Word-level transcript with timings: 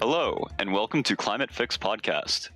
Hello, 0.00 0.48
and 0.58 0.72
welcome 0.72 1.04
to 1.04 1.16
Climate 1.16 1.52
Fix 1.52 1.78
Podcast. 1.78 2.50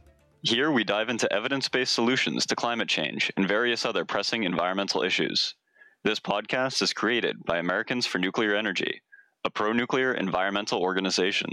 Here 0.49 0.71
we 0.71 0.85
dive 0.85 1.09
into 1.09 1.33
evidence 1.33 1.69
based 1.69 1.93
solutions 1.93 2.47
to 2.47 2.55
climate 2.55 2.89
change 2.89 3.33
and 3.37 3.49
various 3.49 3.85
other 3.85 4.05
pressing 4.05 4.45
environmental 4.45 5.03
issues. 5.03 5.57
This 6.05 6.21
podcast 6.21 6.81
is 6.83 6.93
created 6.93 7.43
by 7.45 7.59
Americans 7.59 8.07
for 8.07 8.19
Nuclear 8.19 8.55
Energy, 8.55 9.03
a 9.43 9.51
pro 9.51 9.73
nuclear 9.73 10.15
environmental 10.15 10.81
organization. 10.81 11.51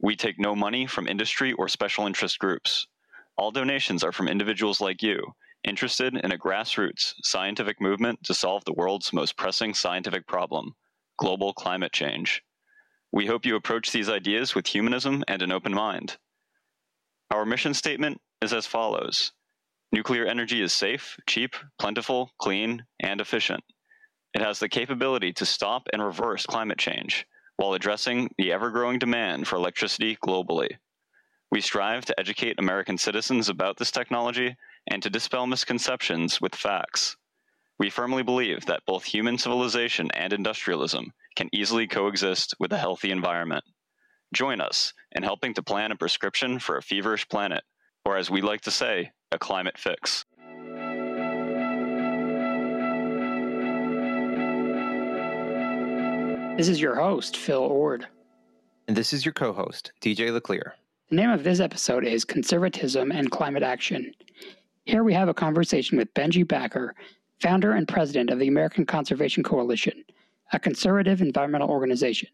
We 0.00 0.16
take 0.16 0.40
no 0.40 0.56
money 0.56 0.88
from 0.88 1.06
industry 1.06 1.52
or 1.52 1.68
special 1.68 2.04
interest 2.04 2.40
groups. 2.40 2.88
All 3.36 3.52
donations 3.52 4.02
are 4.02 4.10
from 4.10 4.26
individuals 4.26 4.80
like 4.80 5.04
you, 5.04 5.22
interested 5.62 6.16
in 6.16 6.32
a 6.32 6.38
grassroots 6.38 7.14
scientific 7.22 7.80
movement 7.80 8.24
to 8.24 8.34
solve 8.34 8.64
the 8.64 8.74
world's 8.74 9.12
most 9.12 9.36
pressing 9.36 9.72
scientific 9.72 10.26
problem 10.26 10.74
global 11.16 11.52
climate 11.52 11.92
change. 11.92 12.42
We 13.12 13.26
hope 13.26 13.46
you 13.46 13.54
approach 13.54 13.92
these 13.92 14.08
ideas 14.08 14.56
with 14.56 14.66
humanism 14.66 15.22
and 15.28 15.42
an 15.42 15.52
open 15.52 15.72
mind. 15.72 16.16
Our 17.30 17.44
mission 17.44 17.74
statement 17.74 18.20
is 18.40 18.52
as 18.52 18.66
follows 18.66 19.32
Nuclear 19.92 20.26
energy 20.26 20.62
is 20.62 20.72
safe, 20.72 21.16
cheap, 21.26 21.56
plentiful, 21.78 22.30
clean, 22.38 22.84
and 23.00 23.20
efficient. 23.20 23.64
It 24.34 24.42
has 24.42 24.58
the 24.58 24.68
capability 24.68 25.32
to 25.34 25.46
stop 25.46 25.88
and 25.92 26.02
reverse 26.02 26.44
climate 26.44 26.78
change 26.78 27.26
while 27.56 27.72
addressing 27.74 28.30
the 28.36 28.52
ever 28.52 28.70
growing 28.70 28.98
demand 28.98 29.48
for 29.48 29.56
electricity 29.56 30.16
globally. 30.24 30.76
We 31.50 31.60
strive 31.60 32.04
to 32.06 32.20
educate 32.20 32.58
American 32.58 32.98
citizens 32.98 33.48
about 33.48 33.76
this 33.76 33.90
technology 33.90 34.56
and 34.86 35.02
to 35.02 35.10
dispel 35.10 35.46
misconceptions 35.46 36.40
with 36.40 36.54
facts. 36.54 37.16
We 37.78 37.90
firmly 37.90 38.22
believe 38.22 38.66
that 38.66 38.84
both 38.86 39.04
human 39.04 39.38
civilization 39.38 40.10
and 40.12 40.32
industrialism 40.32 41.12
can 41.34 41.48
easily 41.52 41.86
coexist 41.86 42.54
with 42.58 42.72
a 42.72 42.78
healthy 42.78 43.10
environment. 43.10 43.64
Join 44.34 44.60
us 44.60 44.92
in 45.12 45.22
helping 45.22 45.54
to 45.54 45.62
plan 45.62 45.92
a 45.92 45.96
prescription 45.96 46.58
for 46.58 46.76
a 46.76 46.82
feverish 46.82 47.28
planet, 47.28 47.62
or 48.04 48.16
as 48.16 48.30
we 48.30 48.42
like 48.42 48.60
to 48.62 48.70
say, 48.70 49.12
a 49.32 49.38
climate 49.38 49.78
fix. 49.78 50.24
This 56.56 56.68
is 56.68 56.80
your 56.80 56.94
host, 56.94 57.36
Phil 57.36 57.60
Ord. 57.60 58.06
And 58.88 58.96
this 58.96 59.12
is 59.12 59.24
your 59.24 59.34
co 59.34 59.52
host, 59.52 59.92
DJ 60.00 60.32
LeClaire. 60.32 60.74
The 61.10 61.16
name 61.16 61.30
of 61.30 61.44
this 61.44 61.60
episode 61.60 62.04
is 62.04 62.24
Conservatism 62.24 63.12
and 63.12 63.30
Climate 63.30 63.62
Action. 63.62 64.12
Here 64.86 65.04
we 65.04 65.12
have 65.14 65.28
a 65.28 65.34
conversation 65.34 65.98
with 65.98 66.12
Benji 66.14 66.46
Backer, 66.46 66.94
founder 67.40 67.72
and 67.72 67.86
president 67.86 68.30
of 68.30 68.38
the 68.38 68.48
American 68.48 68.86
Conservation 68.86 69.42
Coalition, 69.42 70.04
a 70.52 70.58
conservative 70.58 71.20
environmental 71.20 71.68
organization. 71.68 72.28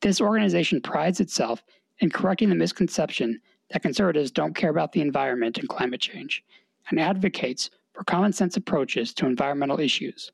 This 0.00 0.20
organization 0.20 0.80
prides 0.80 1.20
itself 1.20 1.62
in 1.98 2.10
correcting 2.10 2.48
the 2.48 2.54
misconception 2.54 3.40
that 3.70 3.82
conservatives 3.82 4.30
don't 4.30 4.54
care 4.54 4.70
about 4.70 4.92
the 4.92 5.00
environment 5.00 5.58
and 5.58 5.68
climate 5.68 6.00
change, 6.00 6.44
and 6.88 7.00
advocates 7.00 7.70
for 7.92 8.04
common 8.04 8.32
sense 8.32 8.56
approaches 8.56 9.12
to 9.14 9.26
environmental 9.26 9.80
issues. 9.80 10.30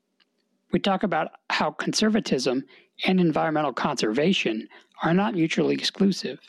We 0.71 0.79
talk 0.79 1.03
about 1.03 1.31
how 1.49 1.71
conservatism 1.71 2.63
and 3.05 3.19
environmental 3.19 3.73
conservation 3.73 4.67
are 5.03 5.13
not 5.13 5.33
mutually 5.33 5.73
exclusive, 5.73 6.39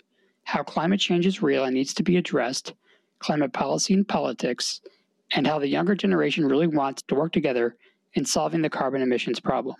how 0.44 0.62
climate 0.62 1.00
change 1.00 1.26
is 1.26 1.43
real 1.43 1.65
and 1.65 1.75
needs 1.75 1.94
to 1.94 2.03
be 2.03 2.19
addressed, 2.19 2.75
climate 3.19 3.53
policy 3.53 3.94
and 3.94 4.06
politics, 4.06 4.81
and 5.32 5.47
how 5.47 5.59
the 5.59 5.69
younger 5.69 5.94
generation 5.94 6.47
really 6.47 6.66
wants 6.66 7.03
to 7.03 7.15
work 7.15 7.32
together 7.32 7.76
in 8.15 8.25
solving 8.25 8.62
the 8.62 8.71
carbon 8.71 9.03
emissions 9.03 9.41
problem. 9.41 9.76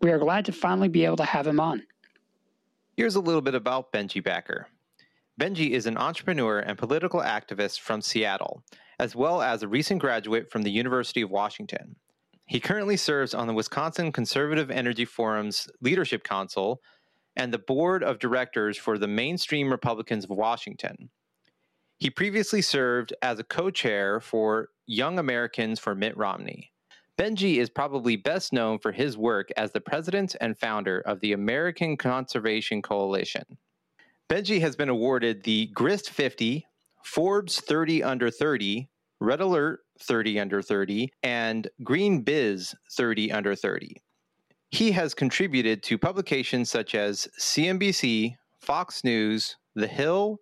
We 0.00 0.10
are 0.10 0.18
glad 0.18 0.44
to 0.46 0.52
finally 0.52 0.88
be 0.88 1.04
able 1.04 1.16
to 1.18 1.24
have 1.24 1.46
him 1.46 1.60
on. 1.60 1.82
Here's 2.98 3.14
a 3.14 3.20
little 3.20 3.42
bit 3.42 3.54
about 3.54 3.92
Benji 3.92 4.20
Backer. 4.20 4.66
Benji 5.40 5.70
is 5.70 5.86
an 5.86 5.96
entrepreneur 5.96 6.58
and 6.58 6.76
political 6.76 7.20
activist 7.20 7.78
from 7.78 8.02
Seattle, 8.02 8.64
as 8.98 9.14
well 9.14 9.40
as 9.40 9.62
a 9.62 9.68
recent 9.68 10.00
graduate 10.00 10.50
from 10.50 10.62
the 10.62 10.70
University 10.72 11.20
of 11.20 11.30
Washington. 11.30 11.94
He 12.46 12.58
currently 12.58 12.96
serves 12.96 13.34
on 13.34 13.46
the 13.46 13.54
Wisconsin 13.54 14.10
Conservative 14.10 14.68
Energy 14.68 15.04
Forum's 15.04 15.68
Leadership 15.80 16.24
Council 16.24 16.80
and 17.36 17.54
the 17.54 17.60
board 17.60 18.02
of 18.02 18.18
directors 18.18 18.76
for 18.76 18.98
the 18.98 19.06
Mainstream 19.06 19.70
Republicans 19.70 20.24
of 20.24 20.30
Washington. 20.30 21.10
He 21.98 22.10
previously 22.10 22.62
served 22.62 23.14
as 23.22 23.38
a 23.38 23.44
co 23.44 23.70
chair 23.70 24.18
for 24.18 24.70
Young 24.88 25.20
Americans 25.20 25.78
for 25.78 25.94
Mitt 25.94 26.16
Romney. 26.16 26.72
Benji 27.18 27.56
is 27.56 27.68
probably 27.68 28.14
best 28.14 28.52
known 28.52 28.78
for 28.78 28.92
his 28.92 29.18
work 29.18 29.48
as 29.56 29.72
the 29.72 29.80
president 29.80 30.36
and 30.40 30.56
founder 30.56 31.00
of 31.00 31.18
the 31.18 31.32
American 31.32 31.96
Conservation 31.96 32.80
Coalition. 32.80 33.58
Benji 34.30 34.60
has 34.60 34.76
been 34.76 34.88
awarded 34.88 35.42
the 35.42 35.66
Grist 35.74 36.10
50, 36.10 36.64
Forbes 37.02 37.60
30 37.60 38.04
Under 38.04 38.30
30, 38.30 38.88
Red 39.18 39.40
Alert 39.40 39.80
30 40.00 40.38
Under 40.38 40.62
30, 40.62 41.12
and 41.24 41.66
Green 41.82 42.22
Biz 42.22 42.76
30 42.92 43.32
Under 43.32 43.56
30. 43.56 44.00
He 44.70 44.92
has 44.92 45.12
contributed 45.12 45.82
to 45.84 45.98
publications 45.98 46.70
such 46.70 46.94
as 46.94 47.26
CNBC, 47.40 48.36
Fox 48.60 49.02
News, 49.02 49.56
The 49.74 49.88
Hill, 49.88 50.38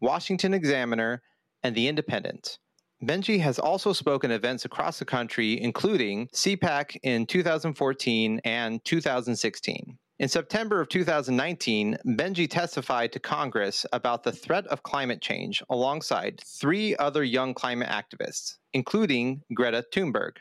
Washington 0.00 0.54
Examiner, 0.54 1.22
and 1.62 1.76
The 1.76 1.86
Independent. 1.86 2.58
Benji 3.04 3.38
has 3.40 3.58
also 3.58 3.92
spoken 3.92 4.30
at 4.30 4.36
events 4.36 4.64
across 4.64 4.98
the 4.98 5.04
country, 5.04 5.60
including 5.60 6.28
CPAC 6.28 6.96
in 7.02 7.26
2014 7.26 8.40
and 8.42 8.82
2016. 8.84 9.98
In 10.18 10.28
September 10.28 10.80
of 10.80 10.88
2019, 10.88 11.98
Benji 12.06 12.48
testified 12.48 13.12
to 13.12 13.20
Congress 13.20 13.84
about 13.92 14.22
the 14.22 14.32
threat 14.32 14.66
of 14.68 14.82
climate 14.82 15.20
change 15.20 15.62
alongside 15.68 16.40
three 16.46 16.96
other 16.96 17.22
young 17.22 17.52
climate 17.52 17.88
activists, 17.88 18.56
including 18.72 19.42
Greta 19.52 19.84
Thunberg. 19.92 20.38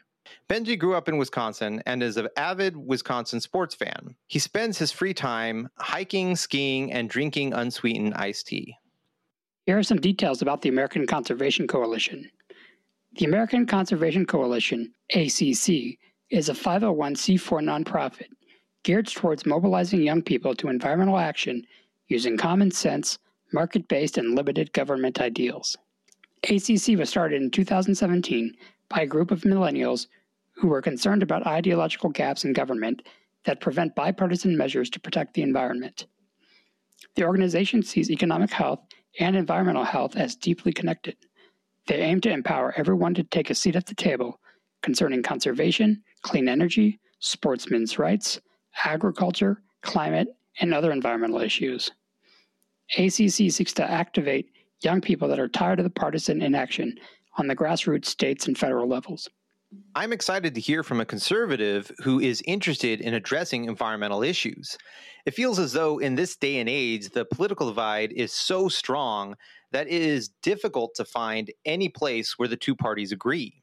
Benji 0.50 0.80
grew 0.80 0.96
up 0.96 1.10
in 1.10 1.18
Wisconsin 1.18 1.84
and 1.86 2.02
is 2.02 2.16
an 2.16 2.30
avid 2.38 2.78
Wisconsin 2.78 3.42
sports 3.42 3.76
fan. 3.76 4.16
He 4.28 4.40
spends 4.40 4.78
his 4.78 4.94
free 4.94 5.14
time 5.14 5.68
hiking, 5.78 6.38
skiing, 6.38 6.94
and 6.94 7.10
drinking 7.10 7.54
unsweetened 7.54 8.14
iced 8.14 8.48
tea. 8.48 8.78
Here 9.66 9.78
are 9.78 9.84
some 9.84 10.00
details 10.00 10.42
about 10.42 10.62
the 10.62 10.70
American 10.70 11.06
Conservation 11.06 11.68
Coalition. 11.68 12.30
The 13.18 13.24
American 13.24 13.66
Conservation 13.66 14.26
Coalition, 14.26 14.92
ACC, 15.14 15.98
is 16.30 16.50
a 16.50 16.54
501c4 16.54 17.64
nonprofit 17.64 18.28
geared 18.84 19.08
towards 19.08 19.46
mobilizing 19.46 20.02
young 20.02 20.22
people 20.22 20.54
to 20.56 20.68
environmental 20.68 21.18
action 21.18 21.66
using 22.10 22.36
common 22.36 22.72
sense, 22.72 23.18
market 23.54 23.88
based, 23.88 24.18
and 24.18 24.36
limited 24.36 24.74
government 24.74 25.22
ideals. 25.22 25.78
ACC 26.44 26.98
was 26.98 27.10
started 27.10 27.42
in 27.42 27.52
2017 27.52 28.54
by 28.90 29.04
a 29.04 29.08
group 29.08 29.32
of 29.32 29.44
millennials 29.44 30.08
who 30.58 30.68
were 30.68 30.82
concerned 30.82 31.24
about 31.24 31.48
ideological 31.48 32.10
gaps 32.10 32.44
in 32.44 32.52
government 32.52 33.02
that 33.46 33.62
prevent 33.62 33.96
bipartisan 33.96 34.58
measures 34.58 34.90
to 34.90 35.00
protect 35.00 35.36
the 35.36 35.42
environment. 35.42 36.06
The 37.16 37.24
organization 37.24 37.82
sees 37.82 38.12
economic 38.12 38.52
health 38.52 38.82
and 39.22 39.38
environmental 39.38 39.86
health 39.86 40.18
as 40.18 40.36
deeply 40.36 40.74
connected. 40.74 41.16
They 41.88 42.02
aim 42.02 42.22
to 42.22 42.32
empower 42.32 42.74
everyone 42.78 43.14
to 43.16 43.24
take 43.24 43.50
a 43.50 43.56
seat 43.56 43.76
at 43.76 43.86
the 43.86 43.96
table 43.96 44.40
concerning 44.82 45.24
conservation, 45.24 46.04
clean 46.22 46.48
energy, 46.48 47.00
sportsmen's 47.20 47.98
rights, 48.00 48.40
agriculture, 48.84 49.62
climate, 49.82 50.28
and 50.60 50.74
other 50.74 50.92
environmental 50.92 51.42
issues. 51.42 51.92
ACC 52.98 53.52
seeks 53.52 53.74
to 53.74 53.90
activate 53.90 54.52
young 54.82 55.02
people 55.02 55.28
that 55.28 55.40
are 55.40 55.48
tired 55.48 55.80
of 55.80 55.84
the 55.84 55.90
partisan 55.90 56.42
inaction 56.42 56.98
on 57.38 57.48
the 57.48 57.56
grassroots 57.56 58.06
states 58.06 58.48
and 58.48 58.58
federal 58.58 58.88
levels. 58.88 59.30
I'm 59.96 60.14
excited 60.14 60.56
to 60.56 60.62
hear 60.62 60.84
from 60.84 61.02
a 61.02 61.06
conservative 61.06 61.92
who 62.04 62.20
is 62.20 62.42
interested 62.46 63.02
in 63.02 63.14
addressing 63.14 63.66
environmental 63.66 64.24
issues. 64.24 64.78
It 65.26 65.34
feels 65.34 65.60
as 65.60 65.74
though 65.74 65.98
in 65.98 66.16
this 66.16 66.36
day 66.36 66.60
and 66.60 66.70
age, 66.70 67.10
the 67.10 67.26
political 67.26 67.68
divide 67.68 68.14
is 68.14 68.32
so 68.32 68.70
strong 68.70 69.36
that 69.76 69.88
it 69.88 70.02
is 70.02 70.30
difficult 70.42 70.96
to 70.96 71.04
find 71.04 71.52
any 71.66 71.90
place 71.90 72.40
where 72.40 72.48
the 72.48 72.56
two 72.56 72.74
parties 72.74 73.12
agree. 73.12 73.62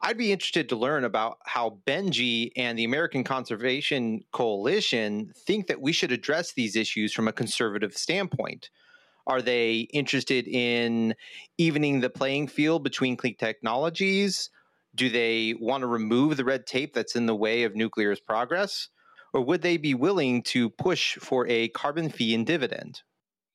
I'd 0.00 0.16
be 0.16 0.32
interested 0.32 0.70
to 0.70 0.76
learn 0.76 1.04
about 1.04 1.36
how 1.44 1.80
Benji 1.86 2.50
and 2.56 2.78
the 2.78 2.84
American 2.84 3.24
Conservation 3.24 4.22
Coalition 4.32 5.30
think 5.36 5.66
that 5.66 5.82
we 5.82 5.92
should 5.92 6.12
address 6.12 6.54
these 6.54 6.76
issues 6.76 7.12
from 7.12 7.28
a 7.28 7.34
conservative 7.34 7.94
standpoint. 7.94 8.70
Are 9.26 9.42
they 9.42 9.80
interested 9.92 10.48
in 10.48 11.14
evening 11.58 12.00
the 12.00 12.08
playing 12.08 12.48
field 12.48 12.82
between 12.82 13.18
clean 13.18 13.36
technologies? 13.36 14.48
Do 14.94 15.10
they 15.10 15.52
want 15.60 15.82
to 15.82 15.88
remove 15.88 16.38
the 16.38 16.44
red 16.46 16.66
tape 16.66 16.94
that's 16.94 17.16
in 17.16 17.26
the 17.26 17.36
way 17.36 17.64
of 17.64 17.76
nuclear's 17.76 18.18
progress? 18.18 18.88
Or 19.34 19.42
would 19.42 19.60
they 19.60 19.76
be 19.76 19.92
willing 19.92 20.42
to 20.44 20.70
push 20.70 21.18
for 21.18 21.46
a 21.48 21.68
carbon 21.68 22.08
fee 22.08 22.34
and 22.34 22.46
dividend? 22.46 23.02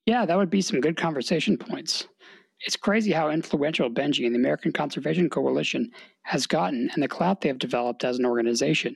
Yeah, 0.05 0.25
that 0.25 0.37
would 0.37 0.49
be 0.49 0.61
some 0.61 0.81
good 0.81 0.97
conversation 0.97 1.57
points. 1.57 2.07
It's 2.65 2.75
crazy 2.75 3.11
how 3.11 3.29
influential 3.29 3.89
Benji 3.89 4.25
and 4.25 4.35
the 4.35 4.39
American 4.39 4.73
Conservation 4.73 5.29
Coalition 5.29 5.91
has 6.23 6.45
gotten 6.45 6.89
and 6.93 7.01
the 7.01 7.07
clout 7.07 7.41
they 7.41 7.49
have 7.49 7.59
developed 7.59 8.03
as 8.03 8.19
an 8.19 8.25
organization. 8.25 8.95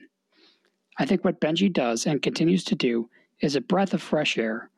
I 0.98 1.06
think 1.06 1.24
what 1.24 1.40
Benji 1.40 1.72
does 1.72 2.06
and 2.06 2.20
continues 2.20 2.64
to 2.64 2.74
do 2.74 3.08
is 3.40 3.56
a 3.56 3.60
breath 3.60 3.94
of 3.94 4.02
fresh 4.02 4.36
air. 4.36 4.70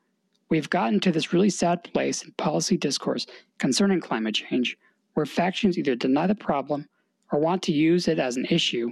We've 0.49 0.69
gotten 0.69 0.99
to 1.01 1.11
this 1.11 1.33
really 1.33 1.49
sad 1.49 1.83
place 1.83 2.23
in 2.23 2.31
policy 2.33 2.77
discourse 2.77 3.25
concerning 3.57 3.99
climate 3.99 4.35
change 4.35 4.77
where 5.13 5.25
factions 5.25 5.77
either 5.77 5.95
deny 5.95 6.27
the 6.27 6.35
problem 6.35 6.87
or 7.31 7.39
want 7.39 7.61
to 7.63 7.73
use 7.73 8.07
it 8.07 8.19
as 8.19 8.37
an 8.37 8.45
issue 8.49 8.89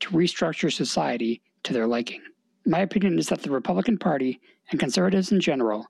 to 0.00 0.10
restructure 0.10 0.72
society 0.72 1.40
to 1.64 1.72
their 1.72 1.86
liking. 1.86 2.22
My 2.64 2.80
opinion 2.80 3.18
is 3.18 3.28
that 3.28 3.42
the 3.42 3.50
Republican 3.50 3.98
Party 3.98 4.40
and 4.70 4.78
conservatives 4.78 5.32
in 5.32 5.40
general 5.40 5.86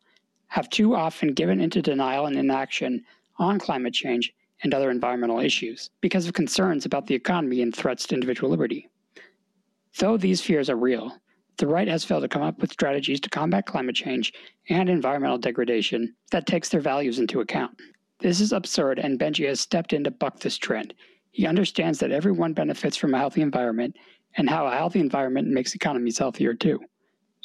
have 0.56 0.70
too 0.70 0.94
often 0.94 1.34
given 1.34 1.60
into 1.60 1.82
denial 1.82 2.24
and 2.24 2.34
inaction 2.34 3.04
on 3.36 3.58
climate 3.58 3.92
change 3.92 4.32
and 4.62 4.72
other 4.72 4.90
environmental 4.90 5.38
issues 5.38 5.90
because 6.00 6.26
of 6.26 6.32
concerns 6.32 6.86
about 6.86 7.06
the 7.06 7.14
economy 7.14 7.60
and 7.60 7.76
threats 7.76 8.06
to 8.06 8.14
individual 8.14 8.48
liberty. 8.48 8.88
Though 9.98 10.16
these 10.16 10.40
fears 10.40 10.70
are 10.70 10.76
real, 10.76 11.14
the 11.58 11.66
right 11.66 11.86
has 11.86 12.06
failed 12.06 12.22
to 12.22 12.28
come 12.28 12.40
up 12.40 12.58
with 12.58 12.72
strategies 12.72 13.20
to 13.20 13.28
combat 13.28 13.66
climate 13.66 13.96
change 13.96 14.32
and 14.70 14.88
environmental 14.88 15.36
degradation 15.36 16.14
that 16.30 16.46
takes 16.46 16.70
their 16.70 16.80
values 16.80 17.18
into 17.18 17.40
account. 17.40 17.78
This 18.20 18.40
is 18.40 18.54
absurd, 18.54 18.98
and 18.98 19.20
Benji 19.20 19.46
has 19.46 19.60
stepped 19.60 19.92
in 19.92 20.04
to 20.04 20.10
buck 20.10 20.40
this 20.40 20.56
trend. 20.56 20.94
He 21.32 21.46
understands 21.46 21.98
that 21.98 22.12
everyone 22.12 22.54
benefits 22.54 22.96
from 22.96 23.12
a 23.12 23.18
healthy 23.18 23.42
environment 23.42 23.94
and 24.38 24.48
how 24.48 24.66
a 24.66 24.74
healthy 24.74 25.00
environment 25.00 25.48
makes 25.48 25.74
economies 25.74 26.16
healthier 26.16 26.54
too. 26.54 26.80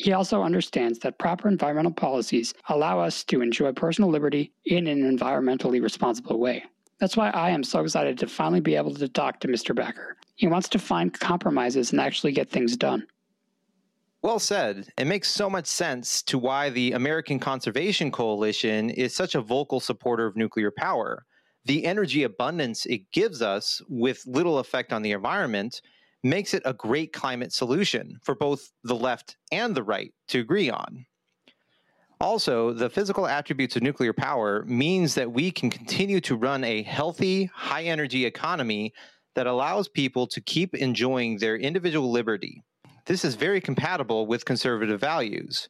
He 0.01 0.13
also 0.13 0.41
understands 0.41 0.97
that 0.99 1.19
proper 1.19 1.47
environmental 1.47 1.91
policies 1.91 2.55
allow 2.69 2.99
us 2.99 3.23
to 3.25 3.41
enjoy 3.41 3.71
personal 3.71 4.09
liberty 4.09 4.51
in 4.65 4.87
an 4.87 5.03
environmentally 5.03 5.79
responsible 5.79 6.39
way. 6.39 6.63
That's 6.99 7.15
why 7.15 7.29
I 7.29 7.51
am 7.51 7.63
so 7.63 7.81
excited 7.81 8.17
to 8.17 8.27
finally 8.27 8.61
be 8.61 8.75
able 8.75 8.95
to 8.95 9.07
talk 9.07 9.39
to 9.41 9.47
Mr. 9.47 9.75
Backer. 9.75 10.17
He 10.37 10.47
wants 10.47 10.69
to 10.69 10.79
find 10.79 11.13
compromises 11.13 11.91
and 11.91 12.01
actually 12.01 12.31
get 12.31 12.49
things 12.49 12.75
done. 12.75 13.05
Well 14.23 14.39
said. 14.39 14.87
It 14.97 15.05
makes 15.05 15.29
so 15.29 15.51
much 15.51 15.67
sense 15.67 16.23
to 16.23 16.39
why 16.39 16.71
the 16.71 16.93
American 16.93 17.37
Conservation 17.39 18.11
Coalition 18.11 18.89
is 18.89 19.15
such 19.15 19.35
a 19.35 19.41
vocal 19.41 19.79
supporter 19.79 20.25
of 20.25 20.35
nuclear 20.35 20.71
power. 20.71 21.25
The 21.65 21.85
energy 21.85 22.23
abundance 22.23 22.87
it 22.87 23.11
gives 23.11 23.43
us 23.43 23.83
with 23.87 24.25
little 24.25 24.57
effect 24.57 24.93
on 24.93 25.03
the 25.03 25.11
environment 25.11 25.79
makes 26.23 26.53
it 26.53 26.61
a 26.65 26.73
great 26.73 27.13
climate 27.13 27.51
solution 27.53 28.17
for 28.23 28.35
both 28.35 28.71
the 28.83 28.95
left 28.95 29.37
and 29.51 29.75
the 29.75 29.83
right 29.83 30.13
to 30.29 30.39
agree 30.39 30.69
on. 30.69 31.05
Also, 32.19 32.71
the 32.71 32.89
physical 32.89 33.25
attributes 33.25 33.75
of 33.75 33.81
nuclear 33.81 34.13
power 34.13 34.63
means 34.65 35.15
that 35.15 35.31
we 35.31 35.49
can 35.49 35.71
continue 35.71 36.21
to 36.21 36.35
run 36.35 36.63
a 36.63 36.83
healthy, 36.83 37.45
high 37.45 37.83
energy 37.83 38.25
economy 38.25 38.93
that 39.33 39.47
allows 39.47 39.87
people 39.87 40.27
to 40.27 40.39
keep 40.41 40.75
enjoying 40.75 41.37
their 41.37 41.55
individual 41.57 42.11
liberty. 42.11 42.63
This 43.07 43.25
is 43.25 43.33
very 43.33 43.59
compatible 43.59 44.27
with 44.27 44.45
conservative 44.45 44.99
values. 44.99 45.67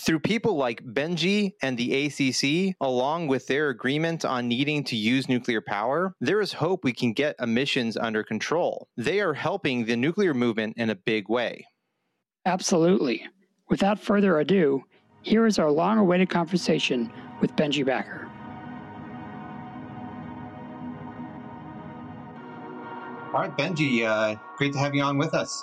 Through 0.00 0.20
people 0.20 0.56
like 0.56 0.82
Benji 0.82 1.52
and 1.60 1.76
the 1.76 2.06
ACC, 2.06 2.74
along 2.80 3.28
with 3.28 3.46
their 3.46 3.68
agreement 3.68 4.24
on 4.24 4.48
needing 4.48 4.82
to 4.84 4.96
use 4.96 5.28
nuclear 5.28 5.60
power, 5.60 6.14
there 6.22 6.40
is 6.40 6.54
hope 6.54 6.84
we 6.84 6.94
can 6.94 7.12
get 7.12 7.36
emissions 7.38 7.98
under 7.98 8.24
control. 8.24 8.88
They 8.96 9.20
are 9.20 9.34
helping 9.34 9.84
the 9.84 9.96
nuclear 9.96 10.32
movement 10.32 10.78
in 10.78 10.88
a 10.88 10.94
big 10.94 11.28
way. 11.28 11.66
Absolutely. 12.46 13.26
Without 13.68 13.98
further 13.98 14.38
ado, 14.38 14.82
here 15.20 15.44
is 15.44 15.58
our 15.58 15.70
long 15.70 15.98
awaited 15.98 16.30
conversation 16.30 17.12
with 17.42 17.54
Benji 17.56 17.84
Backer. 17.84 18.26
All 23.34 23.42
right, 23.42 23.54
Benji, 23.58 24.06
uh, 24.06 24.36
great 24.56 24.72
to 24.72 24.78
have 24.78 24.94
you 24.94 25.02
on 25.02 25.18
with 25.18 25.34
us. 25.34 25.62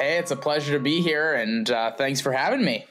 Hey, 0.00 0.18
it's 0.18 0.32
a 0.32 0.36
pleasure 0.36 0.72
to 0.72 0.80
be 0.80 1.00
here, 1.00 1.34
and 1.34 1.70
uh, 1.70 1.92
thanks 1.92 2.20
for 2.20 2.32
having 2.32 2.64
me. 2.64 2.84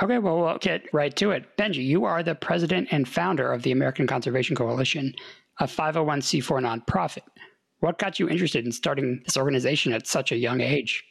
Okay, 0.00 0.18
well, 0.18 0.40
we'll 0.40 0.58
get 0.58 0.92
right 0.94 1.14
to 1.16 1.32
it. 1.32 1.56
Benji, 1.58 1.84
you 1.84 2.04
are 2.04 2.22
the 2.22 2.34
president 2.34 2.88
and 2.92 3.06
founder 3.06 3.52
of 3.52 3.62
the 3.62 3.72
American 3.72 4.06
Conservation 4.06 4.56
Coalition, 4.56 5.14
a 5.60 5.64
501c4 5.64 6.82
nonprofit. 6.86 7.22
What 7.80 7.98
got 7.98 8.18
you 8.18 8.28
interested 8.28 8.64
in 8.64 8.72
starting 8.72 9.20
this 9.24 9.36
organization 9.36 9.92
at 9.92 10.06
such 10.06 10.32
a 10.32 10.36
young 10.36 10.60
age? 10.60 11.04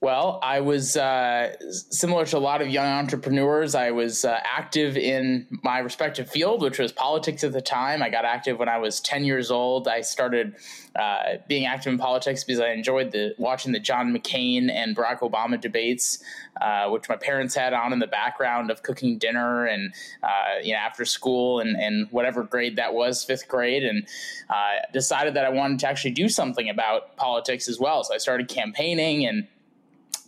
Well, 0.00 0.38
I 0.44 0.60
was 0.60 0.96
uh, 0.96 1.56
similar 1.72 2.24
to 2.26 2.38
a 2.38 2.38
lot 2.38 2.62
of 2.62 2.68
young 2.68 2.86
entrepreneurs. 2.86 3.74
I 3.74 3.90
was 3.90 4.24
uh, 4.24 4.38
active 4.44 4.96
in 4.96 5.48
my 5.64 5.80
respective 5.80 6.30
field, 6.30 6.62
which 6.62 6.78
was 6.78 6.92
politics 6.92 7.42
at 7.42 7.52
the 7.52 7.60
time. 7.60 8.00
I 8.00 8.08
got 8.08 8.24
active 8.24 8.60
when 8.60 8.68
I 8.68 8.78
was 8.78 9.00
10 9.00 9.24
years 9.24 9.50
old. 9.50 9.88
I 9.88 10.02
started 10.02 10.54
uh, 10.94 11.38
being 11.48 11.66
active 11.66 11.92
in 11.92 11.98
politics 11.98 12.44
because 12.44 12.60
I 12.60 12.68
enjoyed 12.68 13.10
the 13.10 13.34
watching 13.38 13.72
the 13.72 13.80
John 13.80 14.16
McCain 14.16 14.70
and 14.70 14.96
Barack 14.96 15.18
Obama 15.18 15.60
debates, 15.60 16.22
uh, 16.60 16.88
which 16.90 17.08
my 17.08 17.16
parents 17.16 17.56
had 17.56 17.72
on 17.72 17.92
in 17.92 17.98
the 17.98 18.06
background 18.06 18.70
of 18.70 18.84
cooking 18.84 19.18
dinner 19.18 19.66
and 19.66 19.92
uh, 20.22 20.60
you 20.62 20.74
know 20.74 20.78
after 20.78 21.04
school 21.04 21.58
and, 21.58 21.76
and 21.76 22.06
whatever 22.12 22.44
grade 22.44 22.76
that 22.76 22.94
was, 22.94 23.24
fifth 23.24 23.48
grade, 23.48 23.82
and 23.82 24.06
uh, 24.48 24.76
decided 24.92 25.34
that 25.34 25.44
I 25.44 25.48
wanted 25.48 25.80
to 25.80 25.88
actually 25.88 26.12
do 26.12 26.28
something 26.28 26.70
about 26.70 27.16
politics 27.16 27.68
as 27.68 27.80
well. 27.80 28.04
So 28.04 28.14
I 28.14 28.18
started 28.18 28.46
campaigning 28.46 29.26
and 29.26 29.48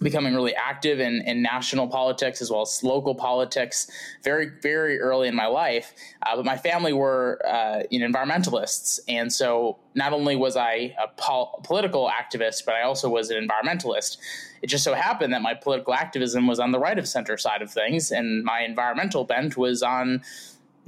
becoming 0.01 0.35
really 0.35 0.55
active 0.55 0.99
in, 0.99 1.23
in 1.27 1.43
national 1.43 1.87
politics 1.87 2.41
as 2.41 2.51
well 2.51 2.63
as 2.63 2.83
local 2.83 3.15
politics 3.15 3.91
very 4.23 4.51
very 4.63 4.99
early 4.99 5.29
in 5.29 5.35
my 5.35 5.47
life. 5.47 5.93
Uh, 6.27 6.37
but 6.37 6.45
my 6.45 6.57
family 6.57 6.93
were 6.93 7.41
uh, 7.47 7.83
you 7.91 8.01
know 8.01 8.07
environmentalists. 8.07 9.01
And 9.09 9.33
so 9.33 9.79
not 9.95 10.13
only 10.13 10.37
was 10.37 10.57
i 10.57 10.95
a 11.03 11.09
pol- 11.17 11.61
political 11.65 12.09
activist 12.11 12.65
but 12.65 12.75
i 12.75 12.83
also 12.83 13.09
was 13.09 13.31
an 13.31 13.47
environmentalist. 13.47 14.19
It 14.63 14.67
just 14.67 14.85
so 14.85 14.95
happened 14.95 15.33
that 15.33 15.43
my 15.43 15.55
political 15.55 15.95
activism 15.95 16.47
was 16.47 16.61
on 16.61 16.71
the 16.71 16.79
right 16.79 16.99
of 16.99 17.09
center 17.09 17.37
side 17.37 17.63
of 17.63 17.71
things 17.71 18.11
and 18.11 18.45
my 18.45 18.61
environmental 18.61 19.25
bent 19.25 19.57
was 19.57 19.83
on 19.83 20.23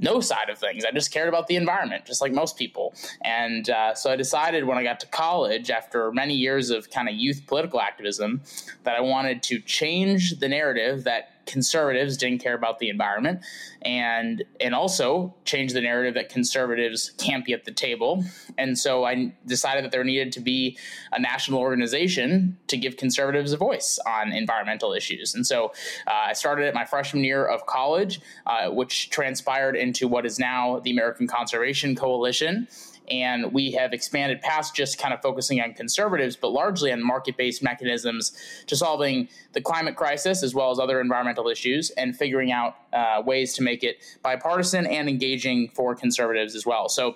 no 0.03 0.19
side 0.19 0.49
of 0.49 0.57
things. 0.57 0.85
I 0.85 0.91
just 0.91 1.11
cared 1.11 1.29
about 1.29 1.47
the 1.47 1.55
environment, 1.55 2.05
just 2.05 2.21
like 2.21 2.31
most 2.31 2.57
people. 2.57 2.93
And 3.23 3.69
uh, 3.69 3.95
so 3.95 4.11
I 4.11 4.15
decided 4.15 4.65
when 4.65 4.77
I 4.77 4.83
got 4.83 4.99
to 4.99 5.07
college, 5.07 5.71
after 5.71 6.11
many 6.11 6.35
years 6.35 6.69
of 6.69 6.89
kind 6.91 7.09
of 7.09 7.15
youth 7.15 7.43
political 7.47 7.79
activism, 7.81 8.41
that 8.83 8.95
I 8.95 9.01
wanted 9.01 9.41
to 9.43 9.59
change 9.59 10.39
the 10.39 10.49
narrative 10.49 11.05
that 11.05 11.32
conservatives 11.45 12.17
didn't 12.17 12.41
care 12.41 12.55
about 12.55 12.79
the 12.79 12.89
environment 12.89 13.41
and 13.81 14.43
and 14.59 14.73
also 14.73 15.33
change 15.45 15.73
the 15.73 15.81
narrative 15.81 16.13
that 16.13 16.29
conservatives 16.29 17.11
can't 17.17 17.45
be 17.45 17.53
at 17.53 17.65
the 17.65 17.71
table. 17.71 18.23
And 18.57 18.77
so 18.77 19.03
i 19.03 19.33
decided 19.45 19.83
that 19.83 19.91
there 19.91 20.03
needed 20.03 20.31
to 20.33 20.39
be 20.39 20.77
a 21.11 21.19
national 21.19 21.59
organization 21.59 22.57
to 22.67 22.77
give 22.77 22.97
conservatives 22.97 23.51
a 23.51 23.57
voice 23.57 23.99
on 24.07 24.31
environmental 24.31 24.93
issues. 24.93 25.35
And 25.35 25.45
so 25.45 25.73
uh, 26.07 26.27
i 26.27 26.33
started 26.33 26.65
at 26.65 26.73
my 26.73 26.85
freshman 26.85 27.23
year 27.23 27.45
of 27.45 27.65
college 27.65 28.21
uh, 28.45 28.69
which 28.69 29.09
transpired 29.09 29.75
into 29.75 30.07
what 30.07 30.25
is 30.25 30.39
now 30.39 30.79
the 30.79 30.91
american 30.91 31.27
conservation 31.27 31.95
coalition 31.95 32.67
and 33.09 33.51
we 33.53 33.71
have 33.71 33.93
expanded 33.93 34.41
past 34.41 34.75
just 34.75 34.97
kind 34.97 35.13
of 35.13 35.21
focusing 35.21 35.61
on 35.61 35.73
conservatives, 35.73 36.35
but 36.35 36.49
largely 36.49 36.91
on 36.91 37.05
market 37.05 37.37
based 37.37 37.63
mechanisms 37.63 38.31
to 38.67 38.75
solving 38.75 39.27
the 39.53 39.61
climate 39.61 39.95
crisis 39.95 40.43
as 40.43 40.53
well 40.55 40.71
as 40.71 40.79
other 40.79 41.01
environmental 41.01 41.47
issues 41.49 41.89
and 41.91 42.15
figuring 42.15 42.51
out 42.51 42.75
uh, 42.93 43.21
ways 43.25 43.53
to 43.53 43.63
make 43.63 43.83
it 43.83 43.97
bipartisan 44.21 44.85
and 44.85 45.09
engaging 45.09 45.69
for 45.69 45.95
conservatives 45.95 46.55
as 46.55 46.65
well. 46.65 46.87
So 46.89 47.15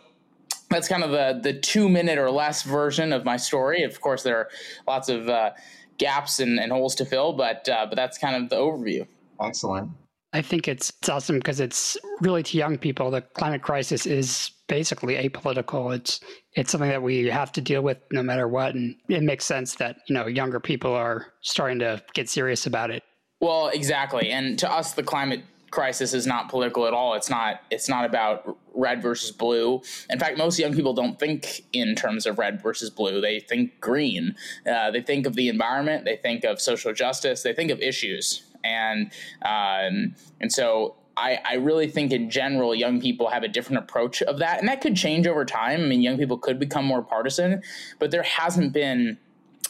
that's 0.70 0.88
kind 0.88 1.03
of 1.03 1.12
the, 1.12 1.39
the 1.41 1.58
two 1.58 1.88
minute 1.88 2.17
or 2.17 2.29
less 2.29 2.63
version 2.63 3.13
of 3.13 3.24
my 3.24 3.38
story. 3.38 3.84
Of 3.84 4.01
course, 4.01 4.24
there 4.24 4.38
are 4.38 4.50
lots 4.88 5.08
of 5.10 5.29
uh, 5.29 5.51
gaps 5.98 6.39
and, 6.39 6.60
and, 6.60 6.72
holes 6.72 6.96
to 6.96 7.06
fill, 7.06 7.34
but 7.34 7.67
uh, 7.70 7.86
but 7.88 7.96
that's 7.96 8.17
kind 8.17 8.36
of 8.36 8.50
the 8.50 8.58
overview. 8.58 9.08
Excellent. 9.41 9.91
I 10.34 10.41
think 10.41 10.67
it's, 10.67 10.91
it's 11.00 11.10
awesome 11.10 11.38
because 11.38 11.60
it's 11.60 11.98
really 12.20 12.44
to 12.44 12.58
young 12.58 12.77
people. 12.77 13.10
The 13.10 13.22
climate 13.22 13.62
crisis 13.62 14.06
is 14.06 14.51
basically 14.68 15.16
apolitical. 15.16 15.96
It's 15.96 16.20
it's 16.54 16.72
something 16.72 16.90
that 16.90 17.02
we 17.02 17.26
have 17.28 17.52
to 17.54 17.62
deal 17.62 17.82
with 17.82 17.98
no 18.12 18.22
matter 18.22 18.48
what, 18.48 18.76
and 18.76 18.96
it 19.10 19.24
makes 19.24 19.46
sense 19.46 19.76
that 19.76 19.98
you 20.08 20.14
know 20.16 20.28
younger 20.28 20.60
people 20.60 20.94
are 20.94 21.28
starting 21.42 21.80
to 21.80 22.02
get 22.14 22.30
serious 22.30 22.66
about 22.66 22.92
it. 22.92 23.04
Well, 23.40 23.70
exactly, 23.70 24.32
and 24.32 24.58
to 24.60 24.72
us, 24.72 24.94
the 24.94 25.04
climate 25.04 25.44
crisis 25.72 26.14
is 26.14 26.26
not 26.26 26.50
political 26.50 26.88
at 26.88 26.94
all. 26.94 27.14
It's 27.16 27.30
not. 27.30 27.62
It's 27.72 27.90
not 27.90 28.06
about 28.06 28.58
red 28.74 29.02
versus 29.02 29.32
blue. 29.32 29.82
In 30.10 30.20
fact, 30.20 30.38
most 30.38 30.60
young 30.60 30.74
people 30.74 30.94
don't 30.94 31.20
think 31.20 31.64
in 31.74 31.96
terms 31.96 32.26
of 32.26 32.38
red 32.38 32.62
versus 32.62 32.90
blue. 32.90 33.22
They 33.22 33.40
think 33.40 33.80
green. 33.80 34.36
Uh, 34.70 34.92
they 34.92 35.02
think 35.02 35.26
of 35.26 35.36
the 35.36 35.50
environment. 35.50 36.06
They 36.06 36.18
think 36.18 36.44
of 36.44 36.62
social 36.62 36.94
justice. 36.94 37.44
They 37.44 37.54
think 37.54 37.72
of 37.72 37.80
issues, 37.80 38.44
and 38.64 39.12
um, 39.44 40.16
and 40.40 40.52
so 40.52 40.96
I, 41.18 41.40
I 41.44 41.56
really 41.56 41.90
think 41.90 42.12
in 42.12 42.30
general, 42.30 42.76
young 42.76 43.02
people 43.02 43.30
have 43.30 43.44
a 43.44 43.48
different 43.48 43.80
approach 43.80 44.22
of 44.22 44.38
that. 44.40 44.60
And 44.60 44.68
that 44.68 44.82
could 44.82 44.96
change 44.96 45.26
over 45.26 45.44
time. 45.44 45.82
I 45.82 45.86
mean, 45.86 46.02
young 46.02 46.18
people 46.18 46.38
could 46.38 46.60
become 46.60 46.86
more 46.86 47.02
partisan, 47.02 47.64
but 48.00 48.12
there 48.12 48.24
hasn't 48.24 48.72
been 48.72 49.18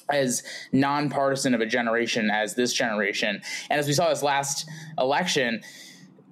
as 0.09 0.43
nonpartisan 0.71 1.53
of 1.53 1.61
a 1.61 1.65
generation 1.65 2.29
as 2.29 2.55
this 2.55 2.73
generation. 2.73 3.41
And 3.69 3.79
as 3.79 3.87
we 3.87 3.93
saw 3.93 4.09
this 4.09 4.23
last 4.23 4.69
election, 4.97 5.61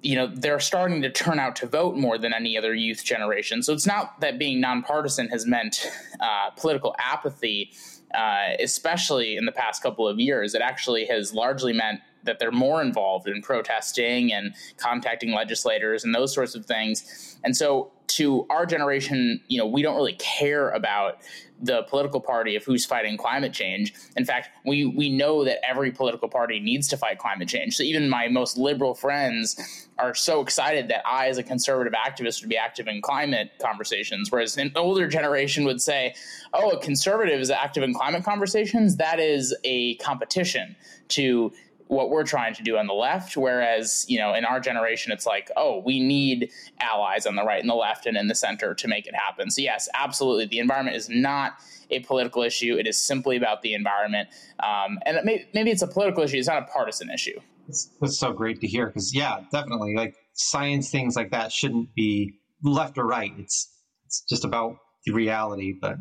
you 0.02 0.14
know 0.14 0.28
they're 0.28 0.60
starting 0.60 1.02
to 1.02 1.10
turn 1.10 1.40
out 1.40 1.56
to 1.56 1.66
vote 1.66 1.96
more 1.96 2.16
than 2.16 2.32
any 2.32 2.56
other 2.56 2.74
youth 2.74 3.02
generation. 3.02 3.62
So 3.62 3.72
it's 3.72 3.86
not 3.86 4.20
that 4.20 4.38
being 4.38 4.60
nonpartisan 4.60 5.28
has 5.28 5.46
meant 5.46 5.90
uh, 6.20 6.50
political 6.56 6.94
apathy, 6.98 7.72
uh, 8.14 8.54
especially 8.60 9.36
in 9.36 9.46
the 9.46 9.52
past 9.52 9.82
couple 9.82 10.06
of 10.06 10.20
years. 10.20 10.54
It 10.54 10.62
actually 10.62 11.06
has 11.06 11.32
largely 11.32 11.72
meant 11.72 12.00
that 12.26 12.38
they're 12.38 12.52
more 12.52 12.82
involved 12.82 13.28
in 13.28 13.42
protesting 13.42 14.32
and 14.32 14.54
contacting 14.76 15.32
legislators 15.32 16.04
and 16.04 16.14
those 16.14 16.34
sorts 16.34 16.54
of 16.54 16.66
things. 16.66 17.38
And 17.44 17.56
so 17.56 17.92
to 18.08 18.46
our 18.50 18.66
generation, 18.66 19.40
you 19.48 19.58
know, 19.58 19.66
we 19.66 19.82
don't 19.82 19.96
really 19.96 20.14
care 20.14 20.70
about 20.70 21.18
the 21.60 21.82
political 21.84 22.20
party 22.20 22.54
of 22.54 22.64
who's 22.64 22.84
fighting 22.84 23.16
climate 23.16 23.52
change. 23.52 23.94
In 24.16 24.24
fact, 24.24 24.50
we 24.64 24.84
we 24.84 25.08
know 25.08 25.44
that 25.44 25.58
every 25.66 25.90
political 25.90 26.28
party 26.28 26.60
needs 26.60 26.86
to 26.88 26.96
fight 26.96 27.18
climate 27.18 27.48
change. 27.48 27.76
So 27.76 27.82
even 27.82 28.08
my 28.08 28.28
most 28.28 28.58
liberal 28.58 28.94
friends 28.94 29.88
are 29.98 30.14
so 30.14 30.42
excited 30.42 30.88
that 30.88 31.00
I, 31.06 31.28
as 31.28 31.38
a 31.38 31.42
conservative 31.42 31.94
activist, 31.94 32.42
would 32.42 32.50
be 32.50 32.58
active 32.58 32.86
in 32.88 33.00
climate 33.00 33.52
conversations, 33.60 34.30
whereas 34.30 34.58
an 34.58 34.72
older 34.76 35.08
generation 35.08 35.64
would 35.64 35.80
say, 35.80 36.14
"Oh, 36.52 36.70
a 36.70 36.80
conservative 36.80 37.40
is 37.40 37.50
active 37.50 37.82
in 37.82 37.94
climate 37.94 38.24
conversations. 38.24 38.96
That 38.96 39.18
is 39.18 39.54
a 39.64 39.94
competition 39.96 40.76
to 41.08 41.52
what 41.88 42.10
we're 42.10 42.24
trying 42.24 42.54
to 42.54 42.62
do 42.62 42.76
on 42.76 42.86
the 42.86 42.94
left. 42.94 43.36
Whereas, 43.36 44.04
you 44.08 44.18
know, 44.18 44.34
in 44.34 44.44
our 44.44 44.60
generation, 44.60 45.12
it's 45.12 45.26
like, 45.26 45.50
oh, 45.56 45.82
we 45.84 46.00
need 46.00 46.50
allies 46.80 47.26
on 47.26 47.36
the 47.36 47.44
right 47.44 47.60
and 47.60 47.70
the 47.70 47.74
left 47.74 48.06
and 48.06 48.16
in 48.16 48.28
the 48.28 48.34
center 48.34 48.74
to 48.74 48.88
make 48.88 49.06
it 49.06 49.14
happen. 49.14 49.50
So, 49.50 49.62
yes, 49.62 49.88
absolutely. 49.94 50.46
The 50.46 50.58
environment 50.58 50.96
is 50.96 51.08
not 51.08 51.54
a 51.90 52.00
political 52.00 52.42
issue. 52.42 52.76
It 52.76 52.86
is 52.86 52.98
simply 52.98 53.36
about 53.36 53.62
the 53.62 53.74
environment. 53.74 54.28
Um, 54.60 54.98
and 55.06 55.18
may, 55.24 55.48
maybe 55.54 55.70
it's 55.70 55.82
a 55.82 55.86
political 55.86 56.24
issue, 56.24 56.38
it's 56.38 56.48
not 56.48 56.62
a 56.62 56.66
partisan 56.66 57.10
issue. 57.10 57.38
That's, 57.68 57.88
that's 58.00 58.18
so 58.18 58.32
great 58.32 58.60
to 58.60 58.66
hear 58.66 58.86
because, 58.86 59.14
yeah, 59.14 59.40
definitely. 59.52 59.94
Like 59.94 60.16
science 60.34 60.90
things 60.90 61.14
like 61.14 61.30
that 61.30 61.52
shouldn't 61.52 61.94
be 61.94 62.34
left 62.62 62.98
or 62.98 63.06
right. 63.06 63.32
It's, 63.38 63.72
it's 64.06 64.22
just 64.28 64.44
about 64.44 64.76
the 65.04 65.12
reality. 65.12 65.74
But 65.80 65.98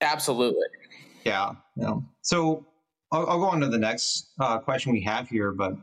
absolutely. 0.00 0.66
Yeah. 1.24 1.52
yeah. 1.76 1.96
So, 2.22 2.66
I'll, 3.12 3.28
I'll, 3.28 3.40
go 3.40 3.46
on 3.46 3.60
to 3.60 3.68
the 3.68 3.78
next 3.78 4.30
uh, 4.38 4.58
question 4.58 4.92
we 4.92 5.02
have 5.02 5.28
here, 5.28 5.52
but 5.52 5.74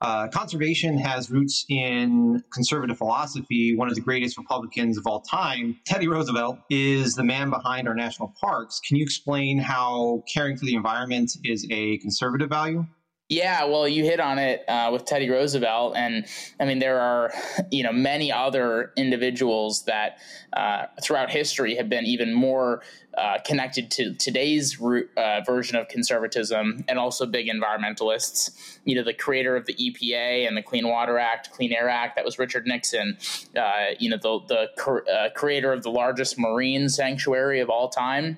uh, 0.00 0.28
conservation 0.28 0.98
has 0.98 1.30
roots 1.30 1.64
in 1.68 2.42
conservative 2.52 2.98
philosophy. 2.98 3.76
One 3.76 3.88
of 3.88 3.94
the 3.94 4.00
greatest 4.00 4.36
Republicans 4.36 4.98
of 4.98 5.06
all 5.06 5.20
time, 5.20 5.78
Teddy 5.86 6.08
Roosevelt, 6.08 6.58
is 6.70 7.14
the 7.14 7.22
man 7.22 7.50
behind 7.50 7.86
our 7.86 7.94
national 7.94 8.34
parks. 8.40 8.80
Can 8.80 8.96
you 8.96 9.04
explain 9.04 9.58
how 9.58 10.24
caring 10.32 10.56
for 10.56 10.64
the 10.64 10.74
environment 10.74 11.32
is 11.44 11.66
a 11.70 11.98
conservative 11.98 12.48
value? 12.48 12.84
Yeah, 13.32 13.64
well, 13.64 13.88
you 13.88 14.04
hit 14.04 14.20
on 14.20 14.38
it 14.38 14.62
uh, 14.68 14.90
with 14.92 15.06
Teddy 15.06 15.30
Roosevelt, 15.30 15.96
and 15.96 16.26
I 16.60 16.66
mean 16.66 16.80
there 16.80 17.00
are, 17.00 17.32
you 17.70 17.82
know, 17.82 17.90
many 17.90 18.30
other 18.30 18.92
individuals 18.94 19.86
that 19.86 20.18
uh, 20.52 20.84
throughout 21.02 21.30
history 21.30 21.76
have 21.76 21.88
been 21.88 22.04
even 22.04 22.34
more 22.34 22.82
uh, 23.16 23.38
connected 23.42 23.90
to 23.92 24.12
today's 24.16 24.78
uh, 24.78 25.40
version 25.46 25.76
of 25.76 25.88
conservatism, 25.88 26.84
and 26.88 26.98
also 26.98 27.24
big 27.24 27.48
environmentalists. 27.48 28.78
You 28.84 28.96
know, 28.96 29.02
the 29.02 29.14
creator 29.14 29.56
of 29.56 29.64
the 29.64 29.76
EPA 29.76 30.46
and 30.46 30.54
the 30.54 30.62
Clean 30.62 30.86
Water 30.86 31.16
Act, 31.18 31.52
Clean 31.52 31.72
Air 31.72 31.88
Act, 31.88 32.16
that 32.16 32.26
was 32.26 32.38
Richard 32.38 32.66
Nixon. 32.66 33.16
Uh, 33.56 33.92
you 33.98 34.10
know, 34.10 34.18
the 34.18 34.40
the 34.76 35.10
uh, 35.10 35.30
creator 35.30 35.72
of 35.72 35.82
the 35.82 35.90
largest 35.90 36.38
marine 36.38 36.90
sanctuary 36.90 37.60
of 37.60 37.70
all 37.70 37.88
time 37.88 38.36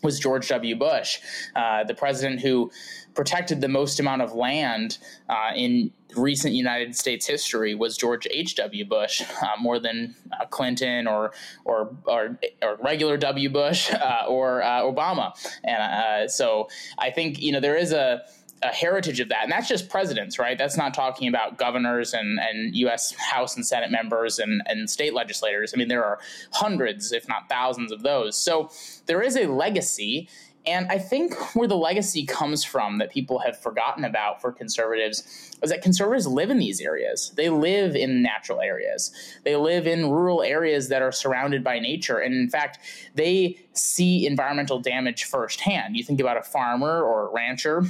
was 0.00 0.20
George 0.20 0.46
W. 0.46 0.76
Bush, 0.76 1.18
the 1.56 1.94
president 1.98 2.40
who 2.40 2.70
protected 3.18 3.60
the 3.60 3.66
most 3.66 3.98
amount 3.98 4.22
of 4.22 4.32
land 4.32 4.96
uh, 5.28 5.50
in 5.56 5.90
recent 6.14 6.54
United 6.54 6.94
States 6.94 7.26
history 7.26 7.74
was 7.74 7.96
George 7.96 8.28
H. 8.30 8.54
W. 8.54 8.84
Bush, 8.84 9.24
uh, 9.42 9.60
more 9.60 9.80
than 9.80 10.14
uh, 10.40 10.46
Clinton 10.46 11.08
or, 11.08 11.32
or 11.64 11.90
or 12.04 12.38
or, 12.62 12.76
regular 12.80 13.16
W. 13.16 13.50
Bush 13.50 13.90
uh, 13.92 14.22
or 14.28 14.62
uh, 14.62 14.82
Obama. 14.82 15.32
And 15.64 15.82
uh, 15.82 16.28
so 16.28 16.68
I 16.96 17.10
think 17.10 17.42
you 17.42 17.50
know 17.50 17.58
there 17.58 17.76
is 17.76 17.90
a 17.92 18.22
a 18.62 18.68
heritage 18.68 19.20
of 19.20 19.28
that. 19.28 19.42
And 19.42 19.52
that's 19.52 19.68
just 19.68 19.88
presidents, 19.88 20.38
right? 20.38 20.58
That's 20.58 20.76
not 20.76 20.94
talking 20.94 21.28
about 21.28 21.58
governors 21.58 22.12
and, 22.12 22.38
and 22.40 22.74
U.S. 22.76 23.14
House 23.14 23.56
and 23.56 23.64
Senate 23.64 23.90
members 23.90 24.38
and, 24.38 24.62
and 24.66 24.88
state 24.88 25.14
legislators. 25.14 25.72
I 25.74 25.78
mean, 25.78 25.88
there 25.88 26.04
are 26.04 26.18
hundreds, 26.52 27.12
if 27.12 27.28
not 27.28 27.48
thousands, 27.48 27.92
of 27.92 28.02
those. 28.02 28.36
So 28.36 28.70
there 29.06 29.22
is 29.22 29.36
a 29.36 29.46
legacy. 29.46 30.28
And 30.68 30.86
I 30.90 30.98
think 30.98 31.34
where 31.54 31.66
the 31.66 31.76
legacy 31.76 32.26
comes 32.26 32.62
from 32.62 32.98
that 32.98 33.10
people 33.10 33.38
have 33.38 33.58
forgotten 33.58 34.04
about 34.04 34.40
for 34.40 34.52
conservatives 34.52 35.56
is 35.62 35.70
that 35.70 35.82
conservatives 35.82 36.26
live 36.26 36.50
in 36.50 36.58
these 36.58 36.80
areas. 36.80 37.32
They 37.36 37.48
live 37.48 37.96
in 37.96 38.22
natural 38.22 38.60
areas. 38.60 39.10
They 39.44 39.56
live 39.56 39.86
in 39.86 40.10
rural 40.10 40.42
areas 40.42 40.88
that 40.88 41.02
are 41.02 41.10
surrounded 41.10 41.64
by 41.64 41.78
nature. 41.78 42.18
And 42.18 42.34
in 42.34 42.50
fact, 42.50 42.78
they 43.14 43.58
see 43.72 44.26
environmental 44.26 44.78
damage 44.78 45.24
firsthand. 45.24 45.96
You 45.96 46.04
think 46.04 46.20
about 46.20 46.36
a 46.36 46.42
farmer 46.42 47.02
or 47.02 47.28
a 47.28 47.32
rancher 47.32 47.84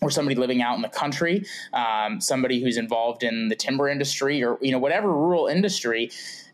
or 0.00 0.10
somebody 0.10 0.36
living 0.36 0.62
out 0.62 0.76
in 0.76 0.82
the 0.82 0.88
country, 0.88 1.44
um, 1.72 2.20
somebody 2.20 2.62
who's 2.62 2.76
involved 2.76 3.22
in 3.22 3.48
the 3.48 3.56
timber 3.56 3.88
industry 3.88 4.42
or 4.42 4.56
you 4.60 4.70
know 4.72 4.78
whatever 4.78 5.12
rural 5.12 5.46
industry 5.46 6.10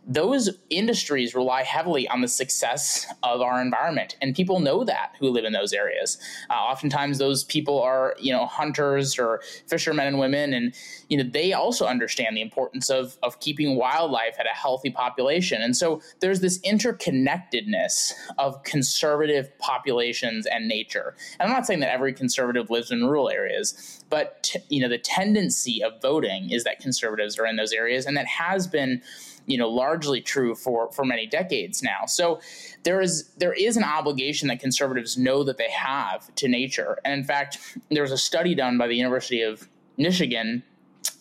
those 0.07 0.51
industries 0.71 1.35
rely 1.35 1.63
heavily 1.63 2.07
on 2.09 2.21
the 2.21 2.29
success 2.29 3.07
of 3.23 3.41
our 3.41 3.61
environment 3.61 4.17
and 4.21 4.35
people 4.35 4.61
know 4.61 4.85
that 4.85 5.15
who 5.19 5.31
live 5.31 5.45
in 5.45 5.53
those 5.53 5.73
areas. 5.73 6.19
Uh, 6.51 6.55
oftentimes 6.55 7.19
those 7.19 7.45
people 7.45 7.81
are 7.81 8.15
you 8.19 8.33
know 8.33 8.47
hunters 8.47 9.19
or 9.19 9.41
fishermen 9.67 10.07
and 10.07 10.19
women 10.19 10.53
and 10.53 10.75
you 11.09 11.17
know 11.17 11.25
they 11.25 11.53
also 11.53 11.87
understand 11.87 12.37
the 12.37 12.43
importance 12.43 12.91
of 12.91 13.17
of 13.23 13.41
keeping 13.41 13.77
wildlife 13.77 14.37
at 14.39 14.47
a 14.47 14.55
healthy 14.55 14.91
population. 14.91 15.63
And 15.63 15.77
so 15.77 16.03
there's 16.21 16.41
this 16.41 16.59
interconnectedness 16.61 18.13
of 18.39 18.63
conservative 18.65 19.57
populations 19.59 20.47
and 20.47 20.69
nature. 20.69 21.15
And 21.39 21.49
i'm 21.49 21.55
not 21.55 21.67
saying 21.67 21.81
that 21.81 21.91
every 21.91 22.13
conservative 22.13 22.71
lives 22.71 22.91
in 22.91 23.07
rural 23.07 23.31
areas 23.31 24.05
but 24.11 24.43
t- 24.43 24.61
you 24.69 24.81
know 24.81 24.89
the 24.89 24.99
tendency 24.99 25.83
of 25.83 26.01
voting 26.01 26.51
is 26.51 26.65
that 26.65 26.79
conservatives 26.79 27.39
are 27.39 27.47
in 27.47 27.57
those 27.57 27.73
areas 27.73 28.07
and 28.07 28.17
that 28.17 28.27
has 28.27 28.67
been 28.67 29.03
you 29.47 29.59
know 29.59 29.69
largely 29.69 30.21
true 30.21 30.55
for 30.55 30.91
for 30.93 31.05
many 31.05 31.27
decades 31.27 31.83
now. 31.83 32.07
So 32.07 32.41
there 32.85 33.01
is 33.01 33.31
there 33.39 33.53
is 33.53 33.77
an 33.77 33.85
obligation 33.85 34.49
that 34.49 34.61
conservatives 34.61 35.17
know 35.17 35.45
that 35.45 35.59
they 35.59 35.71
have 35.71 36.35
to 36.37 36.49
nature. 36.49 36.99
And 37.05 37.21
in 37.21 37.25
fact, 37.25 37.59
there's 37.91 38.13
a 38.13 38.19
study 38.19 38.55
done 38.55 38.79
by 38.79 38.87
the 38.87 38.97
University 38.97 39.43
of 39.43 39.69
Michigan 39.97 40.63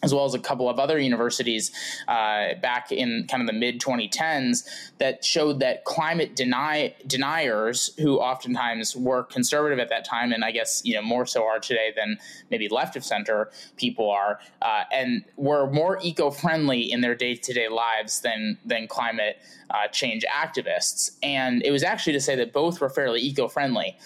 as 0.03 0.13
well 0.13 0.25
as 0.25 0.33
a 0.33 0.39
couple 0.39 0.69
of 0.69 0.79
other 0.79 1.00
universities 1.00 1.72
uh, 2.07 2.53
back 2.62 2.91
in 2.91 3.25
kind 3.29 3.41
of 3.41 3.48
the 3.48 3.53
mid 3.53 3.79
2010s 3.81 4.67
that 5.00 5.25
showed 5.25 5.60
that 5.60 5.83
climate 5.86 6.36
deny 6.36 6.93
deniers 7.07 7.91
who 7.98 8.17
oftentimes 8.19 8.95
were 8.95 9.24
conservative 9.24 9.79
at 9.79 9.89
that 9.89 10.05
time 10.05 10.31
and 10.31 10.43
i 10.43 10.51
guess 10.51 10.81
you 10.86 10.93
know 10.93 11.01
more 11.01 11.25
so 11.25 11.45
are 11.45 11.60
today 11.60 11.91
than 11.95 12.17
maybe 12.51 12.67
left 12.69 12.95
of 12.95 13.03
center 13.03 13.50
people 13.77 14.10
are 14.10 14.39
uh, 14.62 14.83
and 14.91 15.24
were 15.38 15.69
more 15.72 15.98
eco-friendly 16.01 16.91
in 16.91 17.01
their 17.01 17.15
day-to-day 17.15 17.69
lives 17.69 18.22
than 18.22 18.57
than 18.65 18.88
climate 18.88 19.38
uh, 19.69 19.88
change 19.88 20.25
activists. 20.33 21.17
And 21.22 21.63
it 21.63 21.72
was 21.72 21.83
actually 21.83 22.13
to 22.13 22.22
say 22.22 22.36
that 22.36 22.53
both 22.53 22.79
were 22.79 22.89
fairly 22.89 23.22
eco-friendly. 23.22 23.98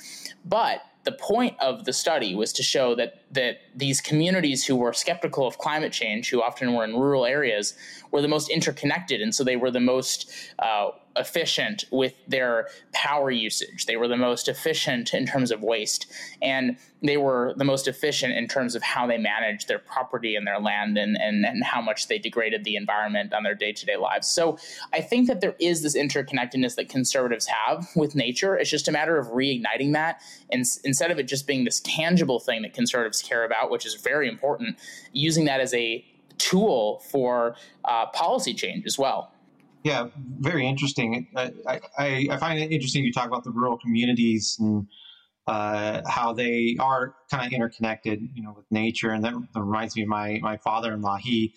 But 0.46 0.82
the 1.08 1.14
point 1.14 1.56
of 1.62 1.86
the 1.86 1.94
study 1.94 2.36
was 2.36 2.52
to 2.52 2.62
show 2.62 2.94
that 2.94 3.24
that 3.32 3.60
these 3.74 4.02
communities 4.02 4.66
who 4.66 4.76
were 4.76 4.92
skeptical 4.92 5.48
of 5.48 5.58
climate 5.58 5.94
change, 5.94 6.30
who 6.30 6.42
often 6.44 6.74
were 6.74 6.84
in 6.84 6.94
rural 6.98 7.26
areas, 7.26 7.76
were 8.12 8.22
the 8.22 8.28
most 8.28 8.50
interconnected, 8.50 9.22
and 9.22 9.34
so 9.34 9.42
they 9.46 9.56
were 9.56 9.72
the 9.72 9.80
most 9.80 10.30
uh, 10.60 10.90
efficient 11.18 11.86
with 11.92 12.14
their 12.28 12.68
power 12.94 13.32
usage. 13.32 13.86
They 13.86 13.98
were 13.98 14.08
the 14.08 14.18
most 14.18 14.48
efficient 14.48 15.14
in 15.14 15.26
terms 15.26 15.52
of 15.52 15.62
waste, 15.62 16.08
and 16.42 16.78
they 17.02 17.18
were 17.18 17.54
the 17.58 17.64
most 17.64 17.88
efficient 17.88 18.34
in 18.34 18.48
terms 18.48 18.76
of 18.76 18.82
how 18.82 19.06
they 19.06 19.18
managed 19.18 19.68
their 19.68 19.80
property 19.80 20.36
and 20.36 20.48
their 20.48 20.60
land 20.60 20.98
and, 20.98 21.16
and, 21.18 21.46
and 21.46 21.64
how 21.64 21.82
much 21.82 22.08
they 22.08 22.18
degraded 22.18 22.64
the 22.64 22.76
environment 22.76 23.34
on 23.34 23.44
their 23.44 23.54
day 23.54 23.72
to 23.72 23.86
day 23.86 23.98
lives. 23.98 24.28
So 24.28 24.58
I 24.94 25.02
think 25.02 25.28
that 25.28 25.42
there 25.42 25.56
is 25.60 25.84
this 25.84 25.96
interconnectedness 25.96 26.76
that 26.76 26.90
conservatives 26.90 27.46
have 27.48 27.88
with 27.96 28.16
nature. 28.16 28.58
It's 28.58 28.70
just 28.70 28.88
a 28.88 28.92
matter 28.92 29.18
of 29.18 29.28
reigniting 29.28 29.94
that. 29.94 30.22
And 30.52 30.66
instead 30.84 31.12
of 31.12 31.20
it 31.20 31.24
just 31.24 31.46
being 31.46 31.66
this 31.66 31.82
tangible 31.82 32.40
thing 32.40 32.64
that 32.64 32.74
conservatives 32.74 33.22
care 33.22 33.44
about, 33.44 33.70
which 33.70 33.86
is 33.86 33.96
very 33.96 34.28
important, 34.28 34.78
using 35.14 35.46
that 35.46 35.60
as 35.60 35.74
a 35.74 36.04
tool 36.38 37.00
for 37.12 37.56
uh, 37.86 38.08
policy 38.08 38.54
change 38.54 38.86
as 38.86 38.98
well. 38.98 39.32
Yeah, 39.88 40.08
very 40.40 40.68
interesting. 40.68 41.30
I, 41.34 41.54
I, 41.98 42.28
I, 42.30 42.36
find 42.36 42.60
it 42.60 42.74
interesting 42.74 43.06
you 43.06 43.14
talk 43.14 43.28
about 43.28 43.46
the 43.46 43.52
rural 43.52 43.78
communities 43.78 44.58
and 44.60 44.86
uh, 45.48 46.02
how 46.06 46.34
they 46.34 46.76
are 46.78 47.16
kind 47.32 47.48
of 47.48 47.54
interconnected, 47.54 48.20
you 48.36 48.44
know, 48.44 48.52
with 48.54 48.66
nature. 48.70 49.12
And 49.12 49.24
that, 49.24 49.34
reminds 49.56 49.96
me 49.96 50.02
of 50.02 50.10
my, 50.10 50.40
my 50.42 50.58
father-in-law. 50.58 51.20
He 51.22 51.54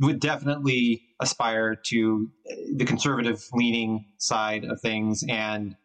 would 0.00 0.18
definitely 0.18 1.02
aspire 1.20 1.76
to 1.90 2.30
the 2.74 2.86
conservative 2.86 3.44
leaning 3.52 4.06
side 4.16 4.64
of 4.64 4.80
things. 4.80 5.22
And 5.28 5.76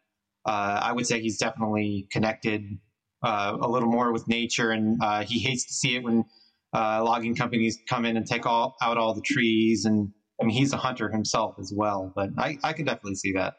uh, 0.46 0.80
I 0.82 0.92
would 0.92 1.06
say 1.06 1.20
he's 1.20 1.36
definitely 1.36 2.08
connected 2.10 2.78
uh, 3.22 3.58
a 3.60 3.68
little 3.68 3.90
more 3.90 4.10
with 4.10 4.26
nature. 4.26 4.70
And 4.70 4.98
uh, 5.02 5.24
he 5.24 5.38
hates 5.40 5.66
to 5.66 5.74
see 5.74 5.96
it 5.96 6.02
when 6.02 6.24
uh, 6.74 7.04
logging 7.04 7.36
companies 7.36 7.76
come 7.90 8.06
in 8.06 8.16
and 8.16 8.26
take 8.26 8.46
all, 8.46 8.76
out 8.80 8.96
all 8.96 9.12
the 9.12 9.20
trees. 9.20 9.84
And 9.84 10.14
I 10.40 10.44
mean, 10.44 10.56
he's 10.56 10.72
a 10.72 10.76
hunter 10.76 11.10
himself 11.10 11.56
as 11.58 11.72
well. 11.74 12.12
But 12.14 12.30
I, 12.38 12.58
I 12.62 12.72
can 12.72 12.86
definitely 12.86 13.16
see 13.16 13.32
that. 13.32 13.54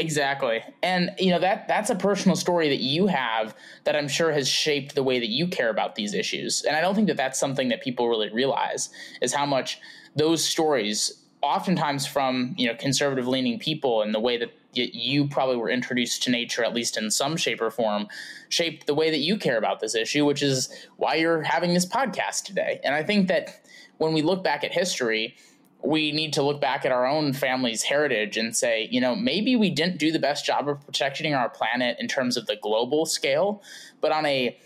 Exactly. 0.00 0.62
And 0.82 1.10
you 1.18 1.30
know 1.30 1.38
that 1.40 1.68
that's 1.68 1.90
a 1.90 1.94
personal 1.94 2.34
story 2.34 2.70
that 2.70 2.80
you 2.80 3.06
have 3.06 3.54
that 3.84 3.94
I'm 3.94 4.08
sure 4.08 4.32
has 4.32 4.48
shaped 4.48 4.94
the 4.94 5.02
way 5.02 5.18
that 5.18 5.28
you 5.28 5.46
care 5.46 5.68
about 5.68 5.94
these 5.94 6.14
issues. 6.14 6.62
And 6.62 6.74
I 6.74 6.80
don't 6.80 6.94
think 6.94 7.08
that 7.08 7.18
that's 7.18 7.38
something 7.38 7.68
that 7.68 7.82
people 7.82 8.08
really 8.08 8.30
realize 8.32 8.88
is 9.20 9.34
how 9.34 9.44
much 9.44 9.78
those 10.16 10.42
stories 10.42 11.26
oftentimes 11.42 12.06
from, 12.06 12.54
you 12.56 12.66
know, 12.66 12.74
conservative 12.74 13.28
leaning 13.28 13.58
people 13.58 14.00
and 14.00 14.14
the 14.14 14.20
way 14.20 14.38
that 14.38 14.50
you 14.74 15.28
probably 15.28 15.56
were 15.56 15.68
introduced 15.68 16.22
to 16.22 16.30
nature 16.30 16.64
at 16.64 16.74
least 16.74 16.96
in 16.96 17.10
some 17.10 17.36
shape 17.36 17.60
or 17.60 17.70
form 17.70 18.06
shaped 18.48 18.86
the 18.86 18.94
way 18.94 19.10
that 19.10 19.18
you 19.18 19.36
care 19.36 19.58
about 19.58 19.80
this 19.80 19.94
issue, 19.94 20.24
which 20.24 20.42
is 20.42 20.70
why 20.96 21.14
you're 21.14 21.42
having 21.42 21.74
this 21.74 21.86
podcast 21.86 22.44
today. 22.44 22.80
And 22.84 22.94
I 22.94 23.02
think 23.02 23.28
that 23.28 23.66
when 23.98 24.12
we 24.12 24.22
look 24.22 24.42
back 24.42 24.64
at 24.64 24.72
history, 24.72 25.36
we 25.82 26.12
need 26.12 26.32
to 26.34 26.42
look 26.42 26.60
back 26.60 26.84
at 26.84 26.92
our 26.92 27.06
own 27.06 27.32
family's 27.32 27.82
heritage 27.82 28.36
and 28.36 28.54
say, 28.54 28.88
you 28.90 29.00
know, 29.00 29.14
maybe 29.14 29.56
we 29.56 29.70
didn't 29.70 29.98
do 29.98 30.12
the 30.12 30.18
best 30.18 30.44
job 30.44 30.68
of 30.68 30.84
protecting 30.84 31.34
our 31.34 31.48
planet 31.48 31.96
in 31.98 32.06
terms 32.08 32.36
of 32.36 32.46
the 32.46 32.56
global 32.56 33.06
scale, 33.06 33.62
but 34.00 34.12
on 34.12 34.26
a 34.26 34.58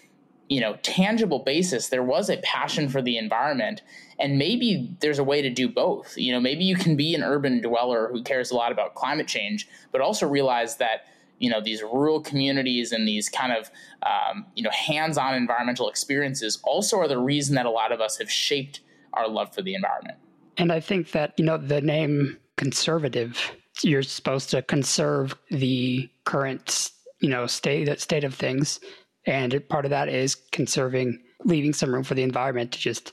you 0.51 0.61
know 0.61 0.77
tangible 0.83 1.39
basis 1.39 1.89
there 1.89 2.03
was 2.03 2.29
a 2.29 2.37
passion 2.39 2.89
for 2.89 3.01
the 3.01 3.17
environment. 3.17 3.83
And 4.19 4.39
maybe 4.39 4.95
there's 5.01 5.19
a 5.19 5.25
way 5.25 5.43
to 5.43 5.51
do 5.51 5.69
both. 5.69 6.17
You 6.17 6.33
know 6.33 6.41
maybe 6.41 6.65
you 6.65 6.77
can 6.77 6.97
be 6.97 7.15
an 7.15 7.23
urban 7.23 7.61
dweller 7.61 8.09
who 8.13 8.23
cares 8.23 8.51
a 8.51 8.55
lot 8.55 8.73
about 8.73 8.95
climate 8.95 9.27
change 9.27 9.69
but 9.93 10.01
also 10.01 10.27
realize 10.27 10.77
that 10.77 11.07
you 11.39 11.51
know 11.51 11.61
these 11.61 11.83
rural 11.83 12.21
communities 12.21 12.93
and 12.93 13.09
these 13.09 13.29
kind 13.29 13.53
of 13.53 13.71
um, 14.03 14.47
you 14.55 14.63
know 14.63 14.71
hands-on 14.71 15.35
environmental 15.35 15.89
experiences 15.89 16.59
also 16.65 16.99
are 16.99 17.09
the 17.09 17.19
reason 17.19 17.55
that 17.55 17.67
a 17.67 17.71
lot 17.71 17.93
of 17.93 18.01
us 18.01 18.19
have 18.19 18.31
shaped 18.31 18.81
our 19.15 19.29
love 19.29 19.55
for 19.55 19.63
the 19.63 19.75
environment 19.75 20.19
and 20.57 20.73
I 20.73 20.81
think 20.81 21.13
that, 21.13 21.35
you 21.37 21.45
know, 21.45 21.57
the 21.57 21.81
name 21.81 22.39
conservative, 22.57 23.53
you're 23.83 24.03
supposed 24.03 24.51
to 24.51 24.63
conserve 24.63 25.35
the 25.51 26.09
current, 26.25 26.93
you 27.21 27.29
know, 27.29 27.47
state 27.47 28.01
state 28.01 28.25
of 28.25 28.35
things. 28.35 28.81
And 29.27 29.67
part 29.69 29.85
of 29.85 29.91
that 29.91 30.09
is 30.09 30.35
conserving, 30.35 31.23
leaving 31.45 31.73
some 31.73 31.93
room 31.93 32.05
for 32.05 32.15
the 32.15 32.23
environment 32.23 32.73
to 32.73 32.79
just 32.79 33.13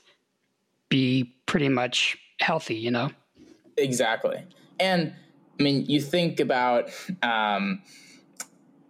be 0.88 1.34
pretty 1.46 1.68
much 1.68 2.18
healthy, 2.40 2.74
you 2.74 2.90
know? 2.90 3.10
Exactly. 3.78 4.44
And 4.78 5.14
I 5.58 5.62
mean, 5.62 5.86
you 5.86 6.00
think 6.00 6.38
about 6.38 6.90
um, 7.22 7.82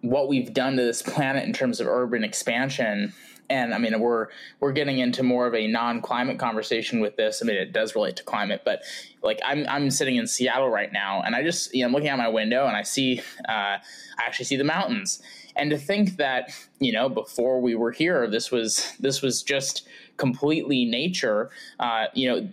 what 0.01 0.29
we've 0.29 0.53
done 0.53 0.77
to 0.77 0.83
this 0.83 1.01
planet 1.01 1.45
in 1.45 1.53
terms 1.53 1.81
of 1.81 1.87
urban 1.87 2.25
expansion 2.25 3.13
and 3.53 3.75
I 3.75 3.79
mean 3.79 3.99
we're 4.01 4.29
we're 4.61 4.73
getting 4.73 4.99
into 4.99 5.23
more 5.23 5.47
of 5.47 5.55
a 5.55 5.67
non-climate 5.67 6.39
conversation 6.39 7.01
with 7.01 7.17
this. 7.17 7.43
I 7.43 7.47
mean 7.47 7.57
it 7.57 7.73
does 7.73 7.95
relate 7.95 8.17
to 8.17 8.25
climate, 8.25 8.63
but 8.65 8.83
like 9.23 9.41
I'm 9.45 9.67
I'm 9.69 9.91
sitting 9.91 10.17
in 10.17 10.27
Seattle 10.27 10.71
right 10.71 10.93
now, 10.93 11.23
and 11.23 11.37
I 11.37 11.43
just 11.43 11.75
you 11.75 11.83
know 11.83 11.89
I'm 11.89 11.93
looking 11.93 12.09
out 12.09 12.19
my 12.19 12.29
window 12.29 12.67
and 12.67 12.77
I 12.77 12.83
see 12.83 13.21
uh, 13.49 13.53
I 13.53 13.81
actually 14.19 14.47
see 14.47 14.57
the 14.57 14.65
mountains. 14.65 15.23
And 15.55 15.71
to 15.71 15.77
think 15.77 16.17
that 16.17 16.51
you 16.81 16.93
know 16.93 17.09
before 17.11 17.61
we 17.61 17.75
were 17.75 17.93
here, 17.93 18.27
this 18.27 18.51
was 18.51 18.93
this 18.99 19.21
was 19.21 19.43
just 19.43 19.87
completely 20.17 20.87
nature. 20.87 21.51
Uh, 21.79 22.07
you 22.15 22.29
know 22.29 22.49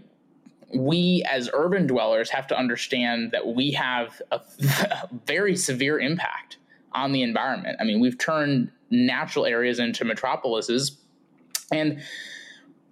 we 0.75 1.24
as 1.27 1.50
urban 1.53 1.88
dwellers 1.88 2.29
have 2.29 2.46
to 2.46 2.56
understand 2.56 3.32
that 3.32 3.48
we 3.48 3.72
have 3.72 4.22
a, 4.32 4.39
a 4.60 5.10
very 5.25 5.56
severe 5.56 6.00
impact 6.00 6.58
on 6.93 7.12
the 7.12 7.22
environment. 7.22 7.77
I 7.79 7.83
mean, 7.83 8.00
we've 8.00 8.18
turned 8.18 8.72
natural 8.90 9.46
areas 9.46 9.79
into 9.79 10.05
metropolises. 10.05 10.98
And 11.72 12.01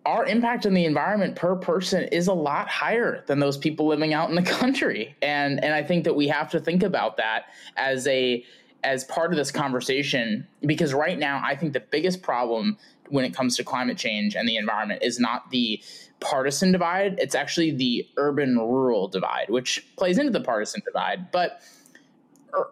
our 0.06 0.26
impact 0.26 0.66
on 0.66 0.74
the 0.74 0.86
environment 0.86 1.36
per 1.36 1.56
person 1.56 2.04
is 2.06 2.28
a 2.28 2.34
lot 2.34 2.70
higher 2.70 3.24
than 3.28 3.40
those 3.40 3.58
people 3.58 3.88
living 3.88 4.14
out 4.14 4.30
in 4.30 4.36
the 4.36 4.42
country. 4.60 5.16
And 5.22 5.64
and 5.64 5.74
I 5.74 5.84
think 5.84 6.06
that 6.06 6.16
we 6.16 6.28
have 6.28 6.50
to 6.52 6.60
think 6.60 6.84
about 6.84 7.18
that 7.18 7.46
as 7.76 8.08
a 8.08 8.44
as 8.84 9.04
part 9.06 9.32
of 9.32 9.38
this 9.38 9.52
conversation 9.52 10.48
because 10.62 10.94
right 10.94 11.18
now 11.18 11.42
I 11.44 11.56
think 11.56 11.74
the 11.74 11.82
biggest 11.82 12.22
problem 12.22 12.78
when 13.10 13.26
it 13.26 13.34
comes 13.34 13.58
to 13.58 13.64
climate 13.64 13.98
change 13.98 14.36
and 14.36 14.48
the 14.48 14.56
environment 14.56 15.02
is 15.02 15.20
not 15.20 15.50
the 15.50 15.82
partisan 16.20 16.72
divide, 16.72 17.18
it's 17.20 17.36
actually 17.36 17.72
the 17.72 18.08
urban 18.18 18.58
rural 18.58 19.08
divide, 19.08 19.50
which 19.50 19.86
plays 19.98 20.18
into 20.18 20.32
the 20.32 20.42
partisan 20.42 20.82
divide. 20.86 21.32
But 21.32 21.62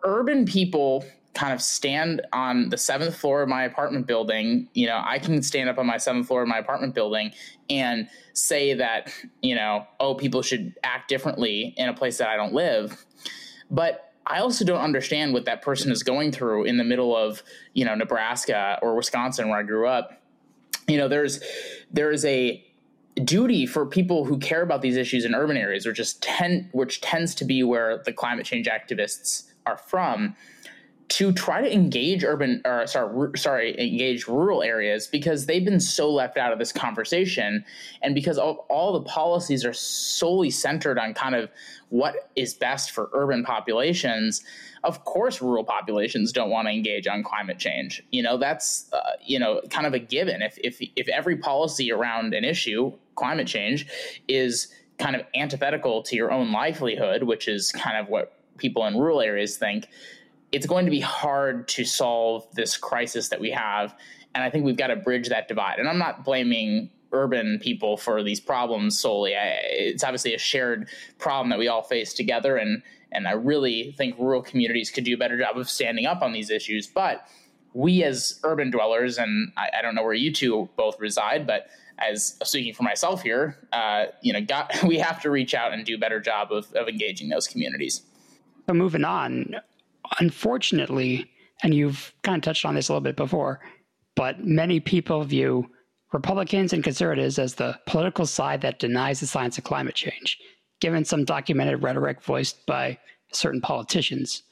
urban 0.04 0.46
people 0.46 1.06
kind 1.36 1.54
of 1.54 1.62
stand 1.62 2.22
on 2.34 2.70
the 2.70 2.78
seventh 2.78 3.16
floor 3.16 3.42
of 3.42 3.50
my 3.50 3.64
apartment 3.64 4.08
building, 4.08 4.70
you 4.74 4.88
know, 4.88 5.02
I 5.06 5.20
can 5.20 5.44
stand 5.44 5.70
up 5.70 5.78
on 5.78 5.86
my 5.86 5.98
seventh 5.98 6.28
floor 6.28 6.42
of 6.42 6.48
my 6.48 6.58
apartment 6.58 6.96
building 6.96 7.32
and 7.70 8.08
say 8.34 8.74
that, 8.74 9.12
you 9.42 9.54
know, 9.54 9.86
oh, 10.00 10.16
people 10.16 10.42
should 10.42 10.74
act 10.84 11.10
differently 11.10 11.74
in 11.78 11.90
a 11.90 11.94
place 11.94 12.18
that 12.18 12.30
I 12.30 12.38
don't 12.38 12.54
live. 12.54 13.06
But 13.70 14.14
I 14.26 14.40
also 14.40 14.64
don't 14.66 14.80
understand 14.80 15.34
what 15.34 15.46
that 15.46 15.62
person 15.62 15.92
is 15.92 16.04
going 16.04 16.32
through 16.32 16.64
in 16.64 16.78
the 16.78 16.84
middle 16.84 17.16
of, 17.16 17.44
you 17.74 17.84
know, 17.84 17.96
Nebraska 17.96 18.80
or 18.82 18.96
Wisconsin 18.96 19.50
where 19.50 19.60
I 19.60 19.64
grew 19.64 19.88
up. 19.88 20.22
You 20.88 20.98
know, 20.98 21.08
there's 21.08 21.44
there 21.92 22.12
is 22.12 22.24
a 22.26 22.64
duty 23.24 23.66
for 23.66 23.86
people 23.86 24.26
who 24.26 24.38
care 24.38 24.62
about 24.62 24.82
these 24.82 24.98
issues 24.98 25.26
in 25.26 25.36
urban 25.36 25.58
areas, 25.58 25.86
which 25.86 26.20
tend 26.22 26.70
which 26.72 27.02
tends 27.02 27.36
to 27.36 27.46
be 27.46 27.62
where 27.62 28.02
the 28.04 28.14
climate 28.14 28.46
change 28.46 28.68
activists 28.68 29.52
are 29.66 29.78
from 29.78 30.36
to 31.08 31.32
try 31.32 31.62
to 31.62 31.72
engage 31.72 32.24
urban 32.24 32.62
or 32.66 32.88
sorry 32.88 33.38
sorry 33.38 33.80
engage 33.80 34.28
rural 34.28 34.64
areas 34.64 35.08
because 35.08 35.46
they've 35.46 35.66
been 35.66 35.80
so 35.80 36.12
left 36.12 36.36
out 36.38 36.52
of 36.52 36.58
this 36.58 36.72
conversation 36.72 37.64
and 38.02 38.16
because 38.16 38.38
all, 38.38 38.66
all 38.70 38.94
the 38.94 39.02
policies 39.02 39.64
are 39.64 39.74
solely 39.74 40.50
centered 40.50 40.98
on 40.98 41.14
kind 41.14 41.36
of 41.36 41.50
what 41.90 42.32
is 42.36 42.56
best 42.56 42.92
for 42.92 43.10
urban 43.14 43.44
populations 43.44 44.44
of 44.86 45.04
course 45.04 45.42
rural 45.42 45.64
populations 45.64 46.32
don't 46.32 46.50
want 46.50 46.68
to 46.68 46.72
engage 46.72 47.08
on 47.08 47.24
climate 47.24 47.58
change. 47.58 48.04
You 48.12 48.24
know 48.24 48.38
that's 48.38 48.88
uh, 48.94 49.12
you 49.22 49.40
know 49.40 49.62
kind 49.70 49.86
of 49.88 49.94
a 49.94 50.00
given. 50.00 50.42
If 50.42 50.58
if 50.64 50.80
if 50.96 51.10
every 51.10 51.36
policy 51.38 51.92
around 51.92 52.34
an 52.34 52.46
issue 52.46 52.94
climate 53.16 53.48
change 53.48 53.88
is 54.28 54.68
kind 55.00 55.16
of 55.16 55.24
antithetical 55.36 56.04
to 56.04 56.16
your 56.16 56.32
own 56.32 56.52
livelihood 56.52 57.24
which 57.24 57.50
is 57.50 57.72
kind 57.74 57.98
of 57.98 58.08
what 58.08 58.40
people 58.58 58.86
in 58.86 58.98
rural 58.98 59.20
areas 59.22 59.58
think 59.58 59.88
it's 60.56 60.66
going 60.66 60.86
to 60.86 60.92
be 60.92 61.02
hard 61.02 61.68
to 61.68 61.84
solve 61.84 62.48
this 62.54 62.78
crisis 62.78 63.28
that 63.28 63.42
we 63.42 63.52
have. 63.52 63.94
And 64.34 64.42
I 64.42 64.50
think 64.50 64.64
we've 64.64 64.78
got 64.78 64.88
to 64.88 64.96
bridge 64.96 65.28
that 65.28 65.50
divide. 65.50 65.80
And 65.80 65.90
I'm 65.90 65.98
not 65.98 66.24
blaming 66.24 66.90
urban 67.12 67.60
people 67.60 67.98
for 67.98 68.24
these 68.24 68.40
problems 68.40 68.98
solely. 68.98 69.36
I, 69.36 69.60
it's 69.64 70.02
obviously 70.02 70.34
a 70.34 70.38
shared 70.38 70.88
problem 71.20 71.50
that 71.50 71.60
we 71.60 71.68
all 71.68 71.82
face 71.82 72.14
together. 72.14 72.56
And, 72.56 72.82
and 73.12 73.28
I 73.28 73.34
really 73.34 73.94
think 73.98 74.18
rural 74.18 74.42
communities 74.42 74.90
could 74.92 75.04
do 75.04 75.14
a 75.14 75.18
better 75.18 75.38
job 75.38 75.58
of 75.58 75.70
standing 75.70 76.06
up 76.06 76.22
on 76.22 76.32
these 76.32 76.50
issues. 76.50 76.88
But 76.88 77.28
we 77.74 78.06
as 78.06 78.40
urban 78.46 78.72
dwellers, 78.72 79.18
and 79.18 79.52
I, 79.58 79.68
I 79.80 79.82
don't 79.82 79.94
know 79.94 80.04
where 80.04 80.14
you 80.14 80.32
two 80.32 80.70
both 80.78 80.98
reside, 81.02 81.46
but 81.46 81.68
as 82.00 82.38
speaking 82.46 82.74
for 82.74 82.84
myself 82.84 83.24
here, 83.24 83.58
uh, 83.74 84.06
you 84.22 84.32
know, 84.32 84.40
got, 84.40 84.72
we 84.88 85.00
have 85.00 85.22
to 85.24 85.30
reach 85.30 85.54
out 85.54 85.74
and 85.74 85.86
do 85.86 85.96
a 85.96 86.00
better 86.00 86.22
job 86.22 86.54
of, 86.54 86.72
of 86.76 86.88
engaging 86.88 87.28
those 87.28 87.46
communities. 87.46 88.04
So 88.68 88.74
moving 88.74 89.04
on, 89.04 89.56
unfortunately, 90.20 91.30
and 91.64 91.74
you've 91.74 92.14
kind 92.24 92.38
of 92.38 92.44
touched 92.44 92.66
on 92.66 92.76
this 92.76 92.90
a 92.90 92.94
little 92.94 93.04
bit 93.04 93.16
before, 93.16 93.60
but 94.16 94.46
many 94.46 94.80
people 94.80 95.24
view 95.24 95.70
Republicans 96.14 96.72
and 96.72 96.84
conservatives 96.84 97.38
as 97.40 97.56
the 97.56 97.78
political 97.86 98.26
side 98.26 98.62
that 98.62 98.80
denies 98.80 99.20
the 99.20 99.28
science 99.28 99.58
of 99.58 99.64
climate 99.64 99.96
change, 99.96 100.40
given 100.80 101.04
some 101.04 101.26
documented 101.26 101.84
rhetoric 101.84 102.24
voiced 102.24 102.66
by 102.66 102.98
certain 103.32 103.62
politicians. 103.62 104.44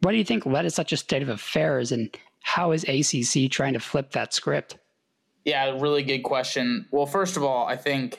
What 0.00 0.10
do 0.10 0.16
you 0.18 0.24
think 0.24 0.44
led 0.44 0.62
to 0.62 0.70
such 0.70 0.92
a 0.92 0.96
state 0.96 1.22
of 1.22 1.28
affairs, 1.28 1.92
and 1.92 2.16
how 2.42 2.72
is 2.72 2.84
ACC 2.84 3.50
trying 3.50 3.74
to 3.74 3.80
flip 3.80 4.10
that 4.12 4.34
script? 4.34 4.78
Yeah, 5.44 5.78
really 5.78 6.02
good 6.02 6.22
question. 6.22 6.86
Well, 6.90 7.06
first 7.06 7.36
of 7.36 7.44
all, 7.44 7.66
I 7.66 7.76
think 7.76 8.18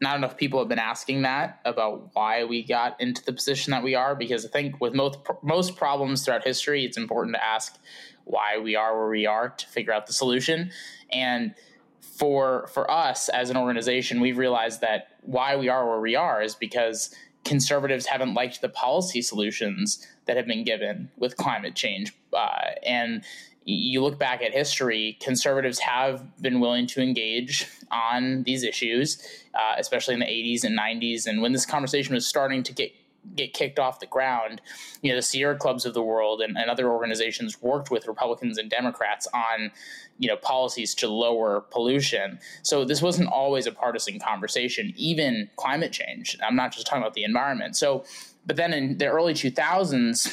not 0.00 0.16
enough 0.16 0.36
people 0.36 0.58
have 0.58 0.68
been 0.68 0.78
asking 0.78 1.22
that 1.22 1.60
about 1.64 2.10
why 2.14 2.44
we 2.44 2.62
got 2.62 3.00
into 3.00 3.24
the 3.24 3.32
position 3.32 3.70
that 3.70 3.82
we 3.82 3.94
are 3.94 4.14
because 4.14 4.44
I 4.44 4.48
think 4.48 4.80
with 4.80 4.94
most 4.94 5.18
most 5.42 5.76
problems 5.76 6.24
throughout 6.24 6.44
history, 6.44 6.84
it's 6.84 6.96
important 6.96 7.36
to 7.36 7.44
ask 7.44 7.78
why 8.24 8.58
we 8.58 8.74
are 8.76 8.98
where 8.98 9.08
we 9.08 9.26
are 9.26 9.50
to 9.50 9.66
figure 9.66 9.92
out 9.92 10.06
the 10.06 10.12
solution. 10.12 10.70
And 11.12 11.54
for 12.00 12.68
for 12.68 12.90
us 12.90 13.28
as 13.28 13.50
an 13.50 13.56
organization, 13.56 14.20
we've 14.20 14.38
realized 14.38 14.80
that 14.80 15.18
why 15.22 15.56
we 15.56 15.68
are 15.68 15.88
where 15.88 16.00
we 16.00 16.16
are 16.16 16.42
is 16.42 16.54
because 16.54 17.14
conservatives 17.44 18.06
haven't 18.06 18.34
liked 18.34 18.60
the 18.62 18.68
policy 18.68 19.20
solutions 19.20 20.06
that 20.26 20.36
have 20.36 20.46
been 20.46 20.64
given 20.64 21.10
with 21.18 21.36
climate 21.36 21.74
change, 21.74 22.14
uh, 22.32 22.70
and 22.84 23.22
you 23.64 24.02
look 24.02 24.18
back 24.18 24.42
at 24.42 24.52
history, 24.52 25.16
conservatives 25.20 25.78
have 25.78 26.40
been 26.40 26.60
willing 26.60 26.86
to 26.88 27.00
engage 27.00 27.66
on 27.90 28.42
these 28.42 28.62
issues, 28.62 29.26
uh, 29.54 29.74
especially 29.78 30.14
in 30.14 30.20
the 30.20 30.26
80s 30.26 30.64
and 30.64 30.78
90s. 30.78 31.26
And 31.26 31.40
when 31.40 31.52
this 31.52 31.64
conversation 31.64 32.14
was 32.14 32.26
starting 32.26 32.62
to 32.64 32.72
get 32.72 32.92
get 33.34 33.54
kicked 33.54 33.78
off 33.78 34.00
the 34.00 34.06
ground, 34.06 34.60
you 35.00 35.10
know, 35.10 35.16
the 35.16 35.22
Sierra 35.22 35.56
Clubs 35.56 35.86
of 35.86 35.94
the 35.94 36.02
world 36.02 36.42
and, 36.42 36.58
and 36.58 36.68
other 36.68 36.90
organizations 36.90 37.62
worked 37.62 37.90
with 37.90 38.06
Republicans 38.06 38.58
and 38.58 38.68
Democrats 38.68 39.26
on, 39.32 39.70
you 40.18 40.28
know, 40.28 40.36
policies 40.36 40.94
to 40.96 41.08
lower 41.08 41.62
pollution. 41.62 42.38
So 42.62 42.84
this 42.84 43.00
wasn't 43.00 43.30
always 43.30 43.66
a 43.66 43.72
partisan 43.72 44.20
conversation, 44.20 44.92
even 44.96 45.48
climate 45.56 45.90
change. 45.90 46.36
I'm 46.46 46.54
not 46.54 46.72
just 46.72 46.86
talking 46.86 47.02
about 47.02 47.14
the 47.14 47.24
environment. 47.24 47.76
So, 47.76 48.04
but 48.44 48.56
then 48.56 48.74
in 48.74 48.98
the 48.98 49.06
early 49.06 49.32
2000s, 49.32 50.30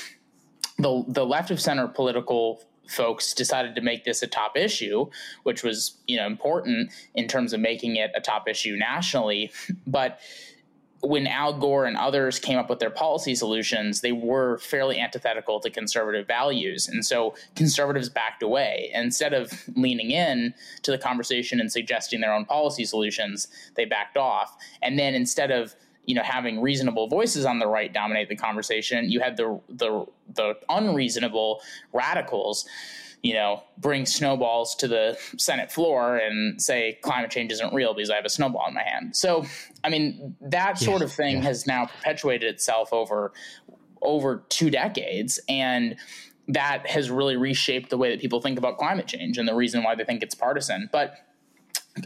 the 0.78 1.06
the 1.08 1.26
left 1.26 1.52
of 1.52 1.62
center 1.62 1.88
political 1.88 2.64
folks 2.92 3.34
decided 3.34 3.76
to 3.76 3.82
make 3.82 4.04
this 4.04 4.22
a 4.22 4.28
top 4.28 4.58
issue, 4.58 5.10
which 5.44 5.64
was 5.64 5.98
you 6.08 6.18
know 6.18 6.26
important 6.26 6.92
in 7.16 7.28
terms 7.28 7.54
of 7.54 7.60
making 7.60 7.96
it 7.96 8.12
a 8.16 8.22
top 8.22 8.48
issue 8.48 8.76
nationally. 8.76 9.52
But 9.88 10.20
when 11.04 11.26
Al 11.26 11.54
Gore 11.54 11.86
and 11.86 11.98
others 11.98 12.40
came 12.40 12.58
up 12.58 12.70
with 12.70 12.80
their 12.80 12.92
policy 12.92 13.34
solutions, 13.36 14.02
they 14.02 14.12
were 14.12 14.60
fairly 14.60 15.00
antithetical 15.00 15.60
to 15.60 15.70
conservative 15.70 16.28
values. 16.28 16.88
And 16.88 17.04
so 17.06 17.34
conservatives 17.56 18.10
backed 18.10 18.44
away. 18.44 18.92
Instead 18.94 19.34
of 19.34 19.52
leaning 19.76 20.12
in 20.12 20.54
to 20.84 20.92
the 20.92 20.98
conversation 20.98 21.60
and 21.60 21.72
suggesting 21.72 22.22
their 22.22 22.34
own 22.34 22.46
policy 22.46 22.86
solutions, 22.86 23.48
they 23.76 23.86
backed 23.86 24.18
off. 24.18 24.56
And 24.82 25.00
then 25.00 25.16
instead 25.16 25.50
of 25.50 25.76
you 26.06 26.16
know 26.16 26.24
having 26.24 26.62
reasonable 26.62 27.08
voices 27.08 27.46
on 27.46 27.60
the 27.60 27.68
right 27.68 27.94
dominate 27.94 28.30
the 28.30 28.36
conversation. 28.36 29.10
You 29.10 29.20
had 29.20 29.38
the 29.38 29.60
the 29.70 30.06
the 30.34 30.56
unreasonable 30.70 31.62
radicals 31.94 32.68
you 33.22 33.34
know 33.34 33.64
bring 33.78 34.06
snowballs 34.06 34.76
to 34.76 34.88
the 34.88 35.16
senate 35.38 35.72
floor 35.72 36.18
and 36.18 36.60
say 36.60 36.98
climate 37.04 37.30
change 37.30 37.52
isn't 37.52 37.72
real 37.72 37.94
because 37.94 38.10
i 38.10 38.16
have 38.16 38.26
a 38.26 38.30
snowball 38.30 38.68
in 38.68 38.74
my 38.74 38.84
hand. 38.84 39.16
So 39.16 39.46
i 39.84 39.90
mean 39.90 40.36
that 40.42 40.78
sort 40.78 41.02
of 41.02 41.12
thing 41.12 41.38
yeah. 41.38 41.44
has 41.44 41.68
now 41.68 41.86
perpetuated 41.86 42.54
itself 42.54 42.92
over 42.92 43.32
over 44.02 44.44
two 44.50 44.72
decades 44.72 45.40
and 45.48 45.96
that 46.48 46.88
has 46.88 47.10
really 47.10 47.38
reshaped 47.38 47.90
the 47.90 47.98
way 47.98 48.10
that 48.10 48.20
people 48.20 48.42
think 48.42 48.58
about 48.58 48.78
climate 48.78 49.08
change 49.08 49.38
and 49.38 49.48
the 49.48 49.56
reason 49.56 49.84
why 49.84 49.96
they 49.96 50.04
think 50.04 50.24
it's 50.24 50.36
partisan. 50.36 50.90
But 50.92 51.16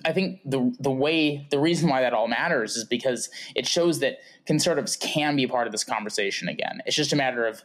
I 0.03 0.13
think 0.13 0.41
the 0.45 0.75
the 0.79 0.91
way 0.91 1.47
the 1.51 1.59
reason 1.59 1.89
why 1.89 2.01
that 2.01 2.13
all 2.13 2.27
matters 2.27 2.75
is 2.75 2.85
because 2.85 3.29
it 3.55 3.67
shows 3.67 3.99
that 3.99 4.17
conservatives 4.45 4.95
can 4.95 5.35
be 5.35 5.45
part 5.47 5.67
of 5.67 5.71
this 5.71 5.83
conversation 5.83 6.47
again. 6.49 6.81
It's 6.85 6.95
just 6.95 7.13
a 7.13 7.15
matter 7.15 7.45
of 7.45 7.63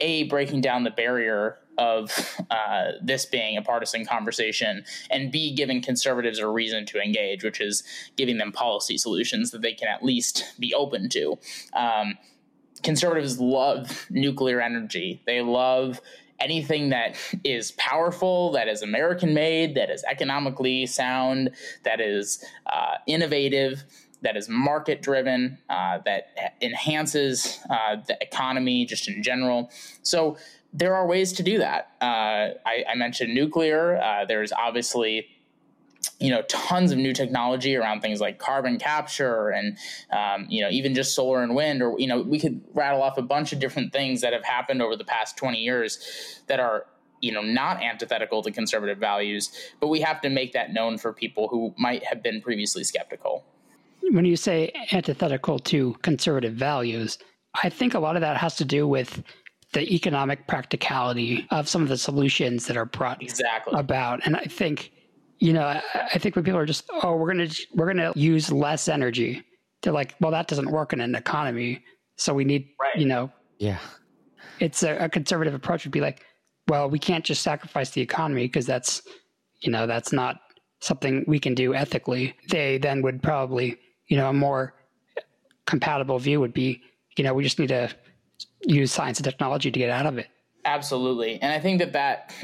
a 0.00 0.24
breaking 0.24 0.60
down 0.60 0.84
the 0.84 0.90
barrier 0.90 1.58
of 1.76 2.10
uh, 2.50 2.92
this 3.02 3.26
being 3.26 3.56
a 3.56 3.62
partisan 3.62 4.04
conversation, 4.04 4.84
and 5.10 5.30
b 5.30 5.54
giving 5.54 5.82
conservatives 5.82 6.38
a 6.38 6.48
reason 6.48 6.86
to 6.86 7.00
engage, 7.00 7.44
which 7.44 7.60
is 7.60 7.82
giving 8.16 8.38
them 8.38 8.50
policy 8.50 8.96
solutions 8.96 9.50
that 9.50 9.62
they 9.62 9.72
can 9.74 9.88
at 9.88 10.02
least 10.02 10.44
be 10.58 10.74
open 10.74 11.08
to. 11.10 11.38
Um, 11.74 12.18
conservatives 12.82 13.40
love 13.40 14.06
nuclear 14.10 14.60
energy. 14.60 15.22
They 15.26 15.40
love 15.40 16.00
anything 16.40 16.90
that 16.90 17.16
is 17.44 17.72
powerful, 17.72 18.52
that 18.52 18.68
is 18.68 18.82
American 18.82 19.34
made, 19.34 19.74
that 19.74 19.90
is 19.90 20.04
economically 20.04 20.86
sound, 20.86 21.50
that 21.84 22.00
is 22.00 22.44
uh, 22.66 22.94
innovative, 23.06 23.84
that 24.22 24.36
is 24.36 24.48
market 24.48 25.02
driven, 25.02 25.58
uh, 25.68 25.98
that 26.04 26.56
enhances 26.60 27.60
uh, 27.70 27.96
the 28.06 28.16
economy 28.20 28.84
just 28.84 29.08
in 29.08 29.22
general. 29.22 29.70
So 30.02 30.36
there 30.72 30.94
are 30.94 31.06
ways 31.06 31.32
to 31.34 31.42
do 31.42 31.58
that. 31.58 31.92
Uh, 32.00 32.54
I, 32.66 32.84
I, 32.90 32.94
mentioned 32.94 33.34
nuclear. 33.34 33.98
Uh, 33.98 34.26
there's 34.26 34.52
obviously 34.52 35.26
you 36.20 36.30
know 36.30 36.42
tons 36.42 36.92
of 36.92 36.98
new 36.98 37.12
technology 37.12 37.76
around 37.76 38.00
things 38.00 38.20
like 38.20 38.38
carbon 38.38 38.78
capture 38.78 39.50
and 39.50 39.76
um, 40.10 40.46
you 40.48 40.62
know 40.62 40.68
even 40.70 40.94
just 40.94 41.14
solar 41.14 41.42
and 41.42 41.54
wind 41.54 41.82
or 41.82 41.98
you 41.98 42.06
know 42.06 42.20
we 42.22 42.38
could 42.38 42.60
rattle 42.74 43.02
off 43.02 43.18
a 43.18 43.22
bunch 43.22 43.52
of 43.52 43.58
different 43.58 43.92
things 43.92 44.20
that 44.20 44.32
have 44.32 44.44
happened 44.44 44.82
over 44.82 44.96
the 44.96 45.04
past 45.04 45.36
20 45.36 45.58
years 45.58 46.42
that 46.46 46.60
are 46.60 46.86
you 47.20 47.32
know 47.32 47.42
not 47.42 47.82
antithetical 47.82 48.42
to 48.42 48.50
conservative 48.50 48.98
values 48.98 49.50
but 49.80 49.88
we 49.88 50.00
have 50.00 50.20
to 50.20 50.28
make 50.28 50.52
that 50.52 50.72
known 50.72 50.98
for 50.98 51.12
people 51.12 51.48
who 51.48 51.74
might 51.78 52.04
have 52.04 52.22
been 52.22 52.40
previously 52.40 52.84
skeptical 52.84 53.44
when 54.10 54.24
you 54.24 54.36
say 54.36 54.72
antithetical 54.92 55.58
to 55.58 55.94
conservative 56.02 56.54
values 56.54 57.18
i 57.62 57.68
think 57.68 57.94
a 57.94 57.98
lot 57.98 58.16
of 58.16 58.22
that 58.22 58.36
has 58.36 58.56
to 58.56 58.64
do 58.64 58.86
with 58.86 59.22
the 59.74 59.92
economic 59.94 60.46
practicality 60.46 61.46
of 61.50 61.68
some 61.68 61.82
of 61.82 61.88
the 61.88 61.98
solutions 61.98 62.66
that 62.66 62.76
are 62.76 62.86
brought 62.86 63.22
exactly. 63.22 63.78
about 63.78 64.20
and 64.24 64.36
i 64.36 64.44
think 64.44 64.92
you 65.38 65.52
know, 65.52 65.62
I, 65.62 65.82
I 65.94 66.18
think 66.18 66.36
when 66.36 66.44
people 66.44 66.58
are 66.58 66.66
just, 66.66 66.84
oh, 67.02 67.16
we're 67.16 67.28
gonna 67.28 67.48
we're 67.74 67.86
gonna 67.86 68.12
use 68.16 68.50
less 68.50 68.88
energy, 68.88 69.42
they're 69.82 69.92
like, 69.92 70.14
well, 70.20 70.32
that 70.32 70.48
doesn't 70.48 70.70
work 70.70 70.92
in 70.92 71.00
an 71.00 71.14
economy. 71.14 71.84
So 72.16 72.34
we 72.34 72.44
need, 72.44 72.68
right. 72.80 72.96
you 72.96 73.06
know, 73.06 73.30
yeah. 73.58 73.78
It's 74.60 74.82
a, 74.82 74.96
a 74.96 75.08
conservative 75.08 75.54
approach 75.54 75.84
would 75.84 75.92
be 75.92 76.00
like, 76.00 76.24
well, 76.66 76.90
we 76.90 76.98
can't 76.98 77.24
just 77.24 77.42
sacrifice 77.42 77.90
the 77.90 78.00
economy 78.00 78.46
because 78.46 78.66
that's, 78.66 79.02
you 79.60 79.70
know, 79.70 79.86
that's 79.86 80.12
not 80.12 80.40
something 80.80 81.24
we 81.28 81.38
can 81.38 81.54
do 81.54 81.74
ethically. 81.74 82.34
They 82.50 82.78
then 82.78 83.02
would 83.02 83.22
probably, 83.22 83.78
you 84.08 84.16
know, 84.16 84.28
a 84.28 84.32
more 84.32 84.74
compatible 85.66 86.18
view 86.18 86.40
would 86.40 86.54
be, 86.54 86.82
you 87.16 87.24
know, 87.24 87.34
we 87.34 87.44
just 87.44 87.58
need 87.58 87.68
to 87.68 87.90
use 88.66 88.92
science 88.92 89.18
and 89.18 89.24
technology 89.24 89.70
to 89.70 89.78
get 89.78 89.90
out 89.90 90.06
of 90.06 90.18
it. 90.18 90.28
Absolutely. 90.64 91.40
And 91.40 91.52
I 91.52 91.60
think 91.60 91.78
that 91.78 91.92
that 91.92 92.34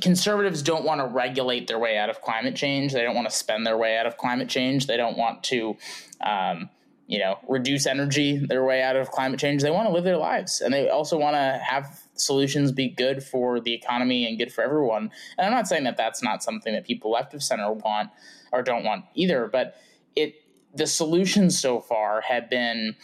conservatives 0.00 0.62
don't 0.62 0.84
want 0.84 1.00
to 1.00 1.06
regulate 1.06 1.66
their 1.66 1.78
way 1.78 1.98
out 1.98 2.10
of 2.10 2.20
climate 2.22 2.56
change. 2.56 2.92
They 2.92 3.02
don't 3.02 3.14
want 3.14 3.28
to 3.28 3.34
spend 3.34 3.66
their 3.66 3.76
way 3.76 3.96
out 3.96 4.06
of 4.06 4.16
climate 4.16 4.48
change. 4.48 4.86
They 4.86 4.96
don't 4.96 5.16
want 5.16 5.42
to, 5.44 5.76
um, 6.20 6.70
you 7.06 7.18
know, 7.18 7.38
reduce 7.48 7.86
energy 7.86 8.36
their 8.36 8.64
way 8.64 8.82
out 8.82 8.96
of 8.96 9.10
climate 9.10 9.38
change. 9.38 9.62
They 9.62 9.70
want 9.70 9.88
to 9.88 9.94
live 9.94 10.04
their 10.04 10.16
lives, 10.16 10.60
and 10.60 10.72
they 10.72 10.88
also 10.88 11.18
want 11.18 11.34
to 11.34 11.60
have 11.64 12.00
solutions 12.14 12.72
be 12.72 12.88
good 12.88 13.22
for 13.22 13.60
the 13.60 13.72
economy 13.72 14.26
and 14.26 14.38
good 14.38 14.52
for 14.52 14.62
everyone. 14.62 15.10
And 15.38 15.46
I'm 15.46 15.52
not 15.52 15.68
saying 15.68 15.84
that 15.84 15.96
that's 15.96 16.22
not 16.22 16.42
something 16.42 16.72
that 16.72 16.84
people 16.84 17.10
left 17.10 17.34
of 17.34 17.42
center 17.42 17.72
want 17.72 18.10
or 18.52 18.62
don't 18.62 18.84
want 18.84 19.04
either, 19.14 19.48
but 19.52 19.76
it 20.14 20.34
the 20.74 20.86
solutions 20.86 21.58
so 21.58 21.80
far 21.80 22.20
have 22.20 22.50
been 22.50 22.96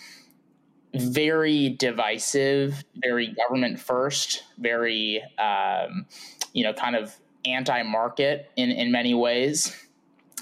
very 0.95 1.71
divisive, 1.71 2.85
very 2.97 3.29
government 3.29 3.81
first, 3.81 4.43
very 4.59 5.23
um, 5.39 6.07
you 6.53 6.65
know 6.65 6.73
kind 6.73 6.97
of 6.97 7.17
anti-market 7.45 8.51
in 8.57 8.71
in 8.71 8.93
many 8.93 9.15
ways. 9.15 9.77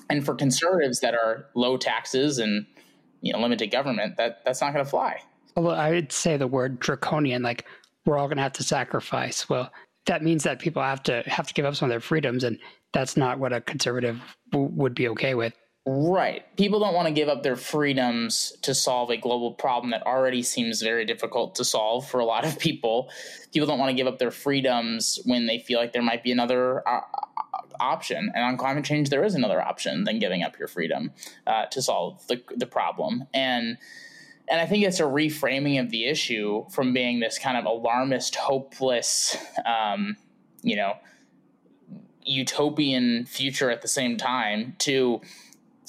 And 0.09 0.25
for 0.25 0.35
conservatives 0.35 1.01
that 1.01 1.15
are 1.15 1.47
low 1.55 1.77
taxes 1.77 2.39
and 2.39 2.67
you 3.21 3.33
know 3.33 3.41
limited 3.41 3.71
government, 3.71 4.17
that 4.17 4.45
that's 4.45 4.61
not 4.61 4.73
going 4.73 4.85
to 4.85 4.91
fly. 4.91 5.21
Well, 5.57 5.75
I 5.75 5.91
would 5.91 6.13
say 6.13 6.37
the 6.37 6.47
word 6.47 6.81
draconian, 6.81 7.43
like 7.43 7.67
we're 8.07 8.19
all 8.19 8.27
going 8.27 8.37
to 8.37 8.43
have 8.43 8.53
to 8.55 8.63
sacrifice. 8.63 9.49
Well, 9.49 9.71
that 10.07 10.23
means 10.23 10.45
that 10.45 10.59
people 10.59 10.83
have 10.83 11.03
to 11.05 11.23
have 11.27 11.47
to 11.47 11.55
give 11.55 11.65
up 11.65 11.77
some 11.77 11.87
of 11.87 11.91
their 11.91 12.01
freedoms, 12.01 12.45
and 12.45 12.59
that's 12.93 13.17
not 13.17 13.39
what 13.39 13.53
a 13.53 13.61
conservative 13.61 14.21
w- 14.51 14.71
would 14.75 14.95
be 14.95 15.09
okay 15.09 15.35
with. 15.35 15.55
Right. 15.93 16.45
People 16.57 16.79
don't 16.79 16.95
want 16.95 17.09
to 17.09 17.13
give 17.13 17.29
up 17.29 17.43
their 17.43 17.57
freedoms 17.57 18.53
to 18.63 18.77
solve 18.77 19.11
a 19.11 19.17
global 19.17 19.55
problem 19.55 19.91
that 19.91 20.07
already 20.07 20.41
seems 20.41 20.81
very 20.81 21.05
difficult 21.05 21.57
to 21.57 21.65
solve 21.65 22.09
for 22.09 22.21
a 22.21 22.25
lot 22.25 22.45
of 22.45 22.61
people. 22.61 23.11
People 23.53 23.67
don't 23.67 23.81
want 23.81 23.91
to 23.91 23.97
give 23.97 24.07
up 24.07 24.21
their 24.21 24.31
freedoms 24.31 25.19
when 25.25 25.47
they 25.47 25.59
feel 25.59 25.81
like 25.81 25.93
there 25.93 26.01
might 26.01 26.23
be 26.23 26.31
another 26.31 26.87
uh, 26.89 27.01
option. 27.81 28.31
And 28.37 28.45
on 28.45 28.57
climate 28.57 28.85
change, 28.85 29.11
there 29.11 29.25
is 29.25 29.35
another 29.35 29.61
option 29.61 30.05
than 30.05 30.21
giving 30.21 30.45
up 30.45 30.57
your 30.61 30.69
freedom 30.69 31.11
uh, 31.49 31.67
to 31.67 31.83
solve 31.83 32.25
the, 32.29 32.41
the 32.55 32.67
problem. 32.67 33.25
And 33.35 33.77
and 34.47 34.61
I 34.61 34.67
think 34.67 34.85
it's 34.85 35.01
a 35.01 35.05
reframing 35.05 35.81
of 35.81 35.91
the 35.91 36.07
issue 36.07 36.67
from 36.71 36.93
being 36.93 37.19
this 37.19 37.39
kind 37.39 37.57
of 37.57 37.65
alarmist, 37.65 38.37
hopeless, 38.37 39.37
um, 39.65 40.17
you 40.63 40.77
know, 40.77 40.95
utopian 42.25 43.27
future 43.27 43.71
at 43.71 43.83
the 43.83 43.89
same 43.89 44.17
time 44.17 44.75
to 44.79 45.21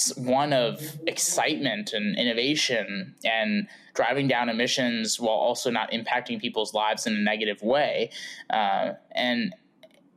one 0.09 0.53
of 0.53 0.81
excitement 1.07 1.93
and 1.93 2.17
innovation 2.17 3.15
and 3.23 3.67
driving 3.93 4.27
down 4.27 4.49
emissions 4.49 5.19
while 5.19 5.35
also 5.35 5.69
not 5.69 5.91
impacting 5.91 6.39
people's 6.39 6.73
lives 6.73 7.07
in 7.07 7.13
a 7.13 7.19
negative 7.19 7.61
way. 7.61 8.09
Uh, 8.49 8.93
and 9.11 9.53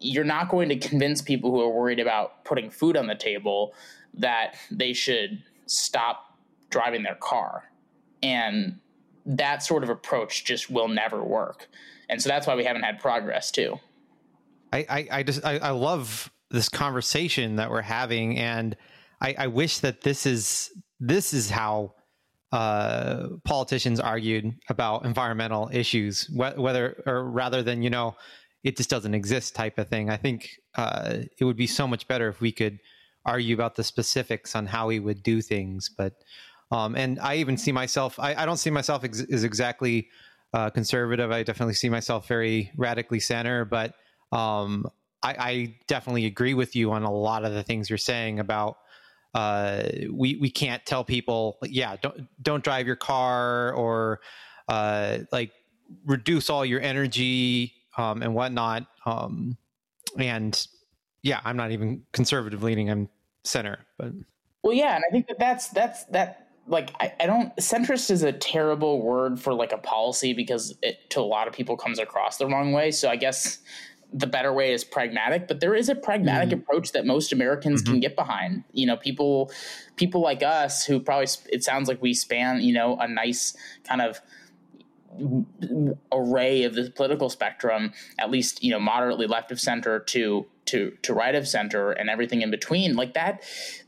you're 0.01 0.25
not 0.25 0.49
going 0.49 0.69
to 0.69 0.77
convince 0.77 1.23
people 1.23 1.51
who 1.51 1.61
are 1.61 1.71
worried 1.71 2.01
about 2.01 2.45
putting 2.45 2.71
food 2.71 2.97
on 2.97 3.07
the 3.07 3.15
table 3.15 3.75
that 4.15 4.57
they 4.71 4.93
should 4.93 5.43
stop 5.67 6.37
driving 6.71 7.03
their 7.03 7.17
car. 7.17 7.71
And 8.23 8.81
that 9.27 9.63
sort 9.63 9.83
of 9.83 9.91
approach 9.91 10.45
just 10.45 10.71
will 10.71 10.89
never 10.89 11.23
work. 11.23 11.69
And 12.09 12.21
so 12.23 12.29
that's 12.29 12.47
why 12.47 12.55
we 12.55 12.65
haven't 12.65 12.83
had 12.83 13.01
progress 13.01 13.51
too. 13.51 13.79
I, 14.73 14.87
I, 14.89 15.09
I 15.11 15.23
just 15.23 15.45
I, 15.45 15.59
I 15.59 15.71
love 15.71 16.31
this 16.51 16.69
conversation 16.69 17.57
that 17.57 17.71
we're 17.71 17.83
having 17.83 18.39
and 18.39 18.77
I, 19.21 19.35
I 19.39 19.47
wish 19.47 19.79
that 19.79 20.03
this 20.03 20.27
is 20.27 20.71
this 21.01 21.33
is 21.33 21.51
how 21.51 21.95
uh, 22.53 23.29
politicians 23.45 24.01
argued 24.01 24.55
about 24.69 25.05
environmental 25.05 25.71
issues, 25.73 26.27
wh- 26.27 26.57
whether 26.59 27.03
or 27.07 27.25
rather 27.25 27.63
than 27.63 27.83
you 27.83 27.91
know 27.91 28.17
it 28.63 28.77
just 28.77 28.91
doesn't 28.91 29.15
exist 29.15 29.55
type 29.55 29.79
of 29.79 29.89
thing. 29.89 30.09
I 30.09 30.17
think 30.17 30.59
uh, 30.77 31.19
it 31.39 31.45
would 31.45 31.57
be 31.57 31.67
so 31.67 31.87
much 31.87 32.09
better 32.09 32.29
if 32.29 32.41
we 32.41 32.53
could 32.53 32.79
argue 33.27 33.55
about 33.55 33.75
the 33.77 33.85
specifics 33.85 34.55
on 34.55 34.67
how 34.67 34.87
we 34.89 35.01
would 35.01 35.23
do 35.23 35.43
things. 35.43 35.91
But 35.97 36.15
um, 36.71 36.97
and 36.97 37.19
I 37.21 37.37
even 37.37 37.57
see 37.57 37.73
myself. 37.73 38.19
I, 38.19 38.35
I 38.35 38.47
don't 38.47 38.57
see 38.57 38.71
myself 38.71 39.05
ex- 39.05 39.25
as 39.31 39.45
exactly 39.45 40.09
uh, 40.55 40.71
conservative. 40.71 41.31
I 41.31 41.43
definitely 41.43 41.75
see 41.75 41.89
myself 41.89 42.29
very 42.29 42.71
radically 42.77 43.21
center, 43.21 43.65
but 43.65 43.95
um, 44.33 44.87
I, 45.23 45.35
I, 45.39 45.75
definitely 45.87 46.27
agree 46.27 46.55
with 46.55 46.75
you 46.77 46.93
on 46.93 47.03
a 47.03 47.13
lot 47.13 47.45
of 47.45 47.53
the 47.53 47.63
things 47.63 47.89
you're 47.89 47.99
saying 47.99 48.41
about. 48.41 48.79
Uh, 49.35 49.83
we 50.11 50.37
we 50.37 50.51
can't 50.51 50.85
tell 50.87 51.05
people, 51.05 51.59
yeah, 51.63 51.97
don't 52.01 52.29
don't 52.41 52.63
drive 52.63 52.87
your 52.87 52.97
car 52.97 53.73
or 53.73 54.21
uh, 54.69 55.19
like 55.33 55.51
reduce 56.07 56.49
all 56.49 56.65
your 56.65 56.81
energy 56.81 57.75
um, 57.97 58.23
and 58.23 58.35
whatnot. 58.35 58.87
Um, 59.05 59.57
and 60.19 60.67
yeah, 61.23 61.41
I'm 61.45 61.57
not 61.57 61.73
even 61.73 62.05
conservative 62.13 62.63
leaning. 62.63 62.91
I'm 62.91 63.09
center, 63.45 63.79
but 63.99 64.13
well, 64.63 64.73
yeah, 64.73 64.95
and 64.95 65.05
I 65.09 65.11
think 65.11 65.27
that 65.29 65.39
that's 65.39 65.69
that's 65.69 66.05
that 66.07 66.45
like 66.67 66.91
I, 67.01 67.13
I, 67.21 67.27
don't 67.27 67.55
centrist 67.57 68.11
is 68.11 68.23
a 68.23 68.33
terrible 68.33 69.03
word 69.03 69.39
for 69.39 69.53
like 69.53 69.73
a 69.73 69.79
policy 69.79 70.33
because 70.33 70.75
it 70.83 71.11
to 71.11 71.21
a 71.21 71.23
lot 71.23 71.47
of 71.47 71.55
people 71.55 71.77
comes 71.77 71.99
across 71.99 72.39
the 72.39 72.47
wrong 72.47 72.73
way 72.73 72.91
so 72.91 73.11
i 73.11 73.17
guess 73.17 73.59
the 74.17 74.29
better 74.29 74.53
way 74.53 74.73
is 74.73 74.85
pragmatic 74.85 75.49
but 75.49 75.61
there 75.61 75.75
is 75.75 75.89
a 75.89 75.95
pragmatic 75.95 76.49
mm-hmm. 76.49 76.61
approach 76.61 76.93
that 76.93 77.05
most 77.05 77.33
americans 77.33 77.83
mm-hmm. 77.83 77.95
can 77.95 78.01
get 78.01 78.15
behind 78.15 78.63
you 78.73 78.87
know 78.87 78.97
people 78.97 79.51
people 79.97 80.21
like 80.21 80.43
us 80.43 80.87
who 80.87 81.01
probably 81.01 81.27
it 81.53 81.65
sounds 81.65 81.89
like 81.89 82.01
we 82.01 82.15
span 82.15 82.61
you 82.61 82.73
know 82.73 82.97
a 82.99 83.09
nice 83.09 83.57
kind 83.83 84.01
of 84.01 84.21
array 86.13 86.65
of 86.65 86.75
the 86.75 86.91
political 86.91 87.29
spectrum 87.31 87.93
at 88.19 88.31
least 88.31 88.63
you 88.63 88.71
know 88.71 88.81
moderately 88.81 89.27
left 89.27 89.53
of 89.53 89.61
center 89.61 90.01
to 90.01 90.47
to 90.65 90.93
to 91.03 91.13
right 91.13 91.35
of 91.35 91.47
center 91.47 91.93
and 91.93 92.09
everything 92.09 92.41
in 92.41 92.51
between 92.51 92.97
like 92.97 93.15
that 93.15 93.43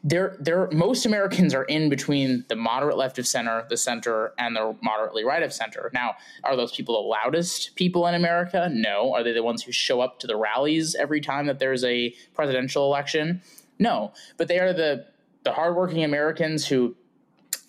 there 0.05 0.37
there 0.39 0.69
most 0.73 1.07
americans 1.07 1.55
are 1.55 1.65
in 1.65 1.89
between 1.89 2.45
the 2.49 2.57
moderate 2.57 2.97
left 2.97 3.19
of 3.19 3.27
center 3.27 3.65
the 3.69 3.77
center 3.77 4.33
and 4.39 4.57
the 4.57 4.77
moderately 4.83 5.25
right 5.25 5.43
of 5.43 5.53
center. 5.53 5.91
Now 5.93 6.15
are 6.45 6.57
those 6.57 6.73
people 6.73 6.95
the 6.95 7.09
loudest 7.09 7.75
people 7.77 8.07
in 8.07 8.15
america? 8.15 8.69
No. 8.73 9.13
Are 9.15 9.23
they 9.23 9.33
the 9.33 9.43
ones 9.43 9.63
who 9.63 9.73
show 9.73 10.01
up 10.01 10.21
to 10.21 10.27
the 10.27 10.37
rallies 10.37 10.95
every 10.95 11.21
time 11.21 11.47
that 11.47 11.59
there's 11.59 11.85
a 11.85 12.15
presidential 12.35 12.85
election? 12.85 13.43
No. 13.79 14.13
But 14.37 14.49
they 14.49 14.59
are 14.59 14.73
the 14.73 15.07
the 15.45 15.53
hardworking 15.53 16.03
americans 16.03 16.67
who 16.67 16.97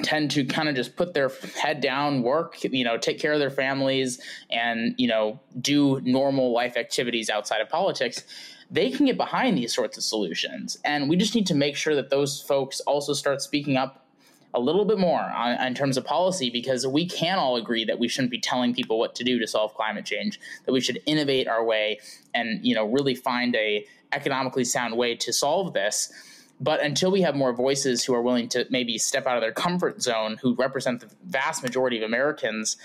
tend 0.03 0.31
to 0.31 0.45
kind 0.45 0.69
of 0.69 0.75
just 0.75 0.95
put 0.95 1.13
their 1.13 1.29
head 1.59 1.81
down, 1.81 2.21
work, 2.21 2.63
you 2.63 2.83
know, 2.83 2.97
take 2.97 3.19
care 3.19 3.33
of 3.33 3.39
their 3.39 3.49
families 3.49 4.19
and, 4.49 4.93
you 4.97 5.07
know, 5.07 5.39
do 5.59 5.99
normal 6.01 6.53
life 6.53 6.77
activities 6.77 7.29
outside 7.29 7.61
of 7.61 7.69
politics 7.69 8.23
they 8.69 8.89
can 8.89 9.05
get 9.05 9.17
behind 9.17 9.57
these 9.57 9.73
sorts 9.73 9.97
of 9.97 10.03
solutions. 10.03 10.77
And 10.83 11.09
we 11.09 11.15
just 11.15 11.35
need 11.35 11.47
to 11.47 11.55
make 11.55 11.75
sure 11.75 11.95
that 11.95 12.09
those 12.09 12.41
folks 12.41 12.79
also 12.81 13.13
start 13.13 13.41
speaking 13.41 13.77
up 13.77 14.05
a 14.53 14.59
little 14.59 14.85
bit 14.85 14.97
more 14.97 15.21
on, 15.21 15.61
in 15.65 15.73
terms 15.73 15.97
of 15.97 16.05
policy 16.05 16.49
because 16.49 16.85
we 16.87 17.07
can 17.07 17.37
all 17.37 17.57
agree 17.57 17.85
that 17.85 17.99
we 17.99 18.07
shouldn't 18.07 18.31
be 18.31 18.39
telling 18.39 18.73
people 18.73 18.97
what 18.97 19.13
to 19.15 19.23
do 19.23 19.39
to 19.39 19.47
solve 19.47 19.73
climate 19.75 20.05
change 20.05 20.39
that 20.65 20.71
we 20.71 20.81
should 20.81 20.99
innovate 21.05 21.47
our 21.47 21.63
way 21.63 21.99
and 22.33 22.65
you 22.65 22.73
know 22.73 22.85
really 22.85 23.13
find 23.13 23.55
a 23.55 23.85
economically 24.13 24.63
sound 24.63 24.95
way 24.95 25.15
to 25.15 25.33
solve 25.33 25.73
this 25.73 26.11
but 26.59 26.81
until 26.81 27.11
we 27.11 27.21
have 27.21 27.35
more 27.35 27.53
voices 27.53 28.03
who 28.03 28.13
are 28.13 28.21
willing 28.21 28.49
to 28.49 28.65
maybe 28.69 28.97
step 28.97 29.27
out 29.27 29.37
of 29.37 29.41
their 29.41 29.51
comfort 29.51 30.01
zone 30.01 30.37
who 30.41 30.55
represent 30.55 31.01
the 31.01 31.09
vast 31.25 31.63
majority 31.63 31.97
of 31.97 32.03
americans 32.03 32.77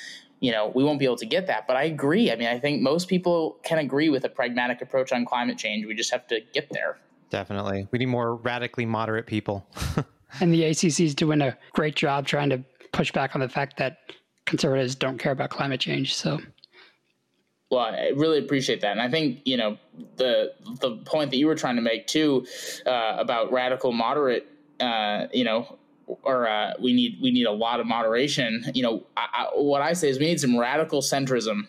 you 0.43 0.51
know, 0.51 0.73
we 0.75 0.83
won't 0.83 0.99
be 0.99 1.05
able 1.05 1.17
to 1.17 1.27
get 1.27 1.47
that. 1.47 1.69
But 1.69 1.77
I 1.77 1.85
agree. 1.85 2.31
I 2.33 2.37
mean, 2.37 2.49
I 2.49 2.59
think 2.59 2.83
most 2.83 3.09
people 3.09 3.61
can 3.63 3.79
agree 3.79 4.09
with 4.09 4.25
a 4.25 4.29
pragmatic 4.29 4.83
approach 4.83 5.13
on 5.13 5.25
climate 5.25 5.57
change. 5.57 5.87
We 5.87 5.95
just 5.95 6.11
have 6.11 6.27
to 6.27 6.41
get 6.53 6.69
there. 6.71 6.99
Definitely. 7.31 7.87
We 7.93 8.01
need 8.01 8.07
more 8.07 8.35
radically 8.35 8.85
moderate 8.85 9.27
people. 9.27 9.65
and 10.41 10.53
the 10.53 10.65
ACC 10.65 11.01
is 11.01 11.15
doing 11.15 11.41
a 11.41 11.57
great 11.75 11.95
job 11.95 12.27
trying 12.27 12.51
to 12.51 12.65
push 12.93 13.13
back 13.13 13.37
on 13.37 13.41
the 13.41 13.49
fact 13.49 13.77
that 13.79 13.99
conservatives 14.45 14.97
don't 14.97 15.17
care 15.17 15.31
about 15.31 15.51
climate 15.51 15.79
change. 15.79 16.13
So, 16.13 16.41
well, 17.73 17.87
I 17.87 18.13
really 18.15 18.39
appreciate 18.39 18.83
that, 18.83 18.93
and 18.93 19.01
I 19.01 19.09
think 19.09 19.41
you 19.47 19.57
know 19.57 19.79
the 20.17 20.53
the 20.81 20.99
point 21.07 21.31
that 21.31 21.39
you 21.39 21.47
were 21.47 21.55
trying 21.55 21.77
to 21.77 21.83
make 21.83 22.07
too 22.07 22.47
uh, 22.87 23.17
about 23.19 23.51
radical 23.51 23.93
moderate. 23.93 24.47
Uh, 24.79 25.29
you 25.33 25.45
know, 25.45 25.79
or 26.07 26.47
uh, 26.47 26.75
we 26.83 26.93
need 26.93 27.19
we 27.23 27.31
need 27.31 27.47
a 27.47 27.51
lot 27.51 27.81
of 27.81 27.87
moderation. 27.87 28.63
You 28.75 28.83
know, 28.83 29.07
I, 29.17 29.27
I, 29.33 29.45
what 29.55 29.81
I 29.81 29.95
say 29.95 30.11
is 30.11 30.19
we 30.19 30.27
need 30.27 30.39
some 30.39 30.59
radical 30.59 31.01
centrism. 31.01 31.67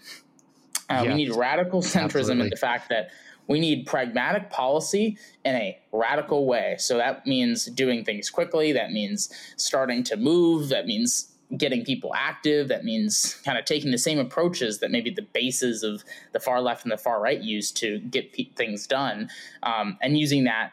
Uh, 0.90 1.04
yeah. 1.04 1.04
We 1.04 1.14
need 1.14 1.36
radical 1.36 1.82
centrism 1.82 2.04
Absolutely. 2.16 2.44
in 2.44 2.50
the 2.50 2.58
fact 2.58 2.90
that 2.90 3.12
we 3.48 3.62
need 3.62 3.86
pragmatic 3.86 4.50
policy 4.50 5.18
in 5.46 5.56
a 5.56 5.80
radical 5.94 6.46
way. 6.46 6.76
So 6.80 6.98
that 6.98 7.26
means 7.26 7.66
doing 7.66 8.04
things 8.04 8.30
quickly. 8.30 8.74
That 8.74 8.92
means 8.92 9.30
starting 9.56 10.04
to 10.06 10.18
move. 10.18 10.68
That 10.68 10.86
means 10.86 11.33
getting 11.58 11.84
people 11.84 12.14
active. 12.16 12.68
That 12.68 12.84
means 12.84 13.42
kind 13.46 13.58
of 13.58 13.66
taking 13.66 13.92
the 13.92 13.98
same 13.98 14.20
approaches 14.20 14.80
that 14.80 14.92
maybe 14.92 15.10
the 15.10 15.22
bases 15.22 15.84
of 15.84 16.04
the 16.32 16.40
far 16.40 16.62
left 16.62 16.84
and 16.84 16.92
the 16.92 16.98
far 16.98 17.22
right 17.22 17.42
use 17.42 17.72
to 17.74 18.00
get 18.00 18.36
things 18.56 18.88
done, 18.88 19.30
um, 19.64 19.98
and 20.02 20.18
using 20.18 20.46
that 20.46 20.72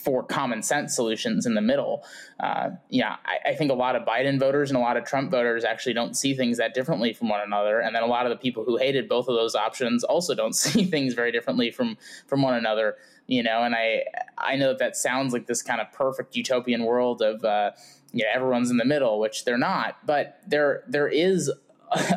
for 0.00 0.22
common 0.22 0.62
sense 0.62 0.94
solutions 0.94 1.46
in 1.46 1.54
the 1.54 1.60
middle. 1.60 2.04
Uh, 2.38 2.70
yeah, 2.88 3.16
I, 3.24 3.50
I, 3.50 3.54
think 3.54 3.70
a 3.70 3.74
lot 3.74 3.96
of 3.96 4.06
Biden 4.06 4.38
voters 4.38 4.70
and 4.70 4.76
a 4.78 4.80
lot 4.80 4.96
of 4.96 5.04
Trump 5.04 5.30
voters 5.30 5.62
actually 5.62 5.92
don't 5.92 6.16
see 6.16 6.34
things 6.34 6.56
that 6.56 6.72
differently 6.72 7.12
from 7.12 7.28
one 7.28 7.40
another, 7.40 7.80
and 7.80 7.94
then 7.94 8.02
a 8.02 8.06
lot 8.06 8.24
of 8.24 8.30
the 8.30 8.36
people 8.36 8.64
who 8.64 8.78
hated 8.78 9.08
both 9.08 9.28
of 9.28 9.34
those 9.34 9.54
options 9.54 10.02
also 10.04 10.34
don't 10.34 10.54
see 10.56 10.84
things 10.84 11.14
very 11.14 11.32
differently 11.32 11.70
from 11.70 11.96
from 12.26 12.42
one 12.42 12.54
another. 12.54 12.96
You 13.26 13.42
know, 13.42 13.62
and 13.62 13.74
I 13.74 14.04
I 14.38 14.56
know 14.56 14.68
that, 14.68 14.78
that 14.78 14.96
sounds 14.96 15.32
like 15.32 15.46
this 15.46 15.62
kind 15.62 15.80
of 15.80 15.92
perfect 15.92 16.34
utopian 16.34 16.84
world 16.84 17.20
of 17.22 17.44
uh, 17.44 17.72
you 18.12 18.24
know 18.24 18.30
everyone's 18.32 18.70
in 18.70 18.76
the 18.76 18.84
middle, 18.84 19.20
which 19.20 19.44
they're 19.44 19.58
not, 19.58 19.98
but 20.06 20.40
there 20.46 20.84
there 20.88 21.08
is 21.08 21.50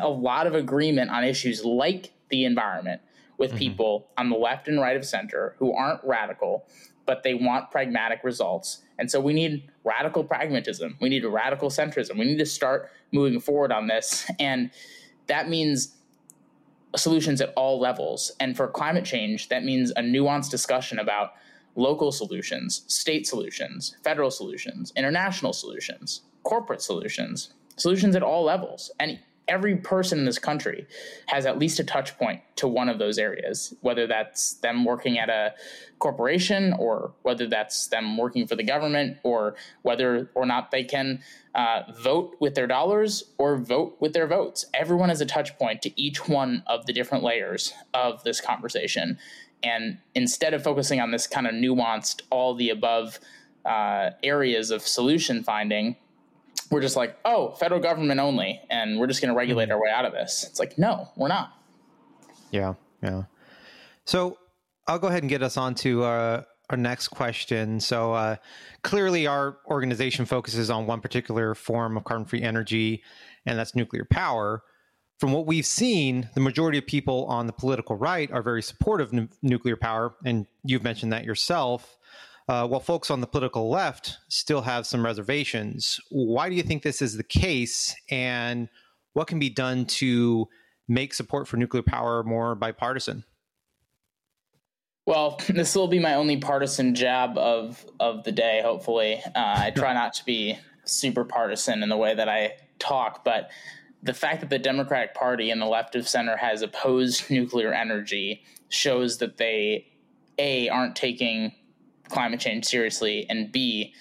a 0.00 0.08
lot 0.08 0.46
of 0.46 0.54
agreement 0.54 1.10
on 1.10 1.24
issues 1.24 1.64
like 1.64 2.12
the 2.30 2.44
environment 2.44 3.00
with 3.38 3.50
mm-hmm. 3.50 3.58
people 3.58 4.08
on 4.16 4.30
the 4.30 4.36
left 4.36 4.68
and 4.68 4.80
right 4.80 4.96
of 4.96 5.04
center 5.04 5.56
who 5.58 5.74
aren't 5.74 6.02
radical 6.04 6.64
but 7.06 7.22
they 7.22 7.34
want 7.34 7.70
pragmatic 7.70 8.20
results. 8.24 8.82
And 8.98 9.10
so 9.10 9.20
we 9.20 9.32
need 9.32 9.70
radical 9.84 10.24
pragmatism. 10.24 10.96
We 11.00 11.08
need 11.08 11.24
radical 11.24 11.68
centrism. 11.68 12.18
We 12.18 12.24
need 12.24 12.38
to 12.38 12.46
start 12.46 12.90
moving 13.12 13.40
forward 13.40 13.72
on 13.72 13.86
this. 13.86 14.30
And 14.38 14.70
that 15.26 15.48
means 15.48 15.94
solutions 16.96 17.40
at 17.40 17.52
all 17.56 17.80
levels. 17.80 18.32
And 18.40 18.56
for 18.56 18.68
climate 18.68 19.04
change, 19.04 19.48
that 19.48 19.64
means 19.64 19.90
a 19.92 20.00
nuanced 20.00 20.50
discussion 20.50 20.98
about 20.98 21.32
local 21.76 22.12
solutions, 22.12 22.84
state 22.86 23.26
solutions, 23.26 23.96
federal 24.04 24.30
solutions, 24.30 24.92
international 24.96 25.52
solutions, 25.52 26.22
corporate 26.42 26.82
solutions, 26.82 27.52
solutions 27.76 28.14
at 28.14 28.22
all 28.22 28.44
levels. 28.44 28.90
And 29.00 29.18
every 29.48 29.76
person 29.76 30.18
in 30.18 30.24
this 30.24 30.38
country 30.38 30.86
has 31.26 31.46
at 31.46 31.58
least 31.58 31.78
a 31.78 31.84
touch 31.84 32.16
point 32.18 32.40
to 32.56 32.68
one 32.68 32.88
of 32.88 32.98
those 32.98 33.18
areas, 33.18 33.74
whether 33.80 34.06
that's 34.06 34.54
them 34.54 34.84
working 34.84 35.18
at 35.18 35.28
a 35.28 35.54
corporation 35.98 36.72
or 36.78 37.12
whether 37.22 37.46
that's 37.46 37.88
them 37.88 38.16
working 38.16 38.46
for 38.46 38.56
the 38.56 38.62
government 38.62 39.18
or 39.22 39.54
whether 39.82 40.30
or 40.34 40.46
not 40.46 40.70
they 40.70 40.84
can 40.84 41.22
uh, 41.54 41.82
vote 42.02 42.36
with 42.40 42.54
their 42.54 42.66
dollars 42.66 43.24
or 43.38 43.56
vote 43.56 43.96
with 44.00 44.12
their 44.12 44.26
votes. 44.26 44.66
Everyone 44.74 45.08
has 45.08 45.20
a 45.20 45.26
touch 45.26 45.56
point 45.58 45.82
to 45.82 46.00
each 46.00 46.28
one 46.28 46.62
of 46.66 46.86
the 46.86 46.92
different 46.92 47.22
layers 47.22 47.72
of 47.92 48.22
this 48.24 48.40
conversation. 48.40 49.18
And 49.64 49.98
instead 50.14 50.52
of 50.54 50.62
focusing 50.62 51.00
on 51.00 51.10
this 51.10 51.26
kind 51.26 51.46
of 51.46 51.54
nuanced, 51.54 52.20
all 52.30 52.54
the 52.54 52.70
above 52.70 53.18
uh, 53.64 54.10
areas 54.22 54.70
of 54.70 54.82
solution 54.82 55.42
finding, 55.42 55.96
we're 56.70 56.82
just 56.82 56.96
like, 56.96 57.18
oh, 57.24 57.52
federal 57.52 57.80
government 57.80 58.20
only, 58.20 58.60
and 58.70 58.98
we're 58.98 59.06
just 59.06 59.22
going 59.22 59.32
to 59.32 59.36
regulate 59.36 59.64
mm-hmm. 59.64 59.72
our 59.72 59.82
way 59.82 59.90
out 59.90 60.04
of 60.04 60.12
this. 60.12 60.44
It's 60.48 60.60
like, 60.60 60.78
no, 60.78 61.08
we're 61.16 61.28
not. 61.28 61.58
Yeah, 62.50 62.74
yeah. 63.02 63.24
So 64.04 64.38
I'll 64.86 64.98
go 64.98 65.08
ahead 65.08 65.22
and 65.22 65.30
get 65.30 65.42
us 65.42 65.56
on 65.56 65.74
to 65.76 66.04
uh, 66.04 66.42
our 66.70 66.76
next 66.76 67.08
question. 67.08 67.80
So 67.80 68.12
uh, 68.12 68.36
clearly, 68.82 69.26
our 69.26 69.58
organization 69.66 70.26
focuses 70.26 70.70
on 70.70 70.86
one 70.86 71.00
particular 71.00 71.54
form 71.54 71.96
of 71.96 72.04
carbon-free 72.04 72.42
energy, 72.42 73.02
and 73.46 73.58
that's 73.58 73.74
nuclear 73.74 74.06
power. 74.10 74.62
From 75.18 75.32
what 75.32 75.46
we've 75.46 75.66
seen, 75.66 76.28
the 76.34 76.40
majority 76.40 76.78
of 76.78 76.86
people 76.86 77.24
on 77.26 77.46
the 77.46 77.52
political 77.52 77.96
right 77.96 78.30
are 78.32 78.42
very 78.42 78.62
supportive 78.62 79.12
of 79.12 79.28
nuclear 79.42 79.76
power, 79.76 80.14
and 80.24 80.46
you've 80.64 80.82
mentioned 80.82 81.12
that 81.12 81.24
yourself 81.24 81.96
uh, 82.48 82.66
while 82.66 82.80
folks 82.80 83.10
on 83.10 83.20
the 83.20 83.26
political 83.26 83.70
left 83.70 84.18
still 84.28 84.62
have 84.62 84.86
some 84.86 85.04
reservations. 85.04 85.98
Why 86.10 86.48
do 86.48 86.54
you 86.54 86.62
think 86.62 86.82
this 86.82 87.00
is 87.00 87.16
the 87.16 87.24
case, 87.24 87.94
and 88.10 88.68
what 89.14 89.28
can 89.28 89.38
be 89.38 89.50
done 89.50 89.86
to 89.86 90.48
make 90.86 91.14
support 91.14 91.48
for 91.48 91.56
nuclear 91.56 91.82
power 91.82 92.22
more 92.22 92.54
bipartisan? 92.54 93.24
Well, 95.06 95.40
this 95.48 95.74
will 95.74 95.88
be 95.88 95.98
my 95.98 96.14
only 96.14 96.36
partisan 96.36 96.94
jab 96.94 97.38
of 97.38 97.84
of 97.98 98.24
the 98.24 98.32
day. 98.32 98.60
Hopefully, 98.62 99.22
uh, 99.24 99.30
I 99.34 99.70
try 99.70 99.94
not 99.94 100.12
to 100.14 100.24
be 100.24 100.58
super 100.84 101.24
partisan 101.24 101.82
in 101.82 101.88
the 101.88 101.96
way 101.96 102.14
that 102.14 102.28
I 102.28 102.56
talk, 102.78 103.24
but 103.24 103.50
the 104.04 104.14
fact 104.14 104.40
that 104.40 104.50
the 104.50 104.58
Democratic 104.58 105.14
Party 105.14 105.50
and 105.50 105.60
the 105.60 105.66
left 105.66 105.96
of 105.96 106.06
center 106.06 106.36
has 106.36 106.62
opposed 106.62 107.30
nuclear 107.30 107.72
energy 107.72 108.44
shows 108.68 109.18
that 109.18 109.38
they 109.38 109.86
a 110.38 110.68
aren't 110.68 110.94
taking 110.94 111.54
climate 112.08 112.38
change 112.40 112.66
seriously, 112.66 113.26
and 113.28 113.50
b 113.50 113.94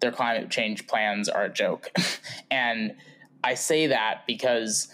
their 0.00 0.12
climate 0.12 0.50
change 0.50 0.86
plans 0.86 1.28
are 1.28 1.44
a 1.44 1.52
joke. 1.52 1.90
and 2.50 2.94
I 3.44 3.54
say 3.54 3.88
that 3.88 4.22
because 4.26 4.88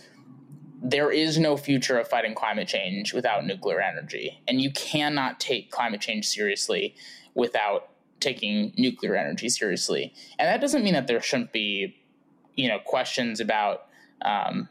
there 0.82 1.10
is 1.10 1.38
no 1.38 1.56
future 1.56 1.98
of 1.98 2.08
fighting 2.08 2.34
climate 2.34 2.66
change 2.66 3.12
without 3.12 3.44
nuclear 3.44 3.80
energy, 3.80 4.40
and 4.48 4.60
you 4.60 4.72
cannot 4.72 5.38
take 5.38 5.70
climate 5.70 6.00
change 6.00 6.26
seriously 6.26 6.94
without 7.34 7.90
taking 8.20 8.72
nuclear 8.78 9.16
energy 9.16 9.48
seriously. 9.48 10.14
And 10.38 10.48
that 10.48 10.60
doesn't 10.60 10.82
mean 10.82 10.94
that 10.94 11.06
there 11.06 11.20
shouldn't 11.20 11.52
be, 11.52 11.96
you 12.54 12.68
know, 12.68 12.78
questions 12.78 13.40
about, 13.40 13.85
um, 14.22 14.68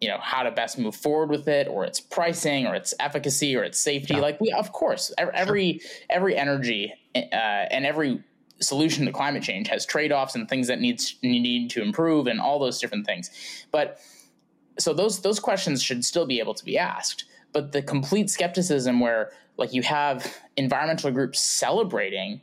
you 0.00 0.08
know, 0.08 0.18
how 0.20 0.42
to 0.42 0.50
best 0.50 0.78
move 0.78 0.94
forward 0.94 1.30
with 1.30 1.48
it, 1.48 1.66
or 1.66 1.84
its 1.84 2.00
pricing, 2.00 2.66
or 2.66 2.74
its 2.74 2.92
efficacy, 3.00 3.56
or 3.56 3.64
its 3.64 3.80
safety. 3.80 4.14
Yeah. 4.14 4.20
Like 4.20 4.40
we, 4.40 4.52
of 4.52 4.72
course, 4.72 5.12
every 5.18 5.80
every 6.10 6.36
energy 6.36 6.92
uh, 7.16 7.18
and 7.28 7.86
every 7.86 8.22
solution 8.60 9.06
to 9.06 9.12
climate 9.12 9.42
change 9.42 9.68
has 9.68 9.84
trade 9.86 10.12
offs 10.12 10.34
and 10.34 10.48
things 10.48 10.68
that 10.68 10.80
needs 10.80 11.16
need 11.22 11.70
to 11.70 11.82
improve, 11.82 12.26
and 12.26 12.40
all 12.40 12.58
those 12.58 12.78
different 12.78 13.06
things. 13.06 13.30
But 13.70 13.98
so 14.78 14.92
those 14.92 15.22
those 15.22 15.40
questions 15.40 15.82
should 15.82 16.04
still 16.04 16.26
be 16.26 16.38
able 16.38 16.54
to 16.54 16.64
be 16.64 16.76
asked. 16.76 17.24
But 17.52 17.72
the 17.72 17.82
complete 17.82 18.30
skepticism, 18.30 19.00
where 19.00 19.30
like 19.56 19.72
you 19.72 19.82
have 19.82 20.36
environmental 20.56 21.10
groups 21.12 21.40
celebrating 21.40 22.40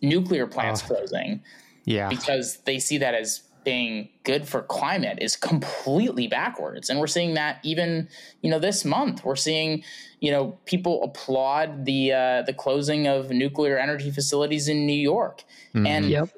nuclear 0.00 0.46
plants 0.46 0.82
oh, 0.84 0.94
closing, 0.94 1.42
yeah, 1.84 2.08
because 2.08 2.58
they 2.64 2.78
see 2.78 2.98
that 2.98 3.14
as 3.14 3.42
being 3.64 4.08
good 4.24 4.46
for 4.46 4.62
climate 4.62 5.18
is 5.20 5.36
completely 5.36 6.26
backwards 6.26 6.90
and 6.90 6.98
we're 6.98 7.06
seeing 7.06 7.34
that 7.34 7.58
even 7.62 8.08
you 8.40 8.50
know 8.50 8.58
this 8.58 8.84
month 8.84 9.24
we're 9.24 9.36
seeing 9.36 9.82
you 10.20 10.30
know 10.30 10.58
people 10.64 11.02
applaud 11.02 11.84
the 11.84 12.12
uh, 12.12 12.42
the 12.42 12.52
closing 12.52 13.06
of 13.06 13.30
nuclear 13.30 13.78
energy 13.78 14.10
facilities 14.10 14.68
in 14.68 14.86
New 14.86 14.92
York 14.92 15.44
mm-hmm. 15.74 15.86
and 15.86 16.06
yep 16.06 16.28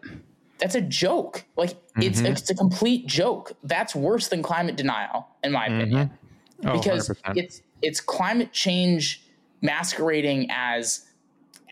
that's 0.59 0.75
a 0.75 0.81
joke. 0.81 1.45
Like 1.57 1.71
mm-hmm. 1.71 2.03
it's 2.03 2.21
it's 2.21 2.51
a 2.51 2.55
complete 2.55 3.07
joke. 3.07 3.53
That's 3.63 3.95
worse 3.95 4.29
than 4.29 4.43
climate 4.43 4.77
denial, 4.77 5.27
in 5.43 5.53
my 5.53 5.69
mm-hmm. 5.69 5.81
opinion, 5.81 6.11
oh, 6.65 6.79
because 6.79 7.09
100%. 7.09 7.37
it's 7.37 7.63
it's 7.83 8.01
climate 8.01 8.53
change 8.53 9.23
masquerading 9.61 10.49
as 10.51 11.07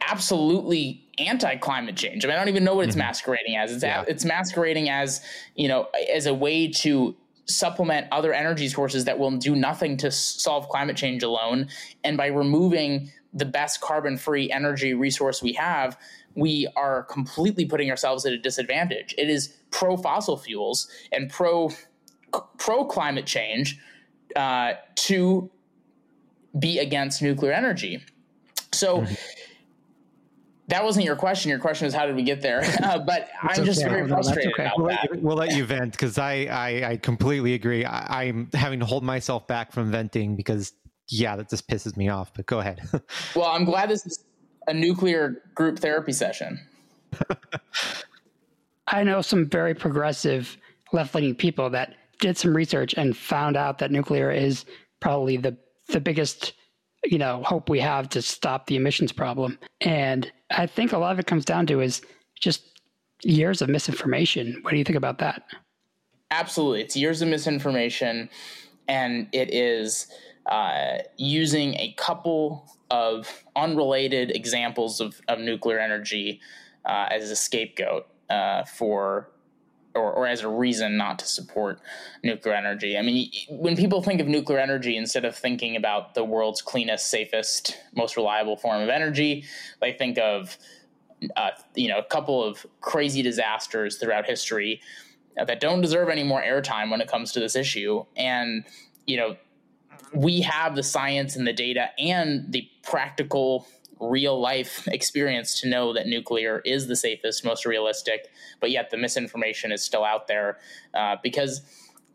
absolutely 0.09 1.07
anti-climate 1.19 1.97
change. 1.97 2.25
I 2.25 2.29
mean, 2.29 2.37
I 2.37 2.39
don't 2.39 2.49
even 2.49 2.65
know 2.65 2.75
what 2.75 2.87
it's 2.87 2.97
mm-hmm. 2.97 3.07
masquerading 3.07 3.57
as. 3.57 3.73
It's 3.73 3.85
yeah. 3.85 4.03
a, 4.03 4.05
it's 4.05 4.25
masquerading 4.25 4.89
as 4.89 5.21
you 5.55 5.69
know 5.69 5.89
as 6.13 6.27
a 6.27 6.35
way 6.35 6.69
to 6.69 7.15
supplement 7.47 8.07
other 8.13 8.33
energy 8.33 8.69
sources 8.69 9.05
that 9.05 9.19
will 9.19 9.31
do 9.33 9.55
nothing 9.55 9.97
to 9.99 10.11
solve 10.11 10.69
climate 10.69 10.97
change 10.97 11.23
alone, 11.23 11.69
and 12.05 12.17
by 12.17 12.27
removing 12.27 13.11
the 13.35 13.45
best 13.45 13.81
carbon-free 13.81 14.51
energy 14.51 14.93
resource 14.93 15.43
we 15.43 15.55
have 15.55 15.97
we 16.35 16.67
are 16.77 17.03
completely 17.05 17.65
putting 17.65 17.91
ourselves 17.91 18.25
at 18.25 18.33
a 18.33 18.39
disadvantage. 18.39 19.15
It 19.19 19.29
is 19.29 19.55
pro 19.71 19.97
fossil 19.97 20.37
fuels 20.37 20.89
and 21.13 21.31
pro 21.31 21.71
pro 22.59 22.87
climate 22.87 23.27
change 23.27 23.79
uh, 24.35 24.75
to 24.95 25.51
be 26.59 26.79
against 26.79 27.23
nuclear 27.23 27.53
energy. 27.53 28.03
So. 28.73 29.01
Mm-hmm. 29.01 29.15
That 30.73 30.85
wasn't 30.85 31.05
your 31.05 31.17
question. 31.17 31.51
Your 31.51 31.59
question 31.59 31.87
is 31.87 31.93
how 31.93 32.07
did 32.07 32.17
we 32.17 32.23
get 32.23 32.41
there? 32.41 32.63
Uh, 32.83 32.99
but 32.99 33.29
I'm 33.43 33.51
okay. 33.51 33.65
just 33.65 33.83
very 33.83 34.09
frustrated 34.09 34.53
okay. 34.55 34.65
about 34.65 34.79
we'll 34.79 34.89
that. 34.89 35.09
Let 35.11 35.15
you, 35.15 35.27
we'll 35.27 35.37
let 35.37 35.55
you 35.55 35.65
vent 35.65 35.93
because 35.93 36.19
I, 36.19 36.47
I, 36.51 36.91
I 36.91 36.97
completely 36.97 37.55
agree. 37.55 37.85
I, 37.85 38.25
I'm 38.25 38.49
having 38.55 38.81
to 38.81 38.87
hold 38.87 39.05
myself 39.05 39.47
back 39.47 39.71
from 39.71 39.91
venting 39.91 40.35
because 40.35 40.73
yeah, 41.09 41.37
that 41.37 41.49
just 41.49 41.69
pisses 41.69 41.97
me 41.97 42.09
off. 42.09 42.33
But 42.35 42.47
go 42.47 42.59
ahead. 42.61 42.81
well, 43.37 43.47
I'm 43.47 43.65
glad 43.65 43.91
this 43.91 44.05
is 44.05 44.25
a 44.67 44.75
nuclear 44.75 45.43
group 45.55 45.79
therapy 45.79 46.13
session. 46.13 46.59
I 48.89 49.05
know 49.05 49.21
some 49.21 49.49
very 49.49 49.75
progressive 49.75 50.57
left 50.93 51.15
leaning 51.15 51.35
people 51.35 51.71
that 51.71 51.95
did 52.19 52.37
some 52.37 52.57
research 52.57 52.95
and 52.95 53.17
found 53.17 53.57
out 53.57 53.79
that 53.79 53.91
nuclear 53.91 54.31
is 54.31 54.65
probably 55.01 55.37
the 55.37 55.57
the 55.89 56.01
biggest 56.01 56.55
you 57.05 57.19
know 57.19 57.43
hope 57.43 57.69
we 57.69 57.81
have 57.81 58.09
to 58.11 58.23
stop 58.23 58.67
the 58.67 58.77
emissions 58.77 59.13
problem. 59.13 59.59
And 59.81 60.31
I 60.51 60.67
think 60.67 60.93
a 60.93 60.99
lot 60.99 61.13
of 61.13 61.19
it 61.19 61.27
comes 61.27 61.45
down 61.45 61.67
to 61.67 61.81
is 61.81 62.03
just 62.41 62.81
years 63.23 63.63
of 63.63 63.69
misinformation. 63.69 64.59
What 64.63 64.73
do 64.73 64.77
you 64.77 64.85
think 64.85 64.97
about 64.97 65.19
that? 65.19 65.43
Absolutely, 66.31 66.83
it's 66.83 66.97
years 66.97 67.23
of 67.23 67.29
misinformation, 67.29 68.31
and 68.89 69.29
it 69.33 69.53
is 69.53 70.09
uh, 70.47 70.99
using 71.17 71.75
a 71.75 71.95
couple 71.99 72.71
of 72.91 73.45
unrelated 73.57 74.31
examples 74.35 75.01
of, 75.01 75.21
of 75.29 75.39
nuclear 75.39 75.79
energy 75.79 76.41
uh, 76.85 77.07
as 77.11 77.31
a 77.31 77.37
scapegoat 77.37 78.07
uh, 78.29 78.65
for 78.65 79.31
or, 79.95 80.13
or, 80.13 80.27
as 80.27 80.43
a 80.43 80.49
reason 80.49 80.97
not 80.97 81.19
to 81.19 81.27
support 81.27 81.81
nuclear 82.23 82.55
energy. 82.55 82.97
I 82.97 83.03
mean, 83.03 83.31
when 83.51 83.77
people 83.77 84.03
think 84.03 84.21
of 84.21 84.27
nuclear 84.27 84.59
energy, 84.59 84.97
instead 84.97 85.25
of 85.25 85.37
thinking 85.37 85.77
about 85.77 86.15
the 86.15 86.25
world's 86.25 86.63
cleanest, 86.63 87.09
safest, 87.09 87.77
most 87.95 88.17
reliable 88.17 88.57
form 88.57 88.83
of 88.83 88.89
energy, 88.89 89.45
they 89.81 89.93
think 89.93 90.19
of 90.19 90.57
uh, 91.37 91.51
you 91.75 91.89
know 91.89 91.99
a 91.99 92.05
couple 92.05 92.43
of 92.43 92.67
crazy 92.81 93.23
disasters 93.23 93.97
throughout 93.99 94.27
history 94.27 94.81
that 95.37 95.61
don't 95.61 95.81
deserve 95.81 96.09
any 96.09 96.23
more 96.23 96.43
airtime 96.43 96.91
when 96.91 97.01
it 97.01 97.09
comes 97.09 97.33
to 97.33 97.41
this 97.41 97.57
issue. 97.57 98.05
And 98.17 98.65
you 99.07 99.17
know, 99.17 99.37
we 100.15 100.41
have 100.43 100.77
the 100.77 100.83
science 100.83 101.37
and 101.37 101.47
the 101.47 101.53
data 101.53 101.91
and 101.99 102.51
the 102.53 102.69
practical 102.83 103.67
real 104.03 104.41
life 104.41 104.87
experience 104.93 105.61
to 105.61 105.69
know 105.69 105.93
that 105.93 106.07
nuclear 106.07 106.61
is 106.65 106.87
the 106.87 106.97
safest, 106.97 107.45
most 107.45 107.65
realistic, 107.65 108.31
but 108.61 108.71
yet 108.71 108.91
the 108.91 108.97
misinformation 108.97 109.73
is 109.73 109.83
still 109.83 110.05
out 110.05 110.27
there. 110.27 110.59
Uh, 110.95 111.17
because 111.23 111.63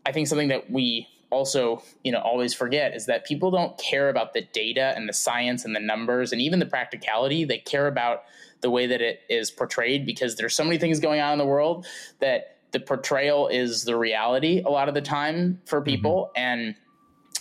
I 0.06 0.12
think 0.12 0.26
something 0.26 0.48
that 0.48 0.70
we 0.70 1.08
also 1.30 1.82
you 2.04 2.10
know 2.10 2.20
always 2.20 2.54
forget 2.54 2.94
is 2.94 3.04
that 3.04 3.26
people 3.26 3.50
don't 3.50 3.76
care 3.76 4.08
about 4.08 4.32
the 4.32 4.40
data 4.52 4.94
and 4.96 5.06
the 5.06 5.12
science 5.12 5.64
and 5.64 5.76
the 5.76 5.80
numbers 5.80 6.32
and 6.32 6.40
even 6.40 6.58
the 6.58 6.66
practicality. 6.66 7.44
They 7.44 7.58
care 7.58 7.86
about 7.86 8.24
the 8.60 8.70
way 8.70 8.86
that 8.86 9.00
it 9.00 9.20
is 9.28 9.50
portrayed 9.50 10.06
because 10.06 10.36
there's 10.36 10.54
so 10.54 10.64
many 10.64 10.78
things 10.78 11.00
going 11.00 11.20
on 11.20 11.32
in 11.32 11.38
the 11.38 11.46
world 11.46 11.86
that 12.20 12.56
the 12.70 12.80
portrayal 12.80 13.48
is 13.48 13.84
the 13.84 13.96
reality 13.96 14.62
a 14.64 14.70
lot 14.70 14.88
of 14.88 14.94
the 14.94 15.00
time 15.00 15.60
for 15.66 15.80
people. 15.80 16.30
Mm-hmm. 16.36 16.40
and 16.40 16.74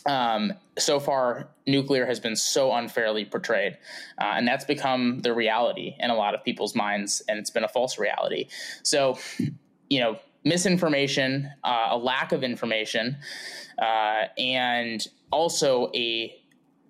um, 0.08 0.54
so 0.78 1.00
far, 1.00 1.50
nuclear 1.68 2.06
has 2.06 2.20
been 2.20 2.36
so 2.36 2.74
unfairly 2.74 3.26
portrayed, 3.26 3.78
uh, 4.20 4.34
and 4.36 4.48
that's 4.48 4.66
become 4.66 5.20
the 5.20 5.34
reality 5.34 5.96
in 6.00 6.10
a 6.10 6.16
lot 6.16 6.34
of 6.34 6.44
people's 6.44 6.76
minds, 6.76 7.22
and 7.28 7.38
it's 7.38 7.50
been 7.50 7.66
a 7.66 7.68
false 7.68 8.00
reality. 8.00 8.48
So, 8.84 9.20
you 9.90 10.00
know, 10.00 10.18
misinformation, 10.46 11.52
uh, 11.64 11.90
a 11.92 11.98
lack 11.98 12.32
of 12.32 12.44
information, 12.44 13.18
uh, 13.82 14.26
and 14.38 15.06
also 15.30 15.92
a 15.94 16.34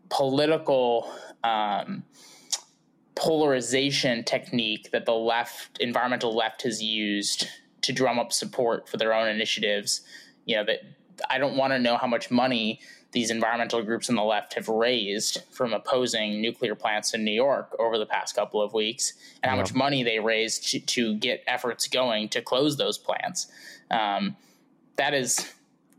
political 0.10 1.12
um, 1.44 2.04
polarization 3.16 4.24
technique 4.24 4.92
that 4.92 5.06
the 5.06 5.14
left, 5.14 5.80
environmental 5.80 6.36
left, 6.36 6.62
has 6.62 6.84
used 6.84 7.48
to 7.82 7.92
drum 7.92 8.20
up 8.20 8.32
support 8.32 8.88
for 8.88 8.98
their 8.98 9.14
own 9.14 9.28
initiatives. 9.28 10.02
You 10.46 10.58
know 10.58 10.66
that 10.66 10.82
I 11.30 11.38
don't 11.38 11.56
want 11.56 11.74
to 11.74 11.80
know 11.80 11.98
how 11.98 12.08
much 12.08 12.32
money 12.32 12.80
these 13.12 13.32
environmental 13.32 13.82
groups 13.82 14.10
on 14.10 14.16
the 14.16 14.24
left 14.24 14.54
have 14.56 14.68
raised 14.68 15.40
from 15.52 15.74
opposing 15.74 16.42
nuclear 16.42 16.76
plants 16.76 17.14
in 17.14 17.24
New 17.24 17.32
York 17.32 17.76
over 17.80 17.98
the 17.98 18.06
past 18.06 18.36
couple 18.36 18.62
of 18.62 18.74
weeks, 18.74 19.14
and 19.42 19.50
how 19.50 19.56
much 19.56 19.74
money 19.74 20.04
they 20.04 20.20
raised 20.20 20.70
to, 20.72 20.80
to, 20.80 21.16
get 21.16 21.44
efforts 21.48 21.88
going 21.88 22.30
to 22.30 22.42
close 22.42 22.78
those 22.78 22.98
plants. 22.98 23.48
Um, 23.90 24.36
that 24.98 25.14
is 25.14 25.54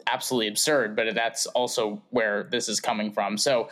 absolutely 0.06 0.48
absurd, 0.48 0.94
but 0.94 1.14
that's 1.14 1.46
also 1.46 2.02
where 2.10 2.44
this 2.50 2.68
is 2.68 2.80
coming 2.80 3.10
from. 3.10 3.38
So, 3.38 3.68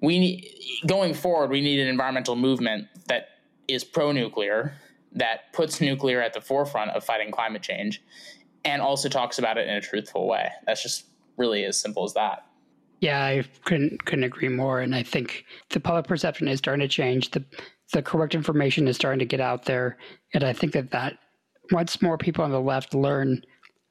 we 0.00 0.18
need, 0.18 0.54
going 0.86 1.12
forward, 1.12 1.50
we 1.50 1.60
need 1.60 1.80
an 1.80 1.88
environmental 1.88 2.36
movement 2.36 2.86
that 3.08 3.30
is 3.66 3.84
pro-nuclear, 3.84 4.74
that 5.12 5.52
puts 5.52 5.80
nuclear 5.80 6.20
at 6.20 6.32
the 6.32 6.40
forefront 6.40 6.92
of 6.92 7.04
fighting 7.04 7.30
climate 7.30 7.62
change, 7.62 8.02
and 8.68 8.82
also 8.82 9.08
talks 9.08 9.38
about 9.38 9.56
it 9.56 9.66
in 9.66 9.74
a 9.74 9.80
truthful 9.80 10.28
way. 10.28 10.50
That's 10.66 10.82
just 10.82 11.06
really 11.38 11.64
as 11.64 11.80
simple 11.80 12.04
as 12.04 12.12
that. 12.14 12.44
Yeah, 13.00 13.24
I 13.24 13.44
couldn't 13.64 14.04
couldn't 14.04 14.24
agree 14.24 14.48
more. 14.48 14.80
And 14.80 14.94
I 14.94 15.02
think 15.02 15.44
the 15.70 15.80
public 15.80 16.06
perception 16.06 16.48
is 16.48 16.58
starting 16.58 16.86
to 16.86 16.88
change. 16.88 17.30
The 17.30 17.44
the 17.92 18.02
correct 18.02 18.34
information 18.34 18.86
is 18.86 18.96
starting 18.96 19.20
to 19.20 19.24
get 19.24 19.40
out 19.40 19.64
there, 19.64 19.96
and 20.34 20.44
I 20.44 20.52
think 20.52 20.72
that 20.72 20.90
that 20.90 21.18
once 21.72 22.02
more 22.02 22.18
people 22.18 22.44
on 22.44 22.50
the 22.50 22.60
left 22.60 22.94
learn 22.94 23.42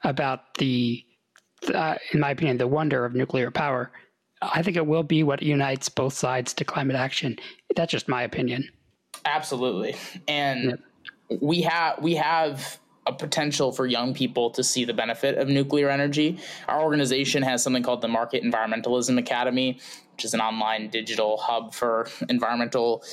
about 0.03 0.53
the, 0.55 1.03
uh, 1.73 1.95
in 2.11 2.19
my 2.19 2.31
opinion, 2.31 2.57
the 2.57 2.67
wonder 2.67 3.05
of 3.05 3.15
nuclear 3.15 3.49
power, 3.49 3.91
I 4.41 4.61
think 4.61 4.77
it 4.77 4.85
will 4.85 5.03
be 5.03 5.23
what 5.23 5.41
unites 5.41 5.89
both 5.89 6.13
sides 6.13 6.53
to 6.55 6.65
climate 6.65 6.95
action. 6.95 7.37
That's 7.75 7.91
just 7.91 8.07
my 8.07 8.21
opinion. 8.23 8.69
Absolutely, 9.25 9.95
and 10.27 10.77
we 11.41 11.61
have 11.61 11.99
we 12.01 12.13
have 12.15 12.77
a 13.07 13.13
potential 13.13 13.71
for 13.71 13.85
young 13.85 14.13
people 14.13 14.49
to 14.51 14.63
see 14.63 14.85
the 14.85 14.93
benefit 14.93 15.37
of 15.37 15.47
nuclear 15.47 15.89
energy. 15.89 16.37
Our 16.67 16.81
organization 16.83 17.41
has 17.43 17.63
something 17.63 17.83
called 17.83 18.01
the 18.01 18.07
Market 18.07 18.43
Environmentalism 18.43 19.17
Academy, 19.17 19.79
which 20.17 20.25
is 20.25 20.33
an 20.33 20.41
online 20.41 20.89
digital 20.89 21.37
hub 21.37 21.75
for 21.75 22.07
environmental 22.27 23.03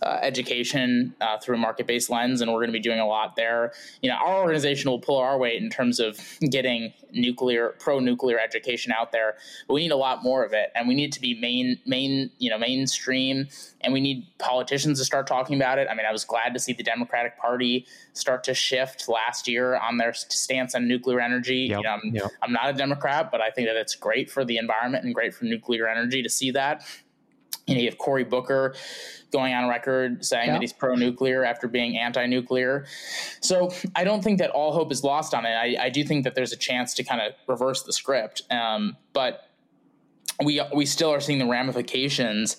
uh, 0.00 0.20
education 0.22 1.12
uh, 1.20 1.36
through 1.38 1.56
a 1.56 1.58
market 1.58 1.88
based 1.88 2.08
lens. 2.08 2.40
And 2.40 2.52
we're 2.52 2.60
going 2.60 2.68
to 2.68 2.72
be 2.72 2.78
doing 2.78 3.00
a 3.00 3.06
lot 3.06 3.34
there. 3.34 3.72
You 4.00 4.10
know, 4.10 4.14
our 4.14 4.40
organization 4.42 4.88
will 4.88 5.00
pull 5.00 5.18
our 5.18 5.36
weight 5.36 5.60
in 5.60 5.70
terms 5.70 5.98
of 5.98 6.20
getting 6.50 6.92
nuclear, 7.10 7.74
pro 7.80 7.98
nuclear 7.98 8.38
education 8.38 8.92
out 8.92 9.10
there, 9.10 9.34
but 9.66 9.74
we 9.74 9.80
need 9.80 9.90
a 9.90 9.96
lot 9.96 10.22
more 10.22 10.44
of 10.44 10.52
it. 10.52 10.70
And 10.76 10.86
we 10.86 10.94
need 10.94 11.12
to 11.14 11.20
be 11.20 11.34
main, 11.40 11.80
main, 11.84 12.30
you 12.38 12.48
know, 12.48 12.58
mainstream. 12.58 13.48
And 13.80 13.92
we 13.92 14.00
need 14.00 14.24
politicians 14.38 15.00
to 15.00 15.04
start 15.04 15.26
talking 15.26 15.56
about 15.56 15.80
it. 15.80 15.88
I 15.90 15.96
mean, 15.96 16.06
I 16.06 16.12
was 16.12 16.24
glad 16.24 16.54
to 16.54 16.60
see 16.60 16.72
the 16.72 16.84
Democratic 16.84 17.36
Party 17.38 17.86
start 18.12 18.44
to 18.44 18.54
shift 18.54 19.08
last 19.08 19.48
year 19.48 19.76
on 19.76 19.96
their 19.96 20.12
stance 20.12 20.76
on 20.76 20.86
nuclear 20.86 21.20
energy. 21.20 21.66
Yep, 21.70 21.78
you 21.78 21.82
know, 21.82 21.90
I'm, 21.90 22.14
yep. 22.14 22.30
I'm 22.40 22.52
not 22.52 22.70
a 22.70 22.72
Democrat, 22.72 23.32
but 23.32 23.40
I 23.40 23.50
think 23.50 23.66
that 23.66 23.74
it's 23.74 23.96
great 23.96 24.30
for 24.30 24.44
the 24.44 24.58
environment 24.58 25.04
and 25.04 25.12
great 25.12 25.34
for 25.34 25.44
nuclear 25.44 25.88
energy 25.88 26.22
to 26.22 26.28
see 26.28 26.51
that. 26.52 26.86
You 27.66 27.74
know, 27.74 27.80
you 27.80 27.88
have 27.88 27.98
Cory 27.98 28.24
Booker 28.24 28.74
going 29.30 29.54
on 29.54 29.68
record 29.68 30.24
saying 30.24 30.48
yeah. 30.48 30.52
that 30.54 30.60
he's 30.60 30.72
pro-nuclear 30.72 31.44
after 31.44 31.68
being 31.68 31.96
anti-nuclear. 31.96 32.86
So 33.40 33.72
I 33.94 34.04
don't 34.04 34.22
think 34.22 34.38
that 34.38 34.50
all 34.50 34.72
hope 34.72 34.90
is 34.92 35.04
lost 35.04 35.32
on 35.32 35.46
it. 35.46 35.54
I, 35.54 35.76
I 35.84 35.88
do 35.88 36.04
think 36.04 36.24
that 36.24 36.34
there's 36.34 36.52
a 36.52 36.56
chance 36.56 36.92
to 36.94 37.04
kind 37.04 37.20
of 37.20 37.32
reverse 37.46 37.82
the 37.82 37.92
script, 37.92 38.42
um, 38.50 38.96
but 39.12 39.48
we 40.44 40.60
we 40.74 40.86
still 40.86 41.10
are 41.10 41.20
seeing 41.20 41.38
the 41.38 41.46
ramifications 41.46 42.56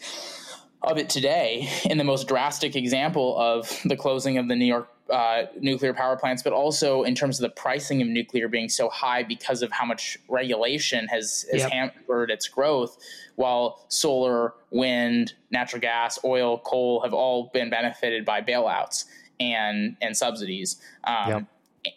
of 0.83 0.97
it 0.97 1.09
today 1.09 1.69
in 1.85 1.97
the 1.97 2.03
most 2.03 2.27
drastic 2.27 2.75
example 2.75 3.37
of 3.37 3.79
the 3.85 3.95
closing 3.95 4.37
of 4.37 4.47
the 4.47 4.55
New 4.55 4.65
York 4.65 4.89
uh, 5.09 5.43
nuclear 5.59 5.93
power 5.93 6.15
plants, 6.15 6.41
but 6.41 6.53
also 6.53 7.03
in 7.03 7.13
terms 7.13 7.39
of 7.39 7.43
the 7.43 7.49
pricing 7.49 8.01
of 8.01 8.07
nuclear 8.07 8.47
being 8.47 8.69
so 8.69 8.89
high 8.89 9.21
because 9.21 9.61
of 9.61 9.71
how 9.71 9.85
much 9.85 10.17
regulation 10.29 11.07
has, 11.07 11.45
has 11.51 11.61
yep. 11.61 11.71
hampered 11.71 12.31
its 12.31 12.47
growth, 12.47 12.97
while 13.35 13.85
solar, 13.89 14.53
wind, 14.71 15.33
natural 15.51 15.81
gas, 15.81 16.17
oil, 16.23 16.57
coal 16.59 17.01
have 17.01 17.13
all 17.13 17.49
been 17.53 17.69
benefited 17.69 18.25
by 18.25 18.41
bailouts 18.41 19.05
and 19.39 19.97
and 20.01 20.15
subsidies. 20.15 20.81
Um, 21.03 21.29
yep. 21.29 21.45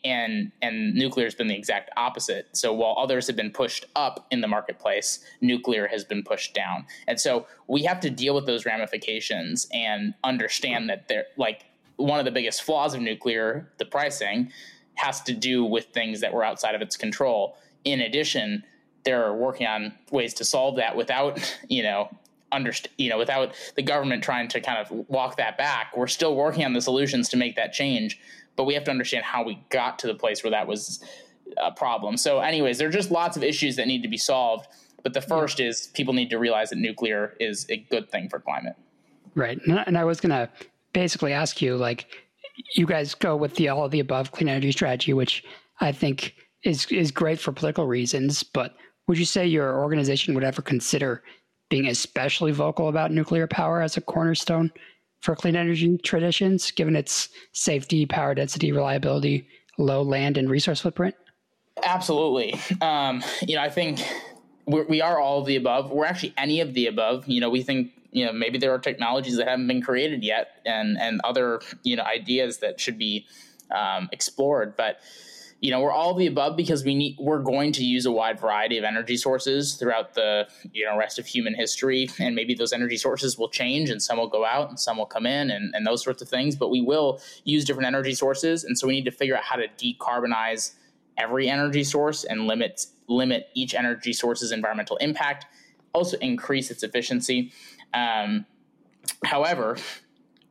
And 0.04 0.50
and 0.62 0.94
nuclear 0.94 1.26
has 1.26 1.34
been 1.34 1.46
the 1.46 1.54
exact 1.54 1.90
opposite. 1.96 2.48
So 2.52 2.72
while 2.72 2.96
others 2.98 3.26
have 3.28 3.36
been 3.36 3.52
pushed 3.52 3.86
up 3.94 4.26
in 4.30 4.40
the 4.40 4.48
marketplace, 4.48 5.24
nuclear 5.40 5.86
has 5.86 6.04
been 6.04 6.24
pushed 6.24 6.54
down. 6.54 6.86
And 7.06 7.20
so 7.20 7.46
we 7.68 7.84
have 7.84 8.00
to 8.00 8.10
deal 8.10 8.34
with 8.34 8.46
those 8.46 8.66
ramifications 8.66 9.68
and 9.72 10.14
understand 10.24 10.90
that 10.90 11.08
they're 11.08 11.26
like 11.36 11.66
one 11.96 12.18
of 12.18 12.24
the 12.24 12.30
biggest 12.30 12.62
flaws 12.62 12.94
of 12.94 13.00
nuclear, 13.00 13.70
the 13.78 13.84
pricing, 13.84 14.50
has 14.96 15.20
to 15.22 15.32
do 15.32 15.64
with 15.64 15.86
things 15.86 16.20
that 16.20 16.32
were 16.32 16.44
outside 16.44 16.74
of 16.74 16.82
its 16.82 16.96
control. 16.96 17.56
In 17.84 18.00
addition, 18.00 18.64
they're 19.04 19.32
working 19.32 19.66
on 19.66 19.94
ways 20.10 20.34
to 20.34 20.44
solve 20.44 20.76
that 20.76 20.96
without, 20.96 21.38
you 21.68 21.82
know, 21.82 22.10
underst- 22.52 22.88
you 22.98 23.08
know, 23.08 23.18
without 23.18 23.54
the 23.76 23.82
government 23.82 24.22
trying 24.22 24.48
to 24.48 24.60
kind 24.60 24.78
of 24.78 24.90
walk 25.08 25.36
that 25.36 25.56
back. 25.56 25.96
We're 25.96 26.06
still 26.06 26.34
working 26.34 26.64
on 26.64 26.72
the 26.72 26.80
solutions 26.80 27.28
to 27.30 27.36
make 27.36 27.56
that 27.56 27.72
change, 27.72 28.18
but 28.56 28.64
we 28.64 28.74
have 28.74 28.84
to 28.84 28.90
understand 28.90 29.24
how 29.24 29.44
we 29.44 29.62
got 29.70 29.98
to 30.00 30.06
the 30.06 30.14
place 30.14 30.42
where 30.42 30.50
that 30.50 30.66
was 30.66 31.04
a 31.58 31.70
problem. 31.70 32.16
So, 32.16 32.40
anyways, 32.40 32.78
there 32.78 32.88
are 32.88 32.92
just 32.92 33.10
lots 33.10 33.36
of 33.36 33.42
issues 33.42 33.76
that 33.76 33.86
need 33.86 34.02
to 34.02 34.08
be 34.08 34.16
solved. 34.16 34.66
But 35.02 35.14
the 35.14 35.20
first 35.20 35.60
is 35.60 35.86
people 35.94 36.14
need 36.14 36.30
to 36.30 36.38
realize 36.38 36.70
that 36.70 36.78
nuclear 36.78 37.36
is 37.38 37.64
a 37.70 37.76
good 37.76 38.10
thing 38.10 38.28
for 38.28 38.40
climate. 38.40 38.74
Right. 39.36 39.60
And 39.86 39.96
I 39.96 40.02
was 40.02 40.18
going 40.20 40.30
to 40.30 40.50
basically 40.92 41.32
ask 41.32 41.62
you 41.62 41.76
like 41.76 42.06
you 42.74 42.86
guys 42.86 43.14
go 43.14 43.36
with 43.36 43.54
the 43.54 43.68
all 43.68 43.84
of 43.84 43.92
the 43.92 44.00
above 44.00 44.32
clean 44.32 44.48
energy 44.48 44.72
strategy, 44.72 45.12
which 45.12 45.44
I 45.80 45.92
think 45.92 46.34
is 46.64 46.86
is 46.86 47.12
great 47.12 47.38
for 47.38 47.52
political 47.52 47.86
reasons, 47.86 48.42
but 48.42 48.74
would 49.06 49.18
you 49.18 49.24
say 49.24 49.46
your 49.46 49.78
organization 49.78 50.34
would 50.34 50.42
ever 50.42 50.62
consider 50.62 51.22
being 51.68 51.86
especially 51.86 52.52
vocal 52.52 52.88
about 52.88 53.12
nuclear 53.12 53.46
power 53.46 53.80
as 53.80 53.96
a 53.96 54.00
cornerstone 54.00 54.72
for 55.20 55.34
clean 55.34 55.56
energy 55.56 55.98
traditions, 55.98 56.70
given 56.70 56.96
its 56.96 57.28
safety, 57.52 58.06
power 58.06 58.34
density, 58.34 58.72
reliability, 58.72 59.48
low 59.78 60.02
land 60.02 60.36
and 60.36 60.48
resource 60.50 60.80
footprint? 60.80 61.14
Absolutely. 61.82 62.54
Um, 62.80 63.22
you 63.42 63.56
know, 63.56 63.62
I 63.62 63.68
think 63.68 64.00
we're, 64.66 64.86
we 64.86 65.00
are 65.00 65.18
all 65.20 65.40
of 65.40 65.46
the 65.46 65.56
above. 65.56 65.90
We're 65.90 66.06
actually 66.06 66.34
any 66.38 66.60
of 66.60 66.74
the 66.74 66.86
above. 66.86 67.26
You 67.28 67.40
know, 67.40 67.50
we 67.50 67.62
think 67.62 67.92
you 68.16 68.24
know 68.24 68.32
maybe 68.32 68.58
there 68.58 68.72
are 68.72 68.78
technologies 68.78 69.36
that 69.36 69.46
haven't 69.46 69.68
been 69.68 69.82
created 69.82 70.24
yet 70.24 70.62
and 70.64 70.96
and 70.98 71.20
other 71.22 71.60
you 71.82 71.96
know 71.96 72.02
ideas 72.02 72.58
that 72.58 72.80
should 72.80 72.96
be 72.98 73.26
um, 73.70 74.08
explored 74.10 74.76
but 74.76 75.00
you 75.60 75.70
know 75.70 75.80
we're 75.80 75.92
all 75.92 76.14
the 76.14 76.26
above 76.26 76.56
because 76.56 76.84
we 76.84 76.94
need 76.94 77.16
we're 77.18 77.40
going 77.40 77.72
to 77.72 77.84
use 77.84 78.04
a 78.04 78.12
wide 78.12 78.38
variety 78.38 78.76
of 78.76 78.84
energy 78.84 79.16
sources 79.16 79.74
throughout 79.74 80.14
the 80.14 80.46
you 80.72 80.84
know 80.84 80.96
rest 80.96 81.18
of 81.18 81.26
human 81.26 81.54
history. 81.54 82.08
And 82.18 82.34
maybe 82.34 82.54
those 82.54 82.72
energy 82.72 82.96
sources 82.96 83.38
will 83.38 83.48
change 83.48 83.88
and 83.90 84.02
some 84.02 84.18
will 84.18 84.28
go 84.28 84.44
out 84.44 84.68
and 84.68 84.78
some 84.78 84.98
will 84.98 85.06
come 85.06 85.26
in 85.26 85.50
and, 85.50 85.74
and 85.74 85.86
those 85.86 86.02
sorts 86.02 86.20
of 86.20 86.28
things. 86.28 86.56
But 86.56 86.68
we 86.68 86.80
will 86.80 87.20
use 87.44 87.64
different 87.64 87.86
energy 87.86 88.14
sources. 88.14 88.64
And 88.64 88.78
so 88.78 88.86
we 88.86 88.94
need 88.94 89.04
to 89.06 89.10
figure 89.10 89.36
out 89.36 89.44
how 89.44 89.56
to 89.56 89.68
decarbonize 89.68 90.74
every 91.16 91.48
energy 91.48 91.84
source 91.84 92.24
and 92.24 92.46
limit 92.46 92.86
limit 93.08 93.48
each 93.54 93.74
energy 93.74 94.12
source's 94.12 94.52
environmental 94.52 94.96
impact. 94.98 95.46
Also 95.94 96.18
increase 96.18 96.70
its 96.70 96.82
efficiency. 96.82 97.52
Um, 97.94 98.44
however, 99.24 99.78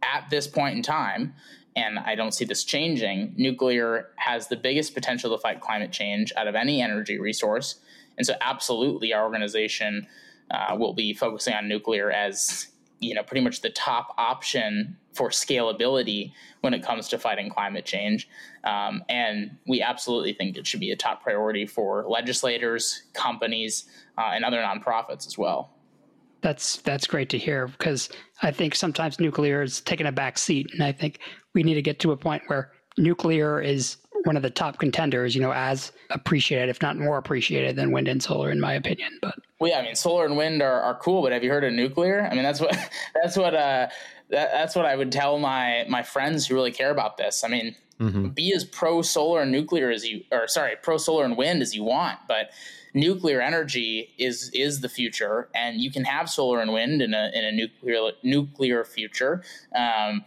at 0.01 0.29
this 0.29 0.47
point 0.47 0.75
in 0.75 0.81
time, 0.81 1.35
and 1.75 1.99
I 1.99 2.15
don't 2.15 2.33
see 2.33 2.45
this 2.45 2.63
changing, 2.63 3.33
nuclear 3.35 4.09
has 4.15 4.47
the 4.47 4.55
biggest 4.55 4.93
potential 4.93 5.35
to 5.35 5.41
fight 5.41 5.59
climate 5.59 5.91
change 5.91 6.31
out 6.37 6.47
of 6.47 6.55
any 6.55 6.81
energy 6.81 7.19
resource. 7.19 7.75
And 8.17 8.25
so, 8.25 8.33
absolutely, 8.41 9.13
our 9.13 9.23
organization 9.23 10.07
uh, 10.51 10.75
will 10.77 10.93
be 10.93 11.13
focusing 11.13 11.53
on 11.53 11.67
nuclear 11.67 12.11
as 12.11 12.67
you 12.99 13.13
know 13.13 13.23
pretty 13.23 13.43
much 13.43 13.61
the 13.61 13.69
top 13.69 14.13
option 14.17 14.95
for 15.13 15.29
scalability 15.29 16.31
when 16.61 16.73
it 16.73 16.83
comes 16.83 17.07
to 17.09 17.17
fighting 17.17 17.49
climate 17.49 17.85
change. 17.85 18.27
Um, 18.63 19.03
and 19.09 19.57
we 19.67 19.81
absolutely 19.81 20.33
think 20.33 20.57
it 20.57 20.67
should 20.67 20.79
be 20.79 20.91
a 20.91 20.95
top 20.95 21.23
priority 21.23 21.65
for 21.65 22.05
legislators, 22.07 23.03
companies, 23.13 23.85
uh, 24.17 24.31
and 24.33 24.43
other 24.43 24.57
nonprofits 24.61 25.27
as 25.27 25.37
well. 25.37 25.74
That's 26.45 26.77
that's 26.77 27.07
great 27.07 27.29
to 27.29 27.39
hear 27.39 27.69
because 27.69 28.07
I 28.43 28.51
think 28.51 28.75
sometimes 28.75 29.19
nuclear 29.19 29.63
is 29.63 29.81
taking 29.81 30.05
a 30.05 30.11
back 30.11 30.37
seat, 30.37 30.69
and 30.73 30.83
I 30.83 30.91
think 30.91 31.17
we 31.55 31.63
need 31.63 31.73
to 31.73 31.81
get 31.81 31.97
to 32.01 32.11
a 32.11 32.17
point 32.17 32.43
where 32.45 32.71
nuclear 32.99 33.59
is 33.59 33.97
one 34.25 34.37
of 34.37 34.43
the 34.43 34.51
top 34.51 34.77
contenders. 34.77 35.33
You 35.33 35.41
know, 35.41 35.53
as 35.53 35.91
appreciated, 36.11 36.69
if 36.69 36.83
not 36.83 36.97
more 36.99 37.17
appreciated, 37.17 37.75
than 37.75 37.89
wind 37.89 38.07
and 38.07 38.21
solar, 38.21 38.51
in 38.51 38.59
my 38.59 38.73
opinion. 38.73 39.17
But 39.23 39.33
well, 39.59 39.71
yeah, 39.71 39.79
I 39.79 39.81
mean, 39.81 39.95
solar 39.95 40.23
and 40.23 40.37
wind 40.37 40.61
are, 40.61 40.81
are 40.81 40.93
cool, 40.99 41.23
but 41.23 41.31
have 41.31 41.43
you 41.43 41.49
heard 41.49 41.63
of 41.63 41.73
nuclear? 41.73 42.29
I 42.31 42.35
mean, 42.35 42.43
that's 42.43 42.61
what 42.61 42.77
that's 43.23 43.35
what 43.35 43.55
uh 43.55 43.87
that, 44.29 44.51
that's 44.51 44.75
what 44.75 44.85
I 44.85 44.95
would 44.95 45.11
tell 45.11 45.39
my 45.39 45.87
my 45.89 46.03
friends 46.03 46.45
who 46.45 46.53
really 46.53 46.71
care 46.71 46.91
about 46.91 47.17
this. 47.17 47.43
I 47.43 47.47
mean, 47.47 47.75
mm-hmm. 47.99 48.27
be 48.27 48.53
as 48.53 48.65
pro 48.65 49.01
solar 49.01 49.41
and 49.41 49.51
nuclear 49.51 49.89
as 49.89 50.07
you, 50.07 50.23
or 50.31 50.47
sorry, 50.47 50.75
pro 50.83 50.97
solar 50.97 51.25
and 51.25 51.37
wind 51.37 51.63
as 51.63 51.75
you 51.75 51.83
want, 51.83 52.19
but 52.27 52.51
nuclear 52.95 53.41
energy 53.41 54.13
is 54.17 54.49
is 54.53 54.81
the 54.81 54.89
future, 54.89 55.49
and 55.53 55.79
you 55.79 55.91
can 55.91 56.05
have 56.05 56.29
solar 56.29 56.61
and 56.61 56.73
wind 56.73 57.01
in 57.01 57.13
a 57.13 57.29
in 57.33 57.45
a 57.45 57.51
nuclear 57.51 58.11
nuclear 58.23 58.83
future. 58.83 59.43
Um, 59.75 60.25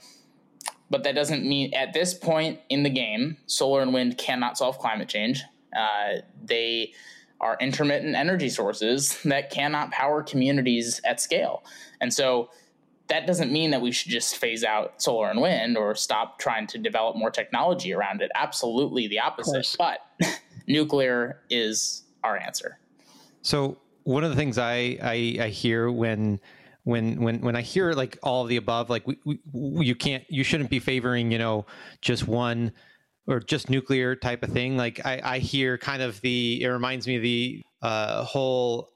but 0.91 1.03
that 1.05 1.15
doesn't 1.15 1.45
mean 1.45 1.75
at 1.75 1.93
this 1.93 2.15
point 2.15 2.61
in 2.69 2.83
the 2.83 2.91
game, 2.91 3.39
solar 3.47 3.83
and 3.83 3.93
wind 3.93 4.17
cannot 4.17 4.57
solve 4.57 4.79
climate 4.79 5.09
change. 5.09 5.43
Uh, 5.77 6.21
they 6.43 6.93
are 7.41 7.57
intermittent 7.61 8.15
energy 8.15 8.49
sources 8.49 9.21
that 9.25 9.51
cannot 9.51 9.91
power 9.91 10.23
communities 10.23 11.01
at 11.05 11.21
scale, 11.21 11.65
and 12.01 12.13
so 12.13 12.51
that 13.09 13.27
doesn't 13.27 13.51
mean 13.51 13.71
that 13.71 13.81
we 13.81 13.91
should 13.91 14.11
just 14.11 14.37
phase 14.37 14.63
out 14.63 15.01
solar 15.01 15.31
and 15.31 15.41
wind 15.41 15.79
or 15.79 15.95
stop 15.95 16.39
trying 16.39 16.67
to 16.67 16.77
develop 16.77 17.17
more 17.17 17.31
technology 17.31 17.95
around 17.95 18.21
it. 18.21 18.31
Absolutely 18.35 19.09
the 19.09 19.19
opposite. 19.19 19.75
But 19.79 20.01
nuclear 20.67 21.41
is 21.49 22.03
our 22.29 22.37
answer. 22.37 22.79
So 23.43 23.79
one 24.05 24.25
of 24.25 24.31
the 24.31 24.37
things 24.37 24.59
I 24.59 24.99
I, 25.03 25.39
I 25.41 25.49
hear 25.49 25.91
when 25.91 26.41
when 26.85 27.21
when 27.21 27.41
when 27.41 27.57
I 27.57 27.63
hear 27.63 27.93
like 27.93 28.19
all 28.23 28.43
of 28.43 28.49
the 28.49 28.57
above, 28.57 28.91
like 28.91 29.07
we, 29.07 29.19
we, 29.53 29.87
you 29.87 29.95
can't 29.95 30.25
you 30.29 30.45
shouldn't 30.45 30.71
be 30.71 30.79
favoring 30.79 31.31
you 31.31 31.39
know 31.39 31.67
just 32.01 32.29
one 32.29 32.73
or 33.27 33.41
just 33.41 33.69
nuclear 33.69 34.17
type 34.17 34.43
of 34.43 34.51
thing. 34.51 34.77
Like 34.77 35.05
I, 35.05 35.21
I 35.23 35.39
hear 35.39 35.77
kind 35.77 36.03
of 36.03 36.21
the 36.21 36.63
it 36.63 36.69
reminds 36.69 37.07
me 37.07 37.17
of 37.17 37.23
the 37.23 37.63
uh, 37.83 38.25
whole 38.25 38.91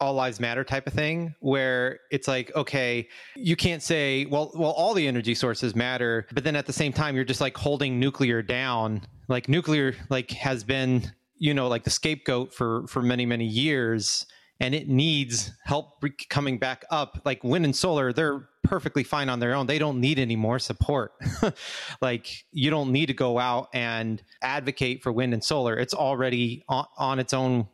all 0.00 0.14
lives 0.14 0.40
matter 0.40 0.64
type 0.64 0.86
of 0.86 0.92
thing 0.92 1.34
where 1.40 2.00
it's 2.10 2.26
like 2.26 2.54
okay 2.56 3.08
you 3.36 3.54
can't 3.54 3.82
say 3.82 4.26
well 4.26 4.50
well 4.54 4.72
all 4.72 4.92
the 4.92 5.06
energy 5.06 5.34
sources 5.34 5.74
matter 5.74 6.26
but 6.34 6.42
then 6.42 6.56
at 6.56 6.66
the 6.66 6.72
same 6.72 6.92
time 6.92 7.14
you're 7.14 7.24
just 7.24 7.40
like 7.40 7.56
holding 7.56 8.00
nuclear 8.00 8.42
down 8.42 9.00
like 9.28 9.48
nuclear 9.48 9.94
like 10.10 10.30
has 10.32 10.64
been 10.64 11.10
you 11.44 11.52
know 11.52 11.68
like 11.68 11.84
the 11.84 11.90
scapegoat 11.90 12.54
for 12.54 12.86
for 12.86 13.02
many 13.02 13.26
many 13.26 13.44
years 13.44 14.24
and 14.60 14.74
it 14.74 14.88
needs 14.88 15.50
help 15.64 16.02
coming 16.28 16.58
back 16.58 16.84
up. 16.90 17.20
Like 17.24 17.42
wind 17.42 17.64
and 17.64 17.74
solar, 17.74 18.12
they're 18.12 18.48
perfectly 18.62 19.02
fine 19.02 19.28
on 19.28 19.40
their 19.40 19.54
own. 19.54 19.66
They 19.66 19.78
don't 19.78 20.00
need 20.00 20.18
any 20.18 20.36
more 20.36 20.58
support. 20.58 21.12
like 22.00 22.44
you 22.52 22.70
don't 22.70 22.92
need 22.92 23.06
to 23.06 23.14
go 23.14 23.38
out 23.38 23.68
and 23.74 24.22
advocate 24.42 25.02
for 25.02 25.12
wind 25.12 25.34
and 25.34 25.42
solar. 25.42 25.76
It's 25.76 25.92
already 25.92 26.64
on, 26.68 26.86
on 26.96 27.18
its 27.18 27.34
own 27.34 27.68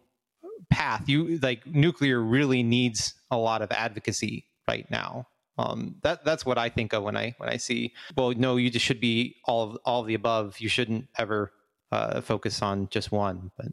path. 0.70 1.08
You 1.08 1.38
like 1.42 1.66
nuclear 1.66 2.20
really 2.20 2.62
needs 2.62 3.14
a 3.30 3.36
lot 3.36 3.62
of 3.62 3.70
advocacy 3.70 4.46
right 4.66 4.90
now. 4.90 5.28
Um, 5.58 5.96
that 6.02 6.24
that's 6.24 6.46
what 6.46 6.56
I 6.56 6.70
think 6.70 6.94
of 6.94 7.02
when 7.02 7.16
I 7.16 7.34
when 7.36 7.50
I 7.50 7.58
see. 7.58 7.92
Well, 8.16 8.32
no, 8.32 8.56
you 8.56 8.70
just 8.70 8.86
should 8.86 9.00
be 9.00 9.36
all 9.44 9.62
of 9.62 9.78
all 9.84 10.00
of 10.00 10.06
the 10.06 10.14
above. 10.14 10.58
You 10.58 10.70
shouldn't 10.70 11.08
ever 11.18 11.52
uh, 11.93 12.20
focus 12.20 12.62
on 12.62 12.88
just 12.91 13.12
one. 13.12 13.51
But 13.57 13.68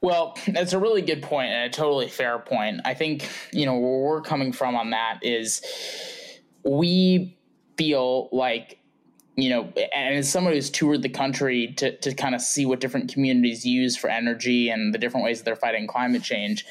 well, 0.00 0.36
that's 0.48 0.72
a 0.72 0.78
really 0.78 1.02
good 1.02 1.22
point 1.22 1.50
and 1.50 1.64
a 1.64 1.74
totally 1.74 2.08
fair 2.08 2.38
point. 2.38 2.80
I 2.84 2.94
think 2.94 3.28
you 3.52 3.66
know 3.66 3.78
where 3.78 3.98
we're 4.00 4.22
coming 4.22 4.52
from 4.52 4.76
on 4.76 4.90
that 4.90 5.20
is 5.22 5.62
we 6.64 7.38
feel 7.76 8.28
like 8.32 8.78
you 9.36 9.50
know, 9.50 9.72
and 9.94 10.16
as 10.16 10.28
somebody 10.28 10.56
who's 10.56 10.68
toured 10.68 11.02
the 11.02 11.08
country 11.08 11.72
to, 11.76 11.96
to 11.98 12.12
kind 12.12 12.34
of 12.34 12.40
see 12.40 12.66
what 12.66 12.80
different 12.80 13.12
communities 13.12 13.64
use 13.64 13.96
for 13.96 14.10
energy 14.10 14.68
and 14.68 14.92
the 14.92 14.98
different 14.98 15.24
ways 15.24 15.38
that 15.38 15.44
they're 15.44 15.54
fighting 15.54 15.86
climate 15.86 16.24
change, 16.24 16.66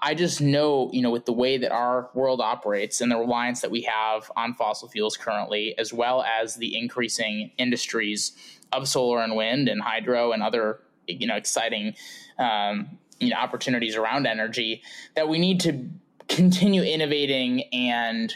I 0.00 0.14
just 0.14 0.40
know, 0.40 0.90
you 0.92 1.02
know, 1.02 1.10
with 1.10 1.24
the 1.24 1.32
way 1.32 1.56
that 1.58 1.72
our 1.72 2.10
world 2.14 2.40
operates 2.40 3.00
and 3.00 3.10
the 3.10 3.16
reliance 3.16 3.62
that 3.62 3.70
we 3.70 3.82
have 3.82 4.30
on 4.36 4.54
fossil 4.54 4.88
fuels 4.88 5.16
currently, 5.16 5.76
as 5.76 5.92
well 5.92 6.22
as 6.22 6.54
the 6.54 6.78
increasing 6.78 7.50
industries 7.58 8.32
of 8.72 8.88
solar 8.88 9.20
and 9.20 9.36
wind 9.36 9.68
and 9.68 9.82
hydro 9.82 10.32
and 10.32 10.42
other, 10.42 10.80
you 11.06 11.26
know, 11.26 11.36
exciting, 11.36 11.94
um, 12.38 12.98
you 13.20 13.30
know, 13.30 13.36
opportunities 13.36 13.96
around 13.96 14.26
energy, 14.26 14.82
that 15.14 15.28
we 15.28 15.38
need 15.38 15.60
to 15.60 15.88
continue 16.28 16.82
innovating 16.82 17.62
and 17.72 18.34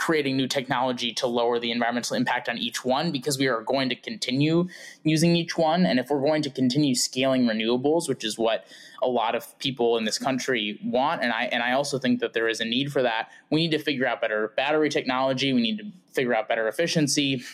creating 0.00 0.34
new 0.34 0.48
technology 0.48 1.12
to 1.12 1.26
lower 1.26 1.58
the 1.58 1.70
environmental 1.70 2.16
impact 2.16 2.48
on 2.48 2.56
each 2.56 2.86
one 2.86 3.12
because 3.12 3.38
we 3.38 3.46
are 3.46 3.60
going 3.60 3.90
to 3.90 3.94
continue 3.94 4.66
using 5.04 5.36
each 5.36 5.58
one. 5.58 5.84
And 5.84 6.00
if 6.00 6.08
we're 6.08 6.22
going 6.22 6.40
to 6.42 6.50
continue 6.50 6.94
scaling 6.94 7.44
renewables, 7.44 8.08
which 8.08 8.24
is 8.24 8.38
what 8.38 8.64
a 9.02 9.08
lot 9.08 9.34
of 9.34 9.58
people 9.58 9.98
in 9.98 10.06
this 10.06 10.18
country 10.18 10.80
want, 10.82 11.22
and 11.22 11.32
I 11.34 11.44
and 11.52 11.62
I 11.62 11.72
also 11.72 11.98
think 11.98 12.20
that 12.20 12.32
there 12.32 12.48
is 12.48 12.60
a 12.60 12.64
need 12.64 12.90
for 12.90 13.02
that, 13.02 13.28
we 13.50 13.60
need 13.60 13.72
to 13.72 13.78
figure 13.78 14.06
out 14.06 14.22
better 14.22 14.54
battery 14.56 14.88
technology. 14.88 15.52
We 15.52 15.60
need 15.60 15.78
to 15.78 15.84
figure 16.14 16.34
out 16.34 16.48
better 16.48 16.66
efficiency 16.66 17.44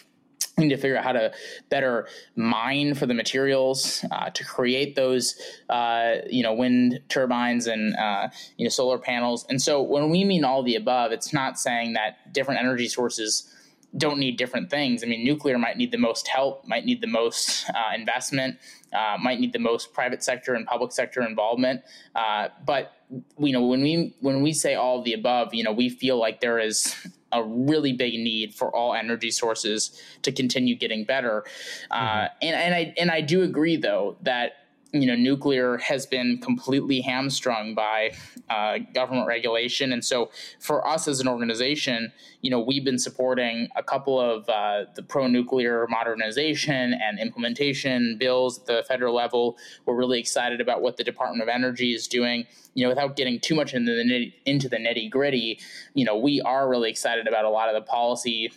we 0.57 0.65
need 0.65 0.75
to 0.75 0.81
figure 0.81 0.97
out 0.97 1.05
how 1.05 1.13
to 1.13 1.33
better 1.69 2.09
mine 2.35 2.95
for 2.95 3.07
the 3.07 3.15
materials 3.15 4.05
uh, 4.11 4.31
to 4.31 4.45
create 4.45 4.97
those, 4.97 5.39
uh, 5.69 6.17
you 6.31 6.43
know, 6.43 6.55
wind 6.55 7.01
turbines 7.09 7.67
and 7.67 7.95
uh, 7.97 8.29
you 8.57 8.65
know 8.65 8.71
solar 8.71 8.99
panels. 8.99 9.45
And 9.51 9.61
so, 9.61 9.83
when 9.83 10.09
we 10.11 10.25
mean 10.25 10.45
all 10.45 10.63
the 10.63 10.77
above, 10.77 11.13
it's 11.13 11.33
not 11.33 11.59
saying 11.59 11.93
that 11.93 12.33
different 12.33 12.61
energy 12.61 12.89
sources 12.89 13.53
don't 13.97 14.19
need 14.19 14.37
different 14.37 14.71
things. 14.71 15.03
I 15.03 15.07
mean, 15.07 15.25
nuclear 15.25 15.59
might 15.59 15.77
need 15.77 15.91
the 15.91 15.99
most 15.99 16.29
help, 16.29 16.67
might 16.67 16.85
need 16.85 17.01
the 17.01 17.07
most 17.07 17.69
uh, 17.71 17.95
investment, 17.95 18.59
uh, 18.93 19.17
might 19.23 19.41
need 19.41 19.53
the 19.53 19.59
most 19.59 19.93
private 19.93 20.23
sector 20.23 20.55
and 20.55 20.67
public 20.67 20.93
sector 20.93 21.23
involvement. 21.23 21.83
Uh, 22.15 22.49
but 22.65 22.93
you 23.39 23.53
know, 23.53 23.65
when 23.67 23.83
we 23.83 24.15
when 24.21 24.43
we 24.43 24.53
say 24.53 24.75
all 24.75 25.03
the 25.03 25.13
above, 25.13 25.55
you 25.55 25.63
know, 25.63 25.73
we 25.73 25.89
feel 25.89 26.19
like 26.19 26.41
there 26.41 26.59
is 26.59 26.95
a 27.33 27.43
really 27.43 27.93
big 27.93 28.15
need 28.15 28.55
for 28.55 28.75
all 28.75 28.95
energy 28.95 29.31
sources 29.31 30.01
to 30.23 30.33
continue 30.33 30.75
getting 30.77 31.05
better. 31.05 31.45
Uh, 31.91 31.97
mm-hmm. 31.97 32.25
Uh, 32.25 32.29
and, 32.43 32.57
and 32.57 32.75
I 32.75 32.95
and 32.99 33.11
I 33.11 33.21
do 33.21 33.43
agree 33.43 33.77
though 33.77 34.17
that 34.23 34.66
you 35.01 35.07
know 35.07 35.15
nuclear 35.15 35.79
has 35.79 36.07
been 36.07 36.39
completely 36.39 37.01
hamstrung 37.01 37.75
by 37.75 38.13
uh, 38.51 38.79
government 38.95 39.27
regulation. 39.27 39.93
And 39.93 40.05
so 40.05 40.31
for 40.61 40.87
us 40.87 41.09
as 41.09 41.21
an 41.21 41.29
organization 41.29 42.13
you 42.43 42.51
know 42.51 42.61
we've 42.61 42.85
been 42.85 42.99
supporting 42.99 43.69
a 43.77 43.83
couple 43.83 44.21
of 44.21 44.49
uh, 44.49 44.85
the 44.95 45.03
pro-nuclear 45.03 45.87
modernization 45.89 46.95
and 46.95 47.19
implementation 47.19 48.17
bills 48.19 48.61
at 48.61 48.67
the 48.67 48.85
federal 48.87 49.15
level. 49.15 49.59
We're 49.85 49.97
really 49.97 50.21
excited 50.21 50.61
about 50.61 50.83
what 50.83 50.97
the 50.97 51.05
department 51.05 51.43
of 51.43 51.49
energy 51.49 51.93
is 51.93 52.07
doing. 52.07 52.47
You 52.75 52.85
know 52.85 52.91
without 52.91 53.17
getting 53.17 53.41
too 53.41 53.55
much 53.55 53.75
into 53.75 53.95
the 53.95 54.03
nitty, 54.03 54.35
into 54.45 54.69
the 54.69 54.77
nitty 54.77 55.11
gritty 55.11 55.59
you 55.95 56.05
know 56.05 56.17
we 56.17 56.41
are 56.43 56.69
really 56.69 56.91
excited 56.91 57.27
about 57.27 57.45
a 57.45 57.51
lot 57.51 57.69
of 57.69 57.75
the 57.75 57.81
policy 57.81 58.53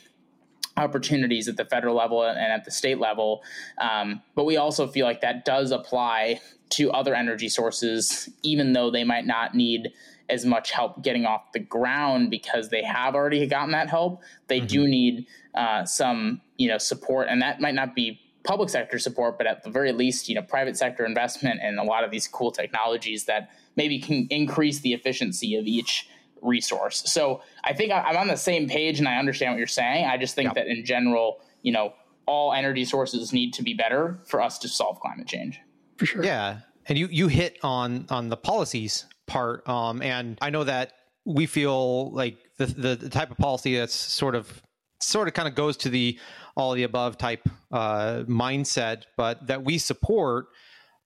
opportunities 0.80 1.47
at 1.47 1.57
the 1.57 1.65
federal 1.65 1.95
level 1.95 2.23
and 2.23 2.39
at 2.39 2.65
the 2.65 2.71
state 2.71 2.99
level. 2.99 3.43
Um, 3.77 4.21
but 4.36 4.45
we 4.45 4.57
also 4.57 4.88
feel 4.88 5.05
like 5.05 5.21
that 5.21 5.45
does 5.45 5.71
apply 5.71 6.39
to 6.69 6.91
other 6.91 7.15
energy 7.15 7.49
sources, 7.49 8.30
even 8.43 8.73
though 8.73 8.91
they 8.91 9.03
might 9.03 9.25
not 9.25 9.55
need 9.55 9.91
as 10.30 10.45
much 10.45 10.71
help 10.71 11.01
getting 11.01 11.25
off 11.25 11.51
the 11.53 11.59
ground 11.59 12.30
because 12.30 12.69
they 12.69 12.84
have 12.84 13.15
already 13.15 13.45
gotten 13.47 13.71
that 13.71 13.89
help. 13.89 14.21
They 14.47 14.59
mm-hmm. 14.59 14.67
do 14.67 14.88
need 14.88 15.25
uh, 15.55 15.86
some, 15.86 16.41
you 16.57 16.67
know, 16.67 16.77
support, 16.77 17.27
and 17.30 17.41
that 17.41 17.59
might 17.59 17.73
not 17.73 17.95
be 17.95 18.19
public 18.43 18.69
sector 18.69 18.99
support, 18.99 19.38
but 19.38 19.47
at 19.47 19.63
the 19.63 19.69
very 19.69 19.91
least, 19.91 20.30
you 20.30 20.36
know, 20.36 20.41
private 20.41 20.77
sector 20.77 21.05
investment 21.05 21.59
and 21.61 21.80
a 21.80 21.84
lot 21.84 22.03
of 22.03 22.11
these 22.11 22.27
cool 22.27 22.51
technologies 22.51 23.25
that 23.25 23.51
maybe 23.75 23.99
can 23.99 24.27
increase 24.30 24.80
the 24.80 24.93
efficiency 24.93 25.55
of 25.55 25.65
each 25.65 26.07
resource. 26.41 27.03
So 27.05 27.41
I 27.63 27.73
think 27.73 27.91
I'm 27.91 28.17
on 28.17 28.27
the 28.27 28.35
same 28.35 28.67
page 28.67 28.99
and 28.99 29.07
I 29.07 29.17
understand 29.17 29.53
what 29.53 29.57
you're 29.57 29.67
saying. 29.67 30.05
I 30.05 30.17
just 30.17 30.35
think 30.35 30.49
yeah. 30.49 30.53
that 30.63 30.67
in 30.67 30.85
general, 30.85 31.41
you 31.61 31.71
know, 31.71 31.93
all 32.25 32.53
energy 32.53 32.85
sources 32.85 33.33
need 33.33 33.53
to 33.53 33.63
be 33.63 33.73
better 33.73 34.19
for 34.25 34.41
us 34.41 34.59
to 34.59 34.67
solve 34.67 34.99
climate 34.99 35.27
change. 35.27 35.59
For 35.97 36.05
sure. 36.05 36.23
Yeah. 36.23 36.59
And 36.87 36.97
you, 36.97 37.07
you 37.11 37.27
hit 37.27 37.57
on, 37.63 38.05
on 38.09 38.29
the 38.29 38.37
policies 38.37 39.05
part. 39.27 39.67
Um, 39.67 40.01
and 40.01 40.37
I 40.41 40.49
know 40.49 40.63
that 40.63 40.93
we 41.25 41.45
feel 41.45 42.11
like 42.11 42.37
the, 42.57 42.65
the, 42.67 42.95
the 42.95 43.09
type 43.09 43.31
of 43.31 43.37
policy 43.37 43.75
that's 43.75 43.93
sort 43.93 44.35
of, 44.35 44.61
sort 45.01 45.27
of 45.27 45.33
kind 45.33 45.47
of 45.47 45.55
goes 45.55 45.77
to 45.77 45.89
the 45.89 46.19
all 46.55 46.73
the 46.73 46.83
above 46.83 47.17
type 47.17 47.47
uh, 47.71 48.23
mindset, 48.27 49.03
but 49.15 49.47
that 49.47 49.63
we 49.63 49.77
support 49.77 50.47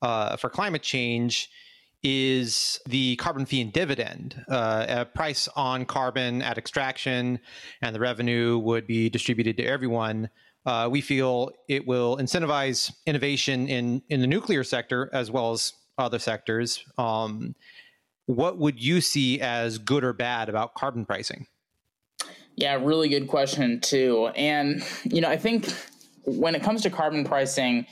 uh, 0.02 0.36
for 0.36 0.50
climate 0.50 0.82
change 0.82 1.50
is 2.04 2.80
the 2.86 3.16
carbon 3.16 3.46
fee 3.46 3.62
and 3.62 3.72
dividend, 3.72 4.44
uh, 4.50 4.86
a 4.90 5.06
price 5.06 5.48
on 5.56 5.86
carbon 5.86 6.42
at 6.42 6.58
extraction, 6.58 7.40
and 7.82 7.96
the 7.96 8.00
revenue 8.00 8.58
would 8.58 8.86
be 8.86 9.10
distributed 9.10 9.58
to 9.58 9.64
everyone. 9.64 10.30
Uh, 10.66 10.88
we 10.92 11.02
feel 11.02 11.52
it 11.68 11.88
will 11.88 12.18
incentivize 12.18 12.92
innovation 13.06 13.68
in 13.68 14.02
in 14.10 14.22
the 14.22 14.28
nuclear 14.28 14.64
sector 14.64 15.10
as 15.14 15.32
well 15.32 15.52
as 15.52 15.74
other 15.98 16.20
sectors. 16.20 16.84
Um, 16.98 17.56
what 18.26 18.58
would 18.58 18.82
you 18.82 19.02
see 19.02 19.42
as 19.42 19.78
good 19.78 20.04
or 20.04 20.14
bad 20.14 20.50
about 20.50 20.74
carbon 20.76 21.06
pricing? 21.06 21.48
Yeah, 22.56 22.76
really 22.76 23.10
good 23.10 23.28
question 23.28 23.80
too. 23.80 24.28
And 24.36 24.84
you 25.04 25.22
know, 25.22 25.30
I 25.30 25.38
think 25.38 25.74
when 26.26 26.56
it 26.56 26.64
comes 26.64 26.82
to 26.84 26.90
carbon 26.90 27.26
pricing, 27.26 27.86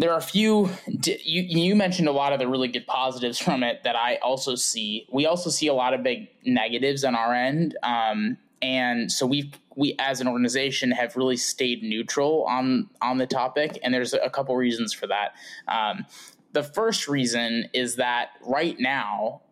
there 0.00 0.12
are 0.12 0.18
a 0.18 0.22
few 0.22 0.70
you, 0.86 1.42
you 1.42 1.76
mentioned 1.76 2.08
a 2.08 2.12
lot 2.12 2.32
of 2.32 2.38
the 2.38 2.48
really 2.48 2.68
good 2.68 2.86
positives 2.86 3.38
from 3.38 3.62
it 3.62 3.82
that 3.84 3.94
i 3.96 4.16
also 4.16 4.54
see 4.54 5.06
we 5.12 5.26
also 5.26 5.50
see 5.50 5.66
a 5.66 5.74
lot 5.74 5.92
of 5.92 6.02
big 6.02 6.28
negatives 6.44 7.04
on 7.04 7.14
our 7.14 7.34
end 7.34 7.76
um, 7.82 8.36
and 8.62 9.12
so 9.12 9.26
we 9.26 9.52
we 9.76 9.94
as 9.98 10.20
an 10.20 10.26
organization 10.26 10.90
have 10.90 11.16
really 11.16 11.36
stayed 11.36 11.82
neutral 11.82 12.44
on 12.48 12.88
on 13.02 13.18
the 13.18 13.26
topic 13.26 13.78
and 13.82 13.92
there's 13.92 14.14
a 14.14 14.30
couple 14.30 14.56
reasons 14.56 14.92
for 14.92 15.06
that 15.06 15.34
um, 15.68 16.06
the 16.52 16.62
first 16.62 17.06
reason 17.06 17.68
is 17.72 17.96
that 17.96 18.30
right 18.42 18.80
now 18.80 19.42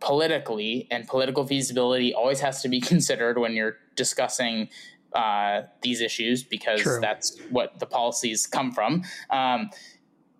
politically 0.00 0.86
and 0.90 1.08
political 1.08 1.46
feasibility 1.46 2.14
always 2.14 2.40
has 2.40 2.62
to 2.62 2.68
be 2.68 2.80
considered 2.92 3.38
when 3.38 3.54
you're 3.54 3.76
discussing 3.96 4.68
uh, 5.14 5.62
these 5.80 6.00
issues 6.00 6.42
because 6.42 6.82
True. 6.82 7.00
that's 7.00 7.38
what 7.50 7.78
the 7.78 7.86
policies 7.86 8.46
come 8.46 8.70
from. 8.70 9.02
Um, 9.30 9.70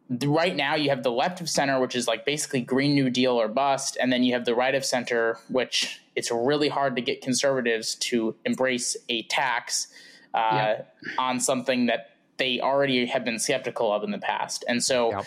right 0.08 0.54
now, 0.54 0.74
you 0.76 0.90
have 0.90 1.02
the 1.02 1.10
left 1.10 1.40
of 1.40 1.48
center, 1.48 1.80
which 1.80 1.96
is 1.96 2.06
like 2.06 2.24
basically 2.24 2.60
Green 2.60 2.94
New 2.94 3.10
Deal 3.10 3.32
or 3.32 3.48
bust, 3.48 3.96
and 4.00 4.12
then 4.12 4.22
you 4.22 4.34
have 4.34 4.44
the 4.44 4.54
right 4.54 4.74
of 4.74 4.84
center, 4.84 5.38
which 5.48 6.00
it's 6.14 6.30
really 6.30 6.68
hard 6.68 6.96
to 6.96 7.02
get 7.02 7.22
conservatives 7.22 7.96
to 7.96 8.36
embrace 8.44 8.96
a 9.08 9.22
tax 9.24 9.88
uh, 10.34 10.38
yeah. 10.38 10.82
on 11.18 11.40
something 11.40 11.86
that 11.86 12.10
they 12.36 12.60
already 12.60 13.06
have 13.06 13.24
been 13.24 13.38
skeptical 13.38 13.92
of 13.92 14.04
in 14.04 14.10
the 14.10 14.18
past. 14.18 14.64
And 14.68 14.82
so 14.82 15.10
yep. 15.10 15.24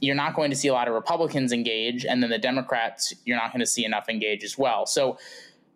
you're 0.00 0.16
not 0.16 0.34
going 0.34 0.50
to 0.50 0.56
see 0.56 0.68
a 0.68 0.72
lot 0.72 0.88
of 0.88 0.94
Republicans 0.94 1.52
engage, 1.52 2.04
and 2.04 2.22
then 2.22 2.30
the 2.30 2.38
Democrats, 2.38 3.14
you're 3.24 3.36
not 3.36 3.52
going 3.52 3.60
to 3.60 3.66
see 3.66 3.84
enough 3.84 4.08
engage 4.08 4.44
as 4.44 4.58
well. 4.58 4.84
So 4.84 5.18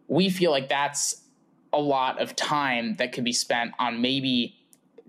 we 0.09 0.28
feel 0.28 0.51
like 0.51 0.68
that's 0.68 1.22
a 1.72 1.80
lot 1.80 2.20
of 2.20 2.36
time 2.36 2.97
that 2.97 3.12
could 3.12 3.24
be 3.24 3.32
spent 3.32 3.72
on 3.78 4.01
maybe 4.01 4.57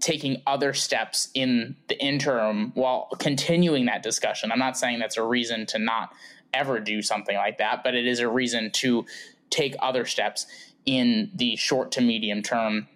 taking 0.06 0.40
other 0.46 0.72
steps 0.72 1.30
in 1.34 1.76
the 1.88 2.00
interim 2.00 2.72
while 2.76 3.08
continuing 3.18 3.88
that 3.88 4.04
discussion. 4.04 4.52
I'm 4.52 4.60
not 4.60 4.78
saying 4.78 5.00
that's 5.00 5.18
a 5.18 5.24
reason 5.24 5.66
to 5.66 5.80
not 5.80 6.14
ever 6.54 6.80
do 6.80 7.02
something 7.02 7.36
like 7.36 7.58
that, 7.58 7.84
but 7.84 7.96
it 7.96 8.06
is 8.06 8.20
a 8.20 8.30
reason 8.30 8.70
to 8.74 9.04
take 9.50 9.76
other 9.80 10.06
steps 10.06 10.46
in 10.86 11.32
the 11.34 11.56
short 11.56 11.92
to 11.94 12.02
medium 12.02 12.44
term 12.44 12.88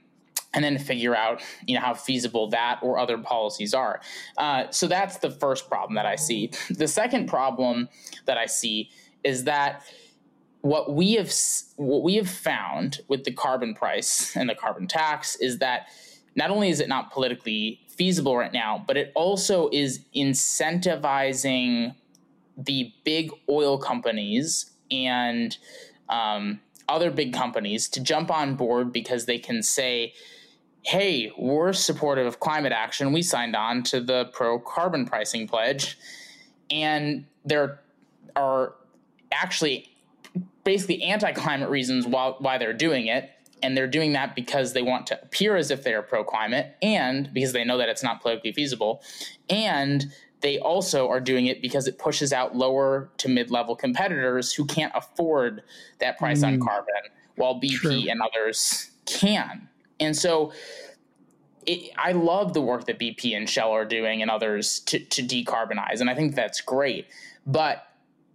and 0.53 0.63
then 0.63 0.77
figure 0.77 1.15
out 1.15 1.41
you 1.65 1.73
know 1.73 1.81
how 1.81 1.95
feasible 1.95 2.47
that 2.51 2.77
or 2.83 2.99
other 2.99 3.17
policies 3.17 3.73
are. 3.73 4.01
Uh, 4.37 4.65
so 4.69 4.85
that's 4.85 5.17
the 5.17 5.31
first 5.31 5.67
problem 5.67 5.95
that 5.95 6.05
I 6.05 6.15
see. 6.15 6.51
The 6.69 6.87
second 6.87 7.25
problem 7.25 7.89
that 8.25 8.37
I 8.37 8.45
see 8.45 8.91
is 9.23 9.45
that 9.45 9.81
what 10.61 10.93
we 10.93 11.13
have 11.13 11.33
what 11.77 12.03
we 12.03 12.17
have 12.17 12.29
found 12.29 12.99
with 13.07 13.23
the 13.23 13.31
carbon 13.31 13.73
price 13.73 14.35
and 14.35 14.47
the 14.47 14.53
carbon 14.53 14.85
tax 14.85 15.35
is 15.37 15.57
that 15.57 15.87
not 16.39 16.49
only 16.51 16.69
is 16.69 16.79
it 16.79 16.87
not 16.87 17.11
politically 17.11 17.81
feasible 17.89 18.37
right 18.37 18.53
now, 18.53 18.81
but 18.87 18.95
it 18.95 19.11
also 19.13 19.69
is 19.73 19.99
incentivizing 20.15 21.93
the 22.57 22.93
big 23.03 23.29
oil 23.49 23.77
companies 23.77 24.71
and 24.89 25.57
um, 26.07 26.61
other 26.87 27.11
big 27.11 27.33
companies 27.33 27.89
to 27.89 28.01
jump 28.01 28.31
on 28.31 28.55
board 28.55 28.93
because 28.93 29.25
they 29.25 29.37
can 29.37 29.61
say, 29.61 30.13
hey, 30.83 31.29
we're 31.37 31.73
supportive 31.73 32.25
of 32.25 32.39
climate 32.39 32.71
action. 32.71 33.11
We 33.11 33.21
signed 33.21 33.55
on 33.55 33.83
to 33.83 33.99
the 33.99 34.29
pro 34.31 34.59
carbon 34.59 35.05
pricing 35.05 35.45
pledge. 35.45 35.97
And 36.71 37.25
there 37.43 37.81
are 38.37 38.75
actually 39.33 39.89
basically 40.63 41.03
anti 41.03 41.33
climate 41.33 41.69
reasons 41.69 42.07
why, 42.07 42.33
why 42.39 42.57
they're 42.57 42.71
doing 42.71 43.07
it. 43.07 43.29
And 43.61 43.75
they're 43.75 43.87
doing 43.87 44.13
that 44.13 44.35
because 44.35 44.73
they 44.73 44.81
want 44.81 45.07
to 45.07 45.21
appear 45.21 45.55
as 45.55 45.71
if 45.71 45.83
they're 45.83 46.01
pro 46.01 46.23
climate 46.23 46.75
and 46.81 47.31
because 47.33 47.51
they 47.51 47.63
know 47.63 47.77
that 47.77 47.89
it's 47.89 48.03
not 48.03 48.21
politically 48.21 48.53
feasible. 48.53 49.01
And 49.49 50.11
they 50.41 50.59
also 50.59 51.09
are 51.09 51.19
doing 51.19 51.47
it 51.47 51.61
because 51.61 51.87
it 51.87 51.99
pushes 51.99 52.31
out 52.31 52.55
lower 52.55 53.09
to 53.17 53.27
mid 53.27 53.51
level 53.51 53.75
competitors 53.75 54.53
who 54.53 54.65
can't 54.65 54.93
afford 54.95 55.63
that 55.99 56.17
price 56.17 56.41
mm. 56.41 56.47
on 56.47 56.59
carbon, 56.59 56.93
while 57.35 57.59
BP 57.59 57.75
True. 57.75 58.09
and 58.09 58.21
others 58.21 58.91
can. 59.05 59.67
And 59.99 60.15
so 60.15 60.53
it, 61.65 61.91
I 61.97 62.13
love 62.13 62.53
the 62.53 62.61
work 62.61 62.85
that 62.85 62.99
BP 62.99 63.35
and 63.35 63.49
Shell 63.49 63.71
are 63.71 63.85
doing 63.85 64.21
and 64.21 64.31
others 64.31 64.79
to, 64.81 64.99
to 64.99 65.21
decarbonize. 65.21 65.99
And 65.99 66.09
I 66.09 66.15
think 66.15 66.35
that's 66.35 66.61
great. 66.61 67.07
But 67.45 67.85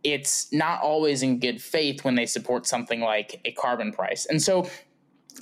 it's 0.03 0.53
not 0.53 0.83
always 0.83 1.23
in 1.23 1.41
good 1.41 1.61
faith 1.63 2.05
when 2.05 2.15
they 2.15 2.27
support 2.27 2.67
something 2.67 3.01
like 3.01 3.41
a 3.45 3.53
carbon 3.53 3.93
price. 3.93 4.27
And 4.27 4.43
so 4.43 4.69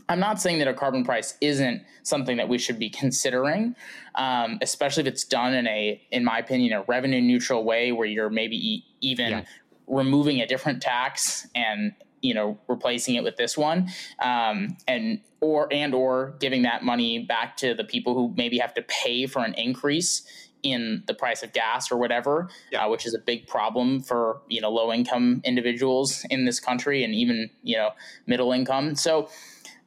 I'm 0.08 0.20
not 0.20 0.40
saying 0.40 0.58
that 0.58 0.68
a 0.68 0.74
carbon 0.74 1.04
price 1.04 1.36
isn't 1.40 1.82
something 2.02 2.36
that 2.36 2.48
we 2.48 2.58
should 2.58 2.78
be 2.78 2.90
considering, 2.90 3.74
um, 4.14 4.58
especially 4.62 5.02
if 5.02 5.06
it's 5.06 5.24
done 5.24 5.54
in 5.54 5.66
a, 5.66 6.00
in 6.10 6.24
my 6.24 6.38
opinion, 6.38 6.72
a 6.72 6.82
revenue 6.82 7.20
neutral 7.20 7.64
way 7.64 7.92
where 7.92 8.06
you're 8.06 8.30
maybe 8.30 8.56
e- 8.56 8.84
even 9.00 9.30
yeah. 9.30 9.44
removing 9.86 10.40
a 10.40 10.46
different 10.46 10.82
tax 10.82 11.46
and 11.54 11.92
you 12.20 12.34
know 12.34 12.58
replacing 12.68 13.16
it 13.16 13.24
with 13.24 13.36
this 13.36 13.58
one, 13.58 13.90
um, 14.22 14.76
and 14.86 15.20
or 15.40 15.68
and 15.72 15.94
or 15.94 16.34
giving 16.38 16.62
that 16.62 16.84
money 16.84 17.18
back 17.18 17.56
to 17.58 17.74
the 17.74 17.84
people 17.84 18.14
who 18.14 18.32
maybe 18.36 18.58
have 18.58 18.72
to 18.74 18.82
pay 18.82 19.26
for 19.26 19.44
an 19.44 19.54
increase 19.54 20.22
in 20.62 21.02
the 21.06 21.14
price 21.14 21.42
of 21.42 21.52
gas 21.52 21.90
or 21.90 21.96
whatever, 21.96 22.48
yeah. 22.70 22.84
uh, 22.84 22.88
which 22.88 23.04
is 23.04 23.14
a 23.14 23.18
big 23.18 23.46
problem 23.48 24.00
for 24.00 24.40
you 24.48 24.60
know 24.60 24.70
low 24.70 24.92
income 24.92 25.40
individuals 25.44 26.24
in 26.30 26.44
this 26.44 26.60
country 26.60 27.02
and 27.02 27.14
even 27.14 27.50
you 27.62 27.76
know 27.76 27.90
middle 28.26 28.52
income. 28.52 28.94
So 28.94 29.28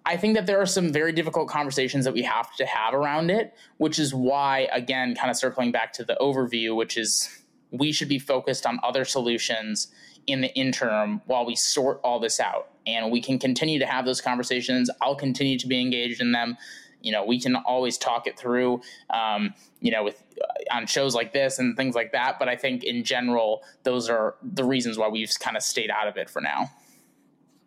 I 0.05 0.17
think 0.17 0.35
that 0.35 0.45
there 0.45 0.61
are 0.61 0.67
some 0.67 0.91
very 0.91 1.11
difficult 1.11 1.49
conversations 1.49 2.05
that 2.05 2.13
we 2.13 2.21
have 2.21 2.55
to 2.57 2.65
have 2.65 2.93
around 2.93 3.31
it, 3.31 3.55
which 3.77 3.97
is 3.97 4.13
why, 4.13 4.67
again, 4.71 5.15
kind 5.15 5.31
of 5.31 5.37
circling 5.37 5.71
back 5.71 5.93
to 5.93 6.03
the 6.03 6.15
overview, 6.21 6.75
which 6.75 6.95
is 6.95 7.43
we 7.71 7.91
should 7.91 8.07
be 8.07 8.19
focused 8.19 8.65
on 8.67 8.79
other 8.83 9.03
solutions 9.03 9.87
in 10.27 10.41
the 10.41 10.53
interim 10.55 11.21
while 11.25 11.45
we 11.45 11.55
sort 11.55 11.99
all 12.03 12.19
this 12.19 12.39
out. 12.39 12.69
And 12.85 13.11
we 13.11 13.19
can 13.19 13.39
continue 13.39 13.79
to 13.79 13.85
have 13.85 14.05
those 14.05 14.21
conversations. 14.21 14.89
I'll 15.01 15.15
continue 15.15 15.57
to 15.57 15.67
be 15.67 15.81
engaged 15.81 16.21
in 16.21 16.31
them. 16.31 16.57
You 17.01 17.11
know, 17.11 17.25
we 17.25 17.39
can 17.39 17.55
always 17.55 17.97
talk 17.97 18.27
it 18.27 18.37
through, 18.37 18.81
um, 19.09 19.53
you 19.79 19.91
know, 19.91 20.03
with 20.03 20.23
uh, 20.41 20.75
on 20.75 20.87
shows 20.87 21.15
like 21.15 21.33
this 21.33 21.59
and 21.59 21.75
things 21.75 21.95
like 21.95 22.11
that. 22.11 22.37
But 22.37 22.47
I 22.47 22.55
think 22.55 22.83
in 22.83 23.03
general, 23.03 23.63
those 23.83 24.09
are 24.09 24.35
the 24.43 24.63
reasons 24.63 24.97
why 24.97 25.07
we've 25.07 25.31
kind 25.39 25.57
of 25.57 25.63
stayed 25.63 25.89
out 25.89 26.07
of 26.07 26.17
it 26.17 26.29
for 26.29 26.41
now. 26.41 26.71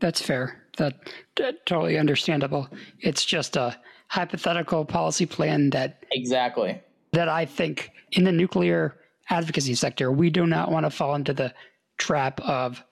That's 0.01 0.23
fair. 0.23 0.63
That, 0.79 0.95
that 1.37 1.67
totally 1.67 1.99
understandable. 1.99 2.69
It's 3.01 3.25
just 3.25 3.57
a 3.57 3.77
hypothetical 4.09 4.85
policy 4.85 5.27
plan 5.27 5.71
that 5.71 6.05
exactly 6.13 6.81
that 7.13 7.29
I 7.29 7.45
think 7.45 7.93
in 8.13 8.25
the 8.25 8.33
nuclear 8.33 8.97
advocacy 9.31 9.75
sector 9.75 10.11
we 10.11 10.31
do 10.31 10.47
not 10.47 10.71
want 10.71 10.87
to 10.87 10.91
fall 10.91 11.15
into 11.15 11.35
the 11.35 11.53
trap 11.99 12.41
of 12.41 12.83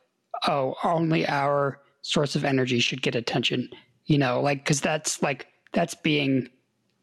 oh 0.47 0.75
only 0.85 1.27
our 1.27 1.81
source 2.03 2.37
of 2.37 2.45
energy 2.45 2.79
should 2.79 3.03
get 3.03 3.15
attention. 3.15 3.69
You 4.05 4.19
know, 4.19 4.41
like 4.41 4.63
because 4.63 4.81
that's 4.81 5.23
like 5.23 5.47
that's 5.73 5.95
being 5.95 6.49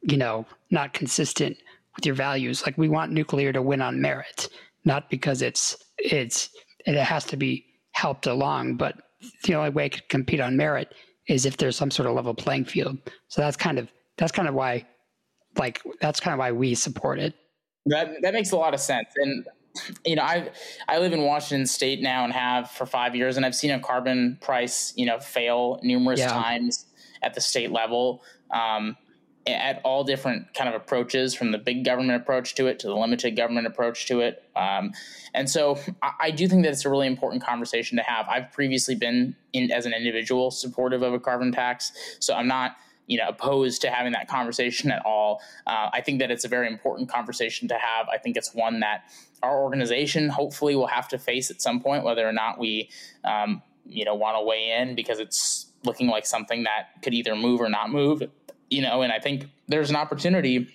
you 0.02 0.18
know 0.18 0.46
not 0.70 0.94
consistent 0.94 1.58
with 1.96 2.06
your 2.06 2.16
values. 2.16 2.66
Like 2.66 2.78
we 2.78 2.90
want 2.90 3.12
nuclear 3.12 3.52
to 3.52 3.62
win 3.62 3.82
on 3.82 4.00
merit, 4.00 4.50
not 4.86 5.10
because 5.10 5.42
it's 5.42 5.78
it's 5.98 6.50
it 6.86 6.96
has 6.96 7.26
to 7.26 7.38
be 7.38 7.66
helped 7.92 8.28
along, 8.28 8.76
but 8.76 8.96
the 9.44 9.56
only 9.56 9.70
way 9.70 9.86
it 9.88 9.94
could 9.94 10.10
compete 10.10 10.40
on 10.40 10.58
merit 10.58 10.94
is 11.28 11.46
if 11.46 11.58
there's 11.58 11.76
some 11.76 11.92
sort 11.92 12.08
of 12.08 12.16
level 12.16 12.34
playing 12.34 12.66
field. 12.66 12.98
So 13.28 13.42
that's 13.42 13.58
kind 13.58 13.80
of 13.80 13.90
that's 14.18 14.32
kind 14.32 14.48
of 14.48 14.54
why 14.54 14.86
like 15.58 15.82
that's 16.02 16.20
kind 16.20 16.34
of 16.34 16.40
why 16.40 16.52
we 16.52 16.76
support 16.76 17.20
it. 17.20 17.34
That 17.86 18.16
that 18.22 18.34
makes 18.34 18.52
a 18.52 18.58
lot 18.58 18.74
of 18.74 18.80
sense. 18.80 19.08
And 19.16 19.46
you 20.06 20.16
know, 20.16 20.24
I 20.24 20.50
I 20.88 21.00
live 21.00 21.14
in 21.14 21.24
Washington 21.24 21.66
State 21.66 22.02
now 22.02 22.24
and 22.24 22.34
have 22.34 22.72
for 22.72 22.86
five 22.86 23.16
years, 23.16 23.38
and 23.38 23.46
I've 23.46 23.56
seen 23.56 23.72
a 23.72 23.80
carbon 23.80 24.38
price 24.42 24.94
you 24.96 25.06
know 25.06 25.20
fail 25.20 25.80
numerous 25.84 26.20
yeah. 26.20 26.30
times 26.30 26.86
at 27.22 27.34
the 27.34 27.42
state 27.42 27.72
level. 27.72 28.22
Um, 28.52 28.98
at 29.46 29.82
all 29.84 30.04
different 30.04 30.54
kind 30.54 30.70
of 30.70 30.76
approaches 30.76 31.36
from 31.36 31.52
the 31.52 31.58
big 31.58 31.84
government 31.84 32.22
approach 32.22 32.56
to 32.56 32.68
it 32.68 32.80
to 32.80 32.88
the 32.88 32.96
limited 32.96 33.36
government 33.36 33.68
approach 33.68 34.06
to 34.08 34.22
it. 34.22 34.44
Um, 34.56 34.94
and 35.34 35.50
so 35.50 35.78
I, 36.02 36.12
I, 36.22 36.32
do 36.32 36.48
think 36.48 36.64
that 36.64 36.72
it's 36.72 36.86
a 36.86 36.90
really 36.90 37.08
important 37.08 37.44
conversation 37.44 37.98
to 37.98 38.04
have. 38.04 38.28
I've 38.30 38.52
previously 38.54 38.96
been 38.96 39.36
in 39.52 39.72
as 39.72 39.86
an 39.86 39.94
individual 39.94 40.50
supportive 40.52 41.02
of 41.02 41.14
a 41.14 41.20
carbon 41.20 41.52
tax 41.52 41.92
so 42.20 42.34
i'm 42.34 42.48
not 42.48 42.76
you 43.08 43.18
know 43.18 43.28
opposed 43.28 43.82
to 43.82 43.90
having 43.90 44.14
that 44.14 44.28
conversation 44.28 44.92
at 44.92 45.06
all. 45.06 45.42
Uh, 45.68 45.90
i 45.94 46.02
think 46.02 46.20
that 46.20 46.32
it's 46.32 46.46
a 46.46 46.48
very 46.48 46.68
important 46.68 47.10
conversation 47.10 47.68
to 47.68 47.76
have. 47.76 48.08
I 48.10 48.18
think 48.18 48.38
it's 48.38 48.54
one 48.54 48.80
that 48.80 49.04
our 49.42 49.62
organization 49.62 50.30
hopefully 50.30 50.76
will 50.76 50.88
have 50.88 51.08
to 51.10 51.18
face 51.18 51.52
at 51.52 51.62
some 51.62 51.82
point 51.82 52.04
whether 52.04 52.28
or 52.28 52.32
not 52.32 52.60
we 52.60 52.90
um, 53.24 53.62
you 53.86 54.06
know 54.06 54.16
want 54.16 54.38
to 54.38 54.44
weigh 54.44 54.72
in 54.72 54.96
because 54.96 55.20
it's 55.20 55.68
looking 55.84 56.08
like 56.08 56.26
something 56.26 56.64
that 56.64 57.02
could 57.02 57.14
either 57.14 57.36
move 57.36 57.60
or 57.60 57.70
not 57.70 57.90
move 57.90 58.24
you 58.74 58.82
know, 58.82 59.04
and 59.04 59.14
I 59.14 59.20
think 59.20 59.50
there's 59.68 59.92
an 59.92 59.96
opportunity 59.96 60.68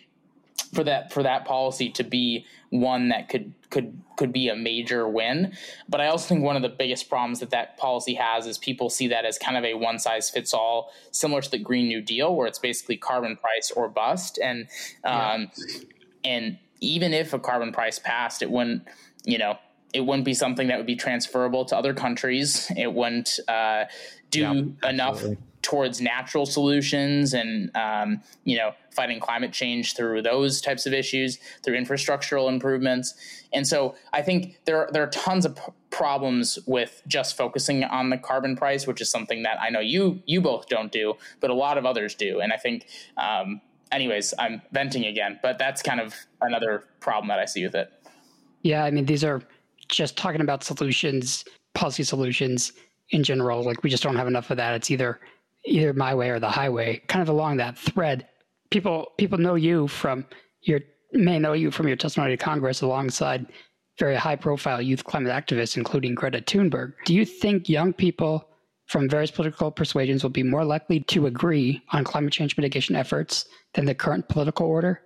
for 0.72 0.84
that 0.84 1.12
for 1.12 1.22
that 1.22 1.44
policy 1.44 1.90
to 1.90 2.04
be 2.04 2.46
one 2.70 3.08
that 3.08 3.28
could 3.28 3.54
could 3.70 4.00
could 4.16 4.32
be 4.32 4.48
a 4.48 4.54
major 4.56 5.08
win. 5.08 5.52
But 5.88 6.00
I 6.00 6.06
also 6.06 6.28
think 6.28 6.44
one 6.44 6.56
of 6.56 6.62
the 6.62 6.68
biggest 6.68 7.08
problems 7.08 7.40
that 7.40 7.50
that 7.50 7.76
policy 7.76 8.14
has 8.14 8.46
is 8.46 8.56
people 8.56 8.88
see 8.88 9.08
that 9.08 9.24
as 9.24 9.36
kind 9.36 9.56
of 9.56 9.64
a 9.64 9.74
one 9.74 9.98
size 9.98 10.30
fits 10.30 10.54
all, 10.54 10.92
similar 11.10 11.40
to 11.40 11.50
the 11.50 11.58
Green 11.58 11.88
New 11.88 12.00
Deal, 12.00 12.34
where 12.34 12.46
it's 12.46 12.58
basically 12.58 12.96
carbon 12.96 13.36
price 13.36 13.72
or 13.72 13.88
bust. 13.88 14.38
And 14.42 14.68
um, 15.04 15.50
yeah. 15.56 15.78
and 16.24 16.58
even 16.80 17.12
if 17.12 17.32
a 17.32 17.38
carbon 17.38 17.72
price 17.72 17.98
passed, 17.98 18.42
it 18.42 18.50
wouldn't 18.50 18.86
you 19.24 19.38
know 19.38 19.58
it 19.92 20.02
wouldn't 20.02 20.24
be 20.24 20.34
something 20.34 20.68
that 20.68 20.76
would 20.76 20.86
be 20.86 20.96
transferable 20.96 21.64
to 21.64 21.76
other 21.76 21.94
countries. 21.94 22.70
It 22.76 22.92
wouldn't 22.92 23.40
uh, 23.48 23.86
do 24.30 24.40
yeah, 24.82 24.88
enough 24.88 25.24
towards 25.62 26.00
natural 26.00 26.46
solutions 26.46 27.34
and 27.34 27.74
um, 27.76 28.20
you 28.44 28.56
know 28.56 28.72
fighting 28.90 29.20
climate 29.20 29.52
change 29.52 29.94
through 29.94 30.22
those 30.22 30.60
types 30.60 30.86
of 30.86 30.92
issues 30.92 31.38
through 31.62 31.76
infrastructural 31.78 32.48
improvements. 32.48 33.14
And 33.52 33.66
so 33.66 33.94
i 34.12 34.22
think 34.22 34.58
there, 34.66 34.88
there 34.92 35.02
are 35.02 35.10
tons 35.10 35.44
of 35.44 35.56
p- 35.56 35.62
problems 35.90 36.58
with 36.66 37.02
just 37.06 37.36
focusing 37.36 37.82
on 37.84 38.10
the 38.10 38.18
carbon 38.18 38.56
price 38.56 38.86
which 38.86 39.00
is 39.00 39.10
something 39.10 39.42
that 39.42 39.58
i 39.60 39.70
know 39.70 39.80
you 39.80 40.22
you 40.26 40.40
both 40.40 40.68
don't 40.68 40.92
do 40.92 41.14
but 41.40 41.50
a 41.50 41.54
lot 41.54 41.78
of 41.78 41.86
others 41.86 42.14
do. 42.14 42.40
And 42.40 42.52
i 42.52 42.56
think 42.56 42.86
um, 43.16 43.60
anyways 43.90 44.34
i'm 44.38 44.60
venting 44.72 45.06
again 45.06 45.38
but 45.42 45.58
that's 45.58 45.82
kind 45.82 46.00
of 46.00 46.14
another 46.40 46.84
problem 47.00 47.28
that 47.28 47.38
i 47.38 47.46
see 47.46 47.64
with 47.64 47.74
it. 47.74 47.90
Yeah 48.62 48.84
i 48.84 48.90
mean 48.90 49.06
these 49.06 49.24
are 49.24 49.42
just 49.88 50.16
talking 50.16 50.42
about 50.42 50.62
solutions 50.62 51.44
policy 51.74 52.02
solutions 52.02 52.72
in 53.10 53.22
general. 53.22 53.62
Like 53.62 53.82
we 53.82 53.90
just 53.90 54.02
don't 54.02 54.16
have 54.16 54.26
enough 54.26 54.50
of 54.50 54.56
that. 54.56 54.74
It's 54.74 54.90
either 54.90 55.20
either 55.68 55.92
my 55.92 56.14
way 56.14 56.30
or 56.30 56.38
the 56.38 56.50
highway, 56.50 57.02
kind 57.08 57.22
of 57.22 57.28
along 57.28 57.58
that 57.58 57.78
thread. 57.78 58.26
People 58.70 59.12
people 59.16 59.38
know 59.38 59.54
you 59.54 59.88
from 59.88 60.26
your 60.62 60.80
may 61.12 61.38
know 61.38 61.52
you 61.52 61.70
from 61.70 61.88
your 61.88 61.96
testimony 61.96 62.36
to 62.36 62.42
Congress 62.42 62.82
alongside 62.82 63.46
very 63.98 64.14
high 64.14 64.36
profile 64.36 64.80
youth 64.80 65.04
climate 65.04 65.32
activists, 65.32 65.76
including 65.76 66.14
Greta 66.14 66.40
Thunberg. 66.40 66.92
Do 67.04 67.14
you 67.14 67.24
think 67.24 67.68
young 67.68 67.92
people 67.92 68.48
from 68.86 69.08
various 69.08 69.30
political 69.30 69.70
persuasions 69.70 70.22
will 70.22 70.30
be 70.30 70.42
more 70.42 70.64
likely 70.64 71.00
to 71.00 71.26
agree 71.26 71.82
on 71.90 72.04
climate 72.04 72.32
change 72.32 72.56
mitigation 72.56 72.96
efforts 72.96 73.46
than 73.74 73.84
the 73.84 73.94
current 73.94 74.28
political 74.28 74.66
order? 74.66 75.02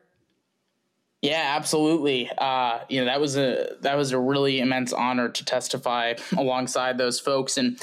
Yeah, 1.22 1.54
absolutely. 1.56 2.30
Uh, 2.36 2.80
you 2.88 3.00
know 3.00 3.06
that 3.06 3.20
was 3.20 3.36
a 3.36 3.76
that 3.82 3.96
was 3.96 4.10
a 4.10 4.18
really 4.18 4.58
immense 4.58 4.92
honor 4.92 5.28
to 5.28 5.44
testify 5.44 6.14
alongside 6.36 6.98
those 6.98 7.20
folks, 7.20 7.56
and 7.56 7.80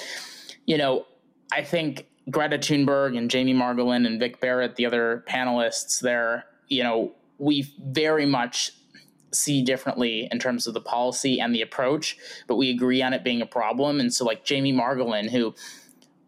you 0.66 0.78
know 0.78 1.06
I 1.52 1.64
think 1.64 2.06
Greta 2.30 2.58
Thunberg 2.58 3.18
and 3.18 3.30
Jamie 3.30 3.54
Margolin 3.54 4.06
and 4.06 4.20
Vic 4.20 4.40
Barrett, 4.40 4.76
the 4.76 4.86
other 4.86 5.24
panelists 5.28 6.00
there, 6.00 6.46
you 6.68 6.84
know, 6.84 7.14
we 7.38 7.74
very 7.80 8.26
much 8.26 8.72
see 9.32 9.62
differently 9.62 10.28
in 10.32 10.40
terms 10.40 10.68
of 10.68 10.74
the 10.74 10.82
policy 10.82 11.40
and 11.40 11.54
the 11.54 11.62
approach, 11.62 12.18
but 12.48 12.56
we 12.56 12.70
agree 12.70 13.02
on 13.02 13.14
it 13.14 13.24
being 13.24 13.42
a 13.42 13.46
problem. 13.46 14.00
And 14.00 14.14
so, 14.14 14.26
like 14.26 14.44
Jamie 14.44 14.74
Margolin, 14.74 15.30
who 15.30 15.54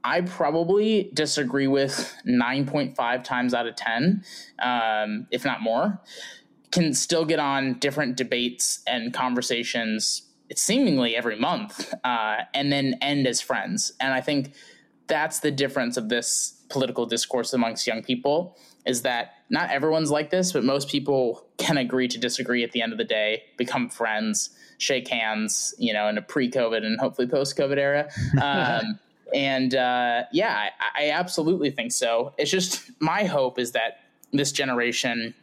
I 0.04 0.22
probably 0.22 1.12
disagree 1.14 1.68
with 1.68 2.16
9.5 2.28 3.24
times 3.24 3.54
out 3.54 3.68
of 3.68 3.76
10, 3.76 4.24
um, 4.60 5.28
if 5.32 5.46
not 5.46 5.62
more, 5.62 6.00
can 6.72 6.94
still 6.94 7.26
get 7.26 7.40
on 7.40 7.76
different 7.80 8.16
debates 8.16 8.82
and 8.88 9.14
conversations 9.14 10.24
seemingly 10.56 11.16
every 11.16 11.38
month 11.38 11.94
uh, 12.04 12.38
and 12.54 12.72
then 12.72 12.98
end 13.02 13.28
as 13.28 13.42
friends. 13.42 13.94
And 14.00 14.14
I 14.14 14.22
think 14.22 14.54
that's 15.08 15.40
the 15.40 15.52
difference 15.52 15.98
of 15.98 16.10
this 16.10 16.62
political 16.70 17.06
discourse 17.06 17.54
amongst 17.54 17.86
young 17.86 18.02
people 18.02 18.58
is 18.86 19.02
that 19.04 19.34
not 19.50 19.70
everyone's 19.70 20.10
like 20.10 20.30
this, 20.30 20.52
but 20.52 20.64
most 20.64 20.90
people 20.90 21.46
can 21.58 21.78
agree 21.78 22.08
to 22.08 22.18
disagree 22.18 22.64
at 22.64 22.72
the 22.72 22.82
end 22.82 22.92
of 22.92 22.98
the 22.98 23.04
day, 23.04 23.44
become 23.58 23.90
friends, 23.90 24.50
shake 24.78 25.08
hands, 25.08 25.76
you 25.78 25.94
know, 25.94 26.08
in 26.08 26.18
a 26.18 26.22
pre-COVID 26.22 26.84
and 26.84 27.00
hopefully 27.00 27.28
post-COVID 27.28 27.78
era. 27.78 28.10
Um, 28.42 29.00
and 29.34 29.76
uh, 29.76 30.24
yeah, 30.34 30.70
I, 30.96 31.06
I 31.06 31.12
absolutely 31.12 31.72
think 31.72 31.94
so. 31.94 32.34
It's 32.38 32.52
just 32.52 32.92
my 33.00 33.24
hope 33.24 33.60
is 33.60 33.72
that 33.72 34.00
this 34.34 34.52
generation 34.52 35.34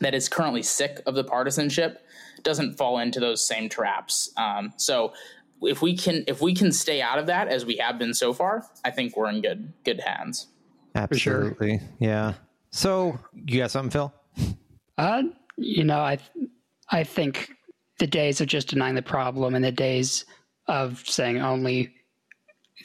that 0.00 0.14
is 0.14 0.28
currently 0.28 0.62
sick 0.62 1.00
of 1.06 1.14
the 1.14 1.24
partisanship 1.24 2.04
doesn't 2.42 2.76
fall 2.76 2.98
into 2.98 3.20
those 3.20 3.46
same 3.46 3.68
traps. 3.68 4.30
Um, 4.36 4.74
so 4.76 5.14
if 5.62 5.82
we 5.82 5.96
can 5.96 6.24
if 6.26 6.40
we 6.40 6.54
can 6.54 6.72
stay 6.72 7.00
out 7.00 7.18
of 7.18 7.26
that 7.26 7.48
as 7.48 7.64
we 7.64 7.76
have 7.76 7.98
been 7.98 8.14
so 8.14 8.32
far, 8.32 8.66
I 8.84 8.90
think 8.90 9.16
we're 9.16 9.30
in 9.30 9.40
good 9.40 9.72
good 9.84 10.00
hands. 10.00 10.48
Absolutely, 10.94 11.78
sure. 11.78 11.88
yeah. 11.98 12.34
So 12.70 13.18
you 13.46 13.58
got 13.58 13.70
something, 13.70 13.90
Phil? 13.90 14.12
Uh, 14.98 15.22
you 15.56 15.84
know, 15.84 16.00
I 16.00 16.18
I 16.90 17.04
think 17.04 17.50
the 17.98 18.06
days 18.06 18.40
of 18.40 18.48
just 18.48 18.68
denying 18.68 18.94
the 18.94 19.02
problem 19.02 19.54
and 19.54 19.64
the 19.64 19.72
days 19.72 20.24
of 20.66 21.02
saying 21.06 21.40
only 21.40 21.94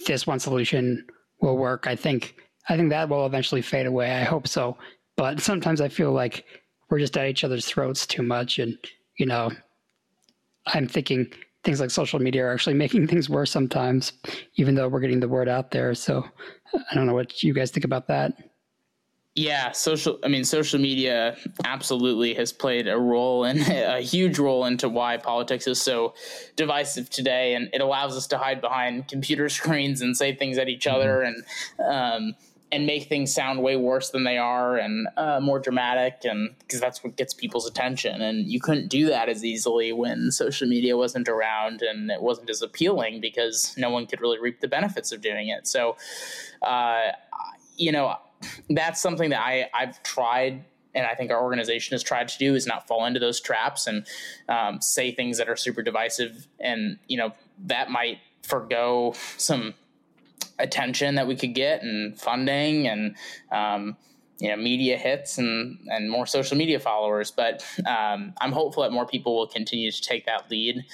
this 0.06 0.28
one 0.28 0.40
solution 0.40 1.06
will 1.42 1.58
work. 1.58 1.88
I 1.88 1.96
think 1.96 2.36
I 2.68 2.78
think 2.78 2.90
that 2.90 3.10
will 3.10 3.26
eventually 3.26 3.62
fade 3.62 3.86
away. 3.86 4.12
I 4.12 4.24
hope 4.24 4.48
so. 4.48 4.78
But 5.16 5.42
sometimes 5.42 5.82
I 5.82 5.90
feel 5.90 6.12
like 6.12 6.46
we're 6.90 7.00
just 7.00 7.18
at 7.18 7.28
each 7.28 7.44
other's 7.44 7.66
throats 7.66 8.08
too 8.08 8.24
much, 8.24 8.60
and 8.60 8.78
you 9.18 9.26
know, 9.26 9.52
I'm 10.68 10.88
thinking 10.88 11.32
things 11.64 11.80
like 11.80 11.92
social 11.92 12.20
media 12.20 12.46
are 12.46 12.54
actually 12.54 12.74
making 12.86 13.08
things 13.08 13.30
worse 13.30 13.52
sometimes, 13.52 14.14
even 14.56 14.76
though 14.76 14.88
we're 14.88 15.00
getting 15.00 15.20
the 15.20 15.28
word 15.28 15.50
out 15.50 15.72
there. 15.72 15.94
So 15.96 16.26
I 16.74 16.96
don't 16.96 17.08
know 17.08 17.14
what 17.14 17.44
you 17.44 17.54
guys 17.54 17.72
think 17.72 17.86
about 17.86 18.08
that. 18.08 18.34
Yeah, 19.36 19.72
social. 19.72 20.20
I 20.24 20.28
mean, 20.28 20.44
social 20.44 20.80
media 20.80 21.38
absolutely 21.64 22.34
has 22.34 22.52
played 22.52 22.88
a 22.88 22.98
role 22.98 23.46
and 23.46 23.62
a 23.70 24.02
huge 24.02 24.38
role 24.38 24.66
into 24.66 24.90
why 24.90 25.18
politics 25.18 25.66
is 25.68 25.82
so 25.82 26.14
divisive 26.58 27.10
today, 27.10 27.54
and 27.54 27.70
it 27.72 27.80
allows 27.80 28.18
us 28.18 28.28
to 28.28 28.38
hide 28.38 28.60
behind 28.60 29.08
computer 29.08 29.48
screens 29.60 30.02
and 30.02 30.18
say 30.18 30.36
things 30.36 30.58
at 30.58 30.68
each 30.68 30.86
mm-hmm. 30.86 30.96
other, 30.96 31.22
and 31.22 31.44
um, 31.88 32.36
and 32.72 32.86
make 32.86 33.08
things 33.08 33.34
sound 33.34 33.64
way 33.64 33.76
worse 33.76 34.12
than 34.12 34.24
they 34.24 34.38
are 34.38 34.78
and 34.78 35.08
uh, 35.18 35.40
more 35.40 35.60
dramatic 35.60 36.20
and 36.24 36.56
because 36.60 36.80
that's 36.80 37.04
what 37.04 37.16
gets 37.16 37.34
people's 37.34 37.68
attention. 37.68 38.22
And 38.22 38.48
you 38.48 38.60
couldn't 38.60 38.90
do 38.90 39.08
that 39.08 39.28
as 39.28 39.44
easily 39.44 39.92
when 39.92 40.32
social 40.32 40.68
media 40.68 40.96
wasn't 40.96 41.28
around 41.28 41.82
and 41.82 42.12
it 42.12 42.22
wasn't 42.22 42.50
as 42.50 42.62
appealing 42.62 43.22
because 43.22 43.74
no 43.78 43.90
one 43.90 44.06
could 44.06 44.22
really 44.22 44.40
reap 44.40 44.60
the 44.60 44.68
benefits 44.68 45.12
of 45.12 45.22
doing 45.22 45.50
it. 45.50 45.68
So 45.68 45.98
uh, 46.62 47.12
you 47.76 47.92
know 47.92 48.16
that's 48.70 49.02
something 49.02 49.32
that 49.32 49.42
I, 49.42 49.70
i've 49.74 50.02
tried 50.04 50.64
and 50.96 51.06
I 51.06 51.16
think 51.16 51.32
our 51.32 51.42
organization 51.42 51.94
has 51.94 52.04
tried 52.04 52.28
to 52.30 52.38
do 52.38 52.56
is 52.56 52.66
not 52.66 52.88
fall 52.88 53.06
into 53.06 53.20
those 53.20 53.40
traps 53.40 53.88
and 53.88 54.06
um, 54.48 54.82
say 54.82 55.12
things 55.12 55.38
that 55.38 55.48
are 55.48 55.56
super 55.56 55.82
divisive, 55.82 56.48
and 56.60 56.98
you 57.08 57.18
know 57.18 57.34
that 57.66 57.90
might 57.90 58.18
forego 58.42 59.14
some 59.38 59.76
attention 60.60 61.16
that 61.16 61.28
we 61.28 61.36
could 61.36 61.56
get 61.56 61.82
and 61.82 62.20
funding 62.20 62.88
and 62.88 63.16
um, 63.52 63.98
you 64.40 64.50
know 64.50 64.56
media 64.56 64.98
hits 64.98 65.38
and 65.38 65.80
and 65.88 66.10
more 66.10 66.26
social 66.26 66.58
media 66.58 66.80
followers. 66.80 67.32
But 67.32 67.66
um, 67.86 68.34
i'm 68.40 68.52
hopeful 68.52 68.84
that 68.84 68.92
more 68.92 69.06
people 69.06 69.36
will 69.36 69.48
continue 69.48 69.92
to 69.92 70.02
take 70.02 70.26
that 70.26 70.50
lead 70.50 70.86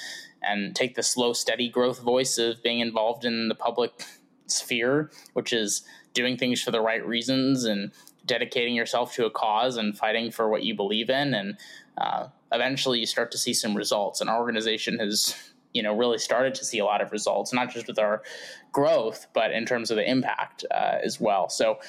and 0.42 0.76
take 0.76 0.96
the 0.96 1.04
slow 1.04 1.34
steady 1.34 1.70
growth 1.70 2.02
voice 2.02 2.38
of 2.38 2.62
being 2.64 2.80
involved 2.80 3.26
in 3.26 3.48
the 3.50 3.56
public 3.56 4.04
sphere 4.48 5.10
which 5.34 5.52
is 5.52 5.84
doing 6.14 6.38
things 6.38 6.62
for 6.62 6.72
the 6.72 6.82
right 6.82 7.06
reasons 7.06 7.66
and 7.66 7.92
dedicating 8.26 8.76
yourself 8.76 9.14
to 9.14 9.26
a 9.26 9.30
cause 9.30 9.78
and 9.78 9.98
fighting 9.98 10.32
for 10.32 10.50
what 10.50 10.64
you 10.64 10.76
believe 10.76 11.10
in. 11.10 11.34
And 11.34 11.58
uh, 11.98 12.28
eventually 12.52 13.00
you 13.00 13.06
start 13.06 13.32
to 13.32 13.38
see 13.38 13.54
some 13.54 13.76
results. 13.76 14.22
And 14.22 14.30
our 14.30 14.40
organization 14.40 15.00
has 15.00 15.36
you 15.76 15.84
know 15.84 15.96
really 15.96 16.18
started 16.18 16.56
to 16.56 16.66
see 16.66 16.80
a 16.80 16.86
lot 16.86 17.02
of 17.02 17.12
results, 17.12 17.54
not 17.54 17.70
just 17.70 17.86
with 17.86 18.00
our 18.00 18.24
growth, 18.72 19.28
but 19.34 19.52
in 19.52 19.66
terms 19.66 19.92
of 19.92 19.98
the 19.98 20.10
impact 20.10 20.64
uh, 20.72 20.98
as 21.04 21.20
well. 21.20 21.50
So, 21.50 21.80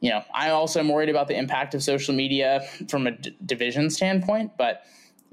you 0.00 0.10
know, 0.10 0.22
I 0.34 0.50
also 0.50 0.80
am 0.80 0.88
worried 0.88 1.08
about 1.08 1.28
the 1.28 1.38
impact 1.38 1.72
of 1.74 1.82
social 1.82 2.14
media 2.14 2.62
from 2.88 3.06
a 3.06 3.12
d- 3.12 3.36
division 3.46 3.88
standpoint, 3.88 4.52
but 4.58 4.82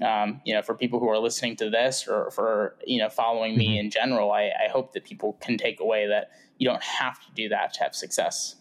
um, 0.00 0.40
you 0.44 0.54
know, 0.54 0.62
for 0.62 0.74
people 0.74 1.00
who 1.00 1.08
are 1.08 1.18
listening 1.18 1.56
to 1.56 1.70
this 1.70 2.06
or 2.06 2.30
for 2.30 2.76
you 2.86 3.00
know 3.00 3.08
following 3.08 3.58
me 3.58 3.70
mm-hmm. 3.70 3.86
in 3.86 3.90
general, 3.90 4.30
I, 4.30 4.52
I 4.64 4.70
hope 4.70 4.92
that 4.92 5.04
people 5.04 5.34
can 5.40 5.58
take 5.58 5.80
away 5.80 6.06
that 6.06 6.30
you 6.58 6.68
don't 6.68 6.82
have 6.82 7.20
to 7.20 7.26
do 7.34 7.48
that 7.48 7.74
to 7.74 7.82
have 7.82 7.96
success. 7.96 8.56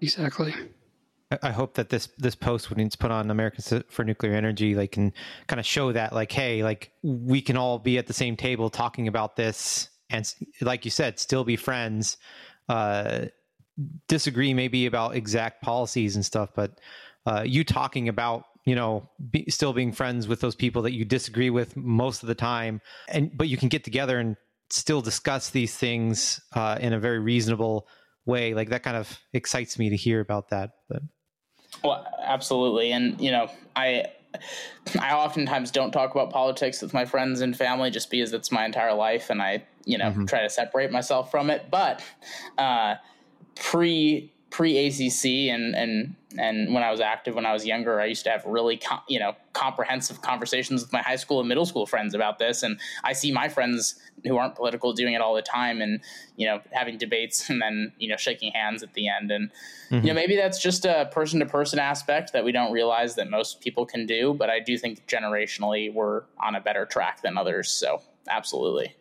Exactly. 0.00 0.54
I 1.42 1.50
hope 1.50 1.74
that 1.74 1.88
this 1.88 2.08
this 2.18 2.36
post 2.36 2.70
when 2.70 2.78
it's 2.78 2.94
put 2.94 3.10
on 3.10 3.30
Americans 3.30 3.72
for 3.88 4.04
Nuclear 4.04 4.34
Energy, 4.34 4.76
like 4.76 4.92
can 4.92 5.12
kind 5.48 5.58
of 5.58 5.66
show 5.66 5.90
that, 5.90 6.12
like, 6.12 6.30
hey, 6.30 6.62
like 6.62 6.92
we 7.02 7.40
can 7.40 7.56
all 7.56 7.80
be 7.80 7.98
at 7.98 8.06
the 8.06 8.12
same 8.12 8.36
table 8.36 8.70
talking 8.70 9.08
about 9.08 9.34
this, 9.34 9.88
and 10.08 10.32
like 10.60 10.84
you 10.84 10.90
said, 10.90 11.18
still 11.18 11.42
be 11.42 11.56
friends. 11.56 12.16
Uh, 12.68 13.26
disagree 14.06 14.54
maybe 14.54 14.86
about 14.86 15.16
exact 15.16 15.62
policies 15.62 16.14
and 16.14 16.24
stuff, 16.24 16.50
but 16.54 16.78
uh, 17.26 17.42
you 17.44 17.64
talking 17.64 18.08
about 18.08 18.44
you 18.64 18.76
know 18.76 19.08
be, 19.30 19.44
still 19.48 19.72
being 19.72 19.90
friends 19.90 20.28
with 20.28 20.40
those 20.40 20.54
people 20.54 20.82
that 20.82 20.92
you 20.92 21.04
disagree 21.04 21.50
with 21.50 21.76
most 21.76 22.22
of 22.22 22.28
the 22.28 22.36
time, 22.36 22.80
and 23.08 23.36
but 23.36 23.48
you 23.48 23.56
can 23.56 23.68
get 23.68 23.82
together 23.82 24.20
and 24.20 24.36
still 24.70 25.00
discuss 25.00 25.50
these 25.50 25.76
things 25.76 26.40
uh, 26.52 26.78
in 26.80 26.92
a 26.92 27.00
very 27.00 27.18
reasonable 27.18 27.88
way. 28.26 28.54
Like 28.54 28.68
that 28.70 28.84
kind 28.84 28.96
of 28.96 29.18
excites 29.32 29.76
me 29.76 29.90
to 29.90 29.96
hear 29.96 30.20
about 30.20 30.50
that. 30.50 30.70
But 30.88 31.02
well, 31.86 32.06
absolutely, 32.22 32.92
and 32.92 33.20
you 33.20 33.30
know, 33.30 33.48
I 33.74 34.06
I 35.00 35.12
oftentimes 35.12 35.70
don't 35.70 35.92
talk 35.92 36.12
about 36.12 36.30
politics 36.30 36.82
with 36.82 36.92
my 36.92 37.04
friends 37.04 37.40
and 37.40 37.56
family 37.56 37.90
just 37.90 38.10
because 38.10 38.32
it's 38.32 38.52
my 38.52 38.64
entire 38.64 38.94
life, 38.94 39.30
and 39.30 39.40
I 39.42 39.64
you 39.84 39.98
know 39.98 40.06
mm-hmm. 40.06 40.26
try 40.26 40.42
to 40.42 40.50
separate 40.50 40.90
myself 40.90 41.30
from 41.30 41.50
it. 41.50 41.66
But 41.70 42.02
uh, 42.58 42.96
pre 43.54 44.32
pre 44.50 44.86
ACC 44.86 45.52
and 45.54 45.74
and 45.74 46.14
and 46.38 46.74
when 46.74 46.82
I 46.82 46.90
was 46.90 47.00
active 47.00 47.34
when 47.34 47.46
I 47.46 47.52
was 47.52 47.66
younger, 47.66 48.00
I 48.00 48.06
used 48.06 48.24
to 48.24 48.30
have 48.30 48.44
really 48.44 48.76
com- 48.76 49.02
you 49.08 49.18
know 49.18 49.34
comprehensive 49.52 50.22
conversations 50.22 50.82
with 50.82 50.92
my 50.92 51.02
high 51.02 51.16
school 51.16 51.40
and 51.40 51.48
middle 51.48 51.66
school 51.66 51.86
friends 51.86 52.14
about 52.14 52.38
this. 52.38 52.62
And 52.62 52.78
I 53.04 53.12
see 53.12 53.32
my 53.32 53.48
friends 53.48 53.94
who 54.24 54.36
aren't 54.36 54.54
political 54.54 54.92
doing 54.92 55.14
it 55.14 55.20
all 55.20 55.34
the 55.34 55.42
time, 55.42 55.80
and 55.80 56.00
you 56.36 56.46
know 56.46 56.60
having 56.72 56.98
debates 56.98 57.48
and 57.50 57.60
then 57.60 57.92
you 57.98 58.08
know 58.08 58.16
shaking 58.16 58.52
hands 58.52 58.82
at 58.82 58.94
the 58.94 59.08
end. 59.08 59.30
And 59.30 59.50
mm-hmm. 59.50 59.94
you 59.94 60.00
know 60.00 60.08
mm-hmm. 60.08 60.14
maybe 60.16 60.36
that's 60.36 60.60
just 60.60 60.84
a 60.84 61.08
person 61.12 61.40
to 61.40 61.46
person 61.46 61.78
aspect 61.78 62.32
that 62.32 62.44
we 62.44 62.52
don't 62.52 62.72
realize 62.72 63.14
that 63.16 63.30
most 63.30 63.60
people 63.60 63.86
can 63.86 64.06
do. 64.06 64.34
But 64.34 64.50
I 64.50 64.60
do 64.60 64.76
think 64.78 65.06
generationally 65.06 65.92
we're 65.92 66.22
on 66.38 66.54
a 66.54 66.60
better 66.60 66.86
track 66.86 67.22
than 67.22 67.38
others. 67.38 67.70
So 67.70 68.02
absolutely. 68.28 68.94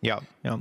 Yeah. 0.00 0.20
Yeah. 0.44 0.58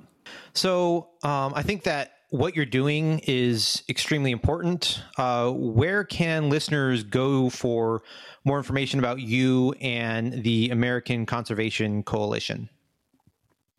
So 0.54 1.10
um, 1.24 1.54
I 1.56 1.62
think 1.62 1.84
that 1.84 2.15
what 2.36 2.56
you're 2.56 2.66
doing 2.66 3.20
is 3.28 3.84
extremely 3.88 4.32
important. 4.32 5.02
Uh, 5.18 5.52
where 5.52 6.04
can 6.04 6.50
listeners 6.50 7.04
go 7.04 7.50
for 7.50 8.04
more 8.44 8.58
information 8.58 9.00
about 9.00 9.20
you 9.20 9.74
and 9.80 10.44
the 10.44 10.70
American 10.70 11.26
Conservation 11.26 12.04
Coalition? 12.04 12.70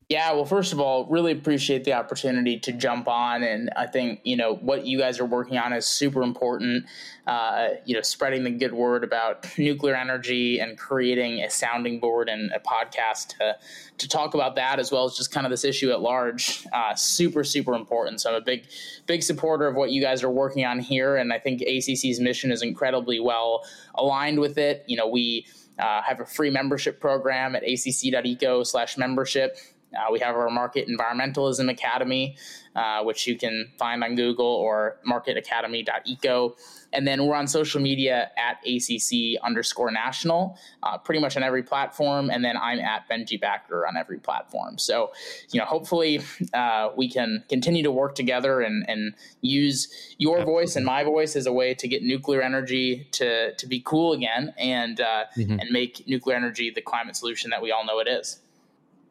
Yeah, 0.09 0.31
well, 0.35 0.45
first 0.45 0.73
of 0.73 0.79
all, 0.79 1.05
really 1.07 1.33
appreciate 1.33 1.83
the 1.83 1.95
opportunity 1.95 2.61
to 2.61 2.71
jump 2.71 3.09
on, 3.09 3.43
and 3.43 3.71
I 3.77 3.89
think 3.89 4.21
you 4.23 4.37
know 4.37 4.55
what 4.55 4.87
you 4.87 4.99
guys 4.99 5.19
are 5.19 5.25
working 5.25 5.59
on 5.59 5.73
is 5.73 5.85
super 5.85 6.23
important. 6.23 6.85
Uh, 7.27 7.71
you 7.85 7.97
know, 7.97 8.03
spreading 8.03 8.45
the 8.45 8.53
good 8.53 8.73
word 8.73 9.03
about 9.03 9.59
nuclear 9.59 9.97
energy 9.97 10.61
and 10.61 10.79
creating 10.79 11.41
a 11.41 11.51
sounding 11.51 11.99
board 11.99 12.29
and 12.29 12.53
a 12.53 12.61
podcast 12.61 13.37
to 13.39 13.57
to 13.99 14.09
talk 14.09 14.35
about 14.35 14.55
that 14.55 14.79
as 14.79 14.93
well 14.93 15.07
as 15.07 15.17
just 15.17 15.33
kind 15.33 15.45
of 15.45 15.51
this 15.51 15.65
issue 15.65 15.91
at 15.91 16.01
large. 16.01 16.65
Uh, 16.73 16.95
super, 16.95 17.43
super 17.43 17.75
important. 17.75 18.21
So 18.21 18.31
I'm 18.31 18.37
a 18.37 18.41
big, 18.41 18.69
big 19.07 19.25
supporter 19.25 19.67
of 19.67 19.75
what 19.75 19.91
you 19.91 20.01
guys 20.01 20.23
are 20.23 20.31
working 20.31 20.65
on 20.65 20.79
here, 20.79 21.17
and 21.17 21.33
I 21.33 21.41
think 21.41 21.63
ACC's 21.63 22.21
mission 22.21 22.53
is 22.53 22.63
incredibly 22.63 23.19
well 23.19 23.65
aligned 23.97 24.39
with 24.39 24.57
it. 24.57 24.85
You 24.87 24.99
know, 24.99 25.09
we 25.09 25.49
uh, 25.81 26.01
have 26.03 26.21
a 26.21 26.27
free 26.27 26.51
membership 26.51 27.01
program 27.01 27.57
at 27.57 27.65
acc.eco 27.65 28.63
slash 28.63 28.97
membership 28.97 29.59
Uh, 29.95 30.13
we 30.13 30.19
have 30.19 30.35
our 30.35 30.51
Market 30.51 30.89
Environmentalism 30.89 31.71
Academy, 31.71 32.37
uh, 32.75 33.03
which 33.03 33.27
you 33.27 33.37
can 33.37 33.71
find 33.79 34.03
on 34.03 34.15
Google 34.17 34.47
or 34.47 34.99
marketacademy.eco. 35.09 36.57
And 36.93 37.07
then 37.07 37.27
we're 37.27 37.35
on 37.35 37.47
social 37.47 37.81
media 37.81 38.31
at 38.37 38.59
ACC 38.67 39.41
underscore 39.43 39.91
national, 39.91 40.59
uh, 40.83 40.99
pretty 40.99 41.21
much 41.21 41.37
on 41.37 41.43
every 41.43 41.63
platform. 41.63 42.31
And 42.31 42.45
then 42.45 42.57
I'm 42.57 42.79
at 42.81 43.09
Benji 43.09 43.41
Backer 43.41 43.87
on 43.87 43.97
every 43.97 44.19
platform. 44.19 44.79
So, 44.79 45.13
you 45.53 45.61
know, 45.61 45.67
hopefully 45.67 46.21
uh, 46.55 46.91
we 46.97 47.11
can 47.11 47.45
continue 47.49 47.83
to 47.83 47.91
work 47.91 48.15
together 48.15 48.61
and, 48.61 48.85
and 48.89 49.15
use 49.41 50.15
your 50.19 50.39
Absolutely. 50.39 50.53
voice 50.53 50.77
and 50.77 50.87
my 50.87 51.05
voice 51.05 51.37
as 51.37 51.47
a 51.47 51.53
way 51.53 51.75
to 51.75 51.89
get 51.89 52.03
nuclear 52.03 52.43
energy 52.43 53.09
to, 53.13 53.55
to 53.55 53.67
be 53.67 53.81
cool 53.81 54.13
again 54.13 54.55
and, 54.59 55.01
uh, 55.01 55.25
mm-hmm. 55.37 55.59
and 55.61 55.71
make 55.71 56.07
nuclear 56.07 56.37
energy 56.37 56.71
the 56.71 56.83
climate 56.83 57.17
solution 57.17 57.51
that 57.51 57.63
we 57.63 57.71
all 57.71 57.85
know 57.85 57.99
it 57.99 58.09
is. 58.09 58.41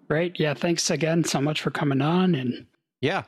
Great. 0.08 0.39
Yeah. 0.39 0.53
Thanks 0.53 0.89
again 0.89 1.24
so 1.24 1.41
much 1.41 1.62
for 1.62 1.72
coming 1.72 2.01
on. 2.01 2.36
And 2.36 2.66
yeah. 3.01 3.24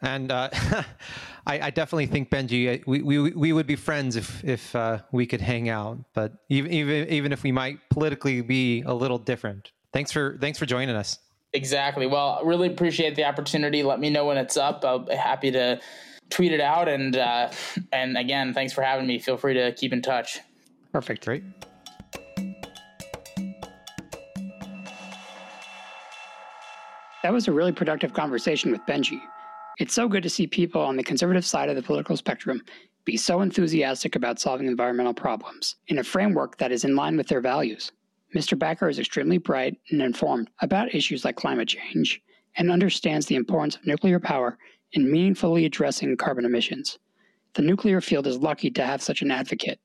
And 0.00 0.30
uh, 0.30 0.50
I, 1.46 1.60
I, 1.60 1.70
definitely 1.70 2.06
think 2.06 2.30
Benji, 2.30 2.80
uh, 2.80 2.84
we, 2.86 3.02
we, 3.02 3.32
we 3.32 3.52
would 3.52 3.66
be 3.66 3.74
friends 3.74 4.14
if 4.14 4.44
if 4.44 4.76
uh, 4.76 5.00
we 5.10 5.26
could 5.26 5.40
hang 5.40 5.68
out. 5.68 5.98
But 6.14 6.34
even 6.48 6.72
even 6.72 7.08
even 7.08 7.32
if 7.32 7.42
we 7.42 7.50
might 7.50 7.78
politically 7.90 8.40
be 8.42 8.82
a 8.82 8.94
little 8.94 9.18
different. 9.18 9.72
Thanks 9.92 10.12
for 10.12 10.38
thanks 10.40 10.58
for 10.58 10.66
joining 10.66 10.94
us. 10.94 11.18
Exactly. 11.52 12.06
Well, 12.06 12.40
really 12.44 12.68
appreciate 12.68 13.16
the 13.16 13.24
opportunity. 13.24 13.82
Let 13.82 14.00
me 14.00 14.10
know 14.10 14.26
when 14.26 14.36
it's 14.36 14.56
up. 14.56 14.84
I'll 14.84 15.00
be 15.00 15.14
happy 15.14 15.50
to 15.50 15.80
tweet 16.30 16.52
it 16.52 16.60
out. 16.60 16.88
And 16.88 17.16
uh, 17.16 17.50
and 17.92 18.16
again, 18.16 18.54
thanks 18.54 18.72
for 18.72 18.82
having 18.82 19.06
me. 19.06 19.18
Feel 19.18 19.36
free 19.36 19.54
to 19.54 19.72
keep 19.72 19.92
in 19.92 20.02
touch. 20.02 20.40
Perfect. 20.92 21.24
Great. 21.24 21.42
That 27.24 27.32
was 27.32 27.48
a 27.48 27.52
really 27.52 27.72
productive 27.72 28.12
conversation 28.12 28.70
with 28.70 28.80
Benji. 28.86 29.20
It's 29.78 29.92
so 29.92 30.08
good 30.08 30.22
to 30.22 30.30
see 30.30 30.46
people 30.46 30.80
on 30.80 30.96
the 30.96 31.02
conservative 31.02 31.44
side 31.44 31.68
of 31.68 31.74
the 31.74 31.82
political 31.82 32.16
spectrum 32.16 32.62
be 33.04 33.16
so 33.16 33.40
enthusiastic 33.40 34.14
about 34.14 34.38
solving 34.38 34.68
environmental 34.68 35.14
problems 35.14 35.76
in 35.88 35.98
a 35.98 36.04
framework 36.04 36.56
that 36.58 36.70
is 36.70 36.84
in 36.84 36.94
line 36.94 37.16
with 37.16 37.26
their 37.26 37.40
values. 37.40 37.90
Mr. 38.36 38.56
Backer 38.56 38.88
is 38.88 39.00
extremely 39.00 39.38
bright 39.38 39.76
and 39.90 40.00
informed 40.00 40.48
about 40.60 40.94
issues 40.94 41.24
like 41.24 41.34
climate 41.34 41.68
change 41.68 42.22
and 42.56 42.70
understands 42.70 43.26
the 43.26 43.34
importance 43.34 43.74
of 43.74 43.86
nuclear 43.86 44.20
power 44.20 44.56
in 44.92 45.10
meaningfully 45.10 45.64
addressing 45.64 46.16
carbon 46.16 46.44
emissions. 46.44 46.98
The 47.54 47.62
nuclear 47.62 48.00
field 48.00 48.28
is 48.28 48.38
lucky 48.38 48.70
to 48.72 48.84
have 48.84 49.02
such 49.02 49.22
an 49.22 49.32
advocate. 49.32 49.80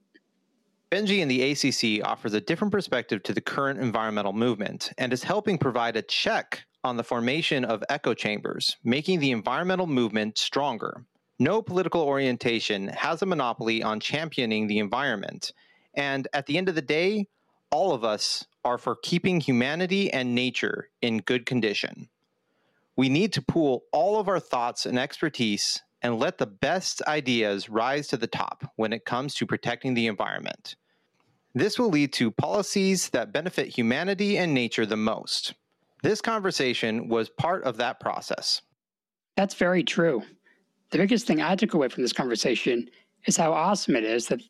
Benji 0.92 1.24
and 1.24 1.32
the 1.32 1.52
ACC 1.52 2.08
offers 2.08 2.34
a 2.36 2.42
different 2.42 2.72
perspective 2.72 3.24
to 3.24 3.34
the 3.34 3.42
current 3.42 3.80
environmental 3.80 4.34
movement 4.34 4.92
and 5.00 5.12
is 5.12 5.24
helping 5.24 5.58
provide 5.58 5.96
a 5.96 6.04
check 6.04 6.64
on 6.84 6.98
the 6.98 7.04
formation 7.04 7.64
of 7.64 7.84
echo 7.90 8.14
chambers, 8.14 8.78
making 8.84 9.20
the 9.20 9.32
environmental 9.32 9.88
movement 9.88 10.38
stronger. 10.38 11.06
No 11.40 11.62
political 11.62 12.02
orientation 12.02 12.90
has 12.90 13.22
a 13.22 13.26
monopoly 13.26 13.82
on 13.82 14.00
championing 14.00 14.68
the 14.68 14.80
environment. 14.80 15.54
And 15.94 16.28
at 16.34 16.46
the 16.46 16.58
end 16.58 16.70
of 16.70 16.76
the 16.76 16.82
day, 16.82 17.28
all 17.72 17.94
of 17.94 18.04
us 18.04 18.46
are 18.64 18.78
for 18.78 18.96
keeping 18.96 19.40
humanity 19.40 20.12
and 20.12 20.36
nature 20.36 20.90
in 21.02 21.18
good 21.20 21.46
condition. 21.46 22.10
We 22.96 23.10
need 23.10 23.34
to 23.34 23.42
pool 23.42 23.84
all 23.92 24.20
of 24.20 24.28
our 24.28 24.40
thoughts 24.40 24.86
and 24.86 25.00
expertise 25.00 25.82
and 26.02 26.20
let 26.20 26.38
the 26.38 26.46
best 26.46 27.02
ideas 27.08 27.70
rise 27.70 28.08
to 28.10 28.18
the 28.18 28.28
top 28.28 28.72
when 28.76 28.94
it 28.94 29.06
comes 29.06 29.34
to 29.36 29.48
protecting 29.48 29.94
the 29.94 30.08
environment. 30.08 30.76
This 31.56 31.80
will 31.80 31.90
lead 31.90 32.14
to 32.14 32.32
policies 32.32 33.10
that 33.10 33.32
benefit 33.32 33.68
humanity 33.70 34.38
and 34.38 34.54
nature 34.54 34.86
the 34.86 34.98
most. 34.98 35.54
This 36.04 36.20
conversation 36.20 37.08
was 37.08 37.30
part 37.30 37.64
of 37.64 37.78
that 37.78 38.02
process. 38.02 38.62
That's 39.38 39.56
very 39.56 39.84
true. 39.84 40.22
The 40.92 40.98
biggest 40.98 41.26
thing 41.26 41.42
I 41.42 41.56
took 41.56 41.74
away 41.74 41.88
from 41.88 42.04
this 42.04 42.12
conversation 42.12 42.90
is 43.26 43.38
how 43.38 43.54
awesome 43.54 43.96
it 43.96 44.04
is 44.04 44.28
that 44.28 44.42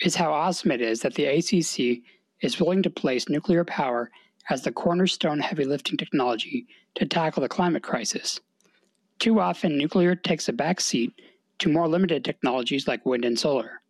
is 0.00 0.16
how 0.16 0.32
awesome 0.32 0.72
it 0.72 0.82
is 0.82 1.00
that 1.00 1.14
the 1.14 1.24
ACC 1.26 2.02
is 2.42 2.60
willing 2.60 2.82
to 2.82 2.90
place 2.90 3.28
nuclear 3.28 3.64
power 3.64 4.10
as 4.50 4.62
the 4.62 4.72
cornerstone 4.72 5.38
heavy 5.38 5.64
lifting 5.64 5.96
technology 5.96 6.66
to 6.96 7.06
tackle 7.06 7.40
the 7.40 7.48
climate 7.48 7.84
crisis. 7.84 8.40
Too 9.20 9.38
often, 9.40 9.78
nuclear 9.78 10.16
takes 10.16 10.48
a 10.48 10.52
back 10.52 10.80
seat 10.80 11.12
to 11.60 11.72
more 11.72 11.88
limited 11.88 12.24
technologies 12.24 12.88
like 12.88 13.06
wind 13.06 13.24
and 13.24 13.38
solar. 13.38 13.80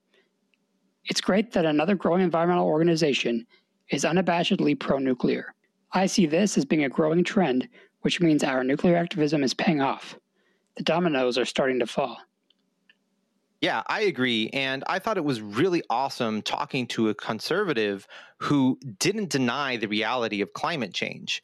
It's 1.07 1.21
great 1.21 1.51
that 1.53 1.65
another 1.65 1.95
growing 1.95 2.23
environmental 2.23 2.69
organization 2.69 3.47
is 3.91 4.05
unabashedly 4.05 4.79
pro 4.79 4.99
nuclear. 4.99 5.56
I 5.97 6.05
see 6.05 6.27
this 6.27 6.59
as 6.59 6.67
being 6.67 6.85
a 6.85 6.91
growing 6.91 7.25
trend, 7.25 7.69
which 8.03 8.21
means 8.21 8.45
our 8.45 8.63
nuclear 8.63 8.97
activism 8.97 9.43
is 9.43 9.55
paying 9.55 9.81
off. 9.81 10.19
The 10.77 10.83
dominoes 10.83 11.39
are 11.39 11.47
starting 11.47 11.79
to 11.79 11.87
fall. 11.87 12.19
Yeah, 13.63 13.83
I 13.87 14.03
agree. 14.03 14.51
And 14.53 14.85
I 14.89 14.99
thought 14.99 15.17
it 15.17 15.25
was 15.25 15.41
really 15.41 15.83
awesome 15.89 16.43
talking 16.43 16.87
to 16.89 17.09
a 17.09 17.15
conservative 17.15 18.07
who 18.37 18.79
didn't 18.99 19.31
deny 19.31 19.79
the 19.79 19.89
reality 19.89 20.43
of 20.43 20.53
climate 20.53 20.93
change. 20.93 21.43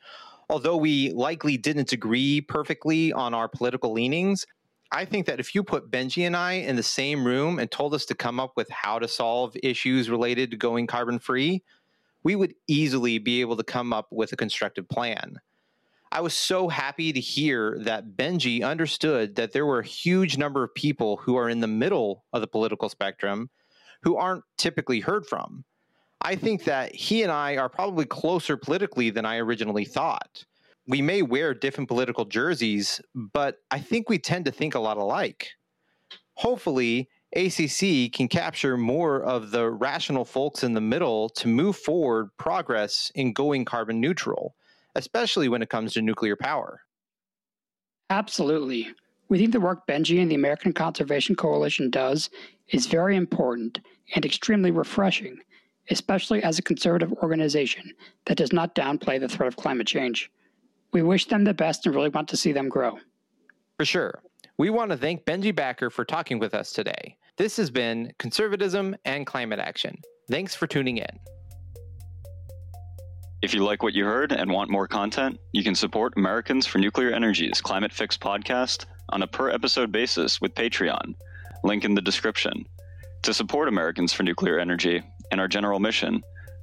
Although 0.51 0.77
we 0.77 1.13
likely 1.13 1.57
didn't 1.57 1.93
agree 1.93 2.43
perfectly 2.43 3.11
on 3.11 3.33
our 3.33 3.49
political 3.49 3.91
leanings, 3.95 4.47
I 4.91 5.07
think 5.07 5.25
that 5.25 5.41
if 5.41 5.55
you 5.55 5.65
put 5.65 5.91
Benji 5.91 6.27
and 6.27 6.37
I 6.37 6.53
in 6.53 6.77
the 6.77 6.83
same 6.83 7.27
room 7.27 7.59
and 7.59 7.71
told 7.71 7.95
us 7.95 8.05
to 8.05 8.15
come 8.15 8.39
up 8.39 8.53
with 8.57 8.69
how 8.69 8.99
to 8.99 9.09
solve 9.09 9.57
issues 9.63 10.11
related 10.11 10.51
to 10.51 10.59
going 10.59 10.87
carbon 10.87 11.19
free, 11.19 11.63
we 12.23 12.37
would 12.37 12.55
easily 12.69 13.19
be 13.19 13.41
able 13.41 13.57
to 13.57 13.65
come 13.65 13.93
up 13.93 14.09
with 14.11 14.33
a 14.33 14.37
constructive 14.37 14.89
plan. 14.89 15.41
I 16.11 16.21
was 16.21 16.35
so 16.35 16.69
happy 16.69 17.13
to 17.13 17.21
hear 17.21 17.79
that 17.81 18.17
Benji 18.17 18.63
understood 18.63 19.35
that 19.37 19.53
there 19.53 19.65
were 19.65 19.79
a 19.79 19.87
huge 19.87 20.37
number 20.37 20.63
of 20.63 20.75
people 20.75 21.17
who 21.17 21.37
are 21.37 21.49
in 21.49 21.61
the 21.61 21.67
middle 21.67 22.25
of 22.35 22.43
the 22.43 22.47
political 22.47 22.91
spectrum 22.91 23.49
who 24.03 24.17
aren't 24.17 24.45
typically 24.59 25.01
heard 25.01 25.27
from. 25.27 25.65
I 26.21 26.37
think 26.37 26.65
that 26.65 26.95
he 26.95 27.23
and 27.23 27.33
I 27.33 27.57
are 27.57 27.69
probably 27.69 28.05
closer 28.05 28.57
politically 28.57 29.11
than 29.11 29.25
I 29.25 29.39
originally 29.39 29.87
thought. 29.87 30.45
We 30.87 31.01
may 31.01 31.23
wear 31.23 31.55
different 31.55 31.89
political 31.89 32.25
jerseys, 32.25 33.01
but 33.15 33.57
I 33.71 33.79
think 33.81 34.09
we 34.09 34.19
tend 34.19 34.45
to 34.45 34.53
think 34.53 34.75
a 34.75 34.81
lot 34.81 34.99
alike. 34.99 35.49
Hopefully, 36.35 37.09
ACC 37.35 38.13
can 38.13 38.29
capture 38.29 38.77
more 38.77 39.23
of 39.23 39.51
the 39.51 39.71
rational 39.71 40.25
folks 40.25 40.63
in 40.63 40.75
the 40.75 40.81
middle 40.81 41.31
to 41.31 41.49
move 41.49 41.77
forward 41.77 42.29
progress 42.37 43.11
in 43.15 43.33
going 43.33 43.65
carbon 43.65 44.01
neutral, 44.01 44.55
especially 44.97 45.49
when 45.49 45.63
it 45.63 45.71
comes 45.71 45.95
to 45.95 46.03
nuclear 46.03 46.37
power. 46.37 46.83
Absolutely. 48.11 48.91
We 49.31 49.39
think 49.39 49.53
the 49.53 49.61
work 49.61 49.87
Benji 49.87 50.21
and 50.21 50.31
the 50.31 50.35
American 50.35 50.75
Conservation 50.75 51.35
Coalition 51.35 51.89
does 51.89 52.29
is 52.69 52.87
very 52.87 53.17
important 53.17 53.81
and 54.15 54.27
extremely 54.27 54.71
refreshing, 54.71 55.39
especially 55.91 56.43
as 56.43 56.59
a 56.59 56.63
conservative 56.63 57.13
organization 57.15 57.95
that 58.27 58.37
does 58.37 58.53
not 58.53 58.75
downplay 58.75 59.19
the 59.19 59.29
threat 59.29 59.49
of 59.49 59.57
climate 59.57 59.87
change. 59.87 60.31
We 60.93 61.03
wish 61.03 61.27
them 61.27 61.45
the 61.45 61.55
best 61.55 61.87
and 61.87 61.95
really 61.95 62.11
want 62.11 62.29
to 62.29 62.37
see 62.37 62.53
them 62.53 62.69
grow. 62.69 62.99
For 63.79 63.87
sure. 63.87 64.23
We 64.59 64.69
want 64.69 64.91
to 64.91 64.99
thank 64.99 65.25
Benji 65.25 65.55
Backer 65.55 65.89
for 65.89 66.05
talking 66.05 66.39
with 66.39 66.53
us 66.53 66.73
today. 66.73 67.17
This 67.39 67.57
has 67.57 67.71
been 67.71 68.13
Conservatism 68.19 68.95
and 69.07 69.27
Climate 69.27 69.59
Action. 69.59 69.97
Thanks 70.31 70.55
for 70.55 70.67
tuning 70.67 70.99
in. 70.99 71.19
If 73.41 73.55
you 73.55 73.65
like 73.65 73.83
what 73.83 73.95
you 73.95 74.05
heard 74.05 74.33
and 74.33 74.51
want 74.51 74.71
more 74.71 74.87
content, 74.87 75.41
you 75.53 75.65
can 75.65 75.75
support 75.75 76.13
Americans 76.19 76.67
for 76.67 76.77
Nuclear 76.79 77.11
Energy's 77.11 77.63
Climate 77.63 77.93
Fix 77.93 78.19
podcast 78.19 78.85
on 79.09 79.23
a 79.23 79.27
per 79.27 79.49
episode 79.49 79.91
basis 79.91 80.43
with 80.43 80.55
Patreon. 80.55 81.15
Link 81.65 81.85
in 81.85 81.95
the 81.95 82.03
description. 82.03 82.67
To 83.23 83.33
support 83.33 83.69
Americans 83.69 84.13
for 84.13 84.25
Nuclear 84.25 84.59
Energy 84.59 85.03
and 85.31 85.41
our 85.41 85.49
general 85.49 85.81
mission, 85.81 86.23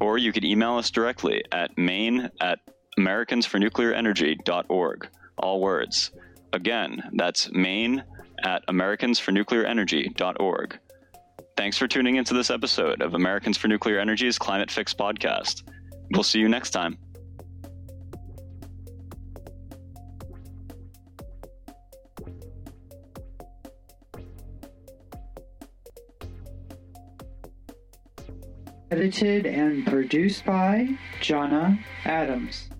or 0.00 0.16
you 0.16 0.32
could 0.32 0.46
email 0.46 0.76
us 0.76 0.90
directly 0.90 1.44
at 1.52 1.76
main 1.76 2.30
at 2.40 2.60
americansfornuclearenergy.org, 2.98 5.08
all 5.36 5.60
words. 5.60 6.10
Again, 6.54 7.02
that's 7.12 7.52
main 7.52 8.02
at 8.44 8.66
americansfornuclearenergy.org. 8.66 10.78
Thanks 11.58 11.76
for 11.76 11.86
tuning 11.86 12.16
into 12.16 12.32
this 12.32 12.48
episode 12.48 13.02
of 13.02 13.12
Americans 13.12 13.58
for 13.58 13.68
Nuclear 13.68 13.98
Energy's 13.98 14.38
Climate 14.38 14.70
Fix 14.70 14.94
podcast. 14.94 15.64
We'll 16.12 16.22
see 16.22 16.38
you 16.38 16.48
next 16.48 16.70
time. 16.70 16.96
Edited 28.90 29.44
and 29.44 29.86
produced 29.86 30.46
by 30.46 30.88
Jonna 31.20 31.78
Adams. 32.06 32.70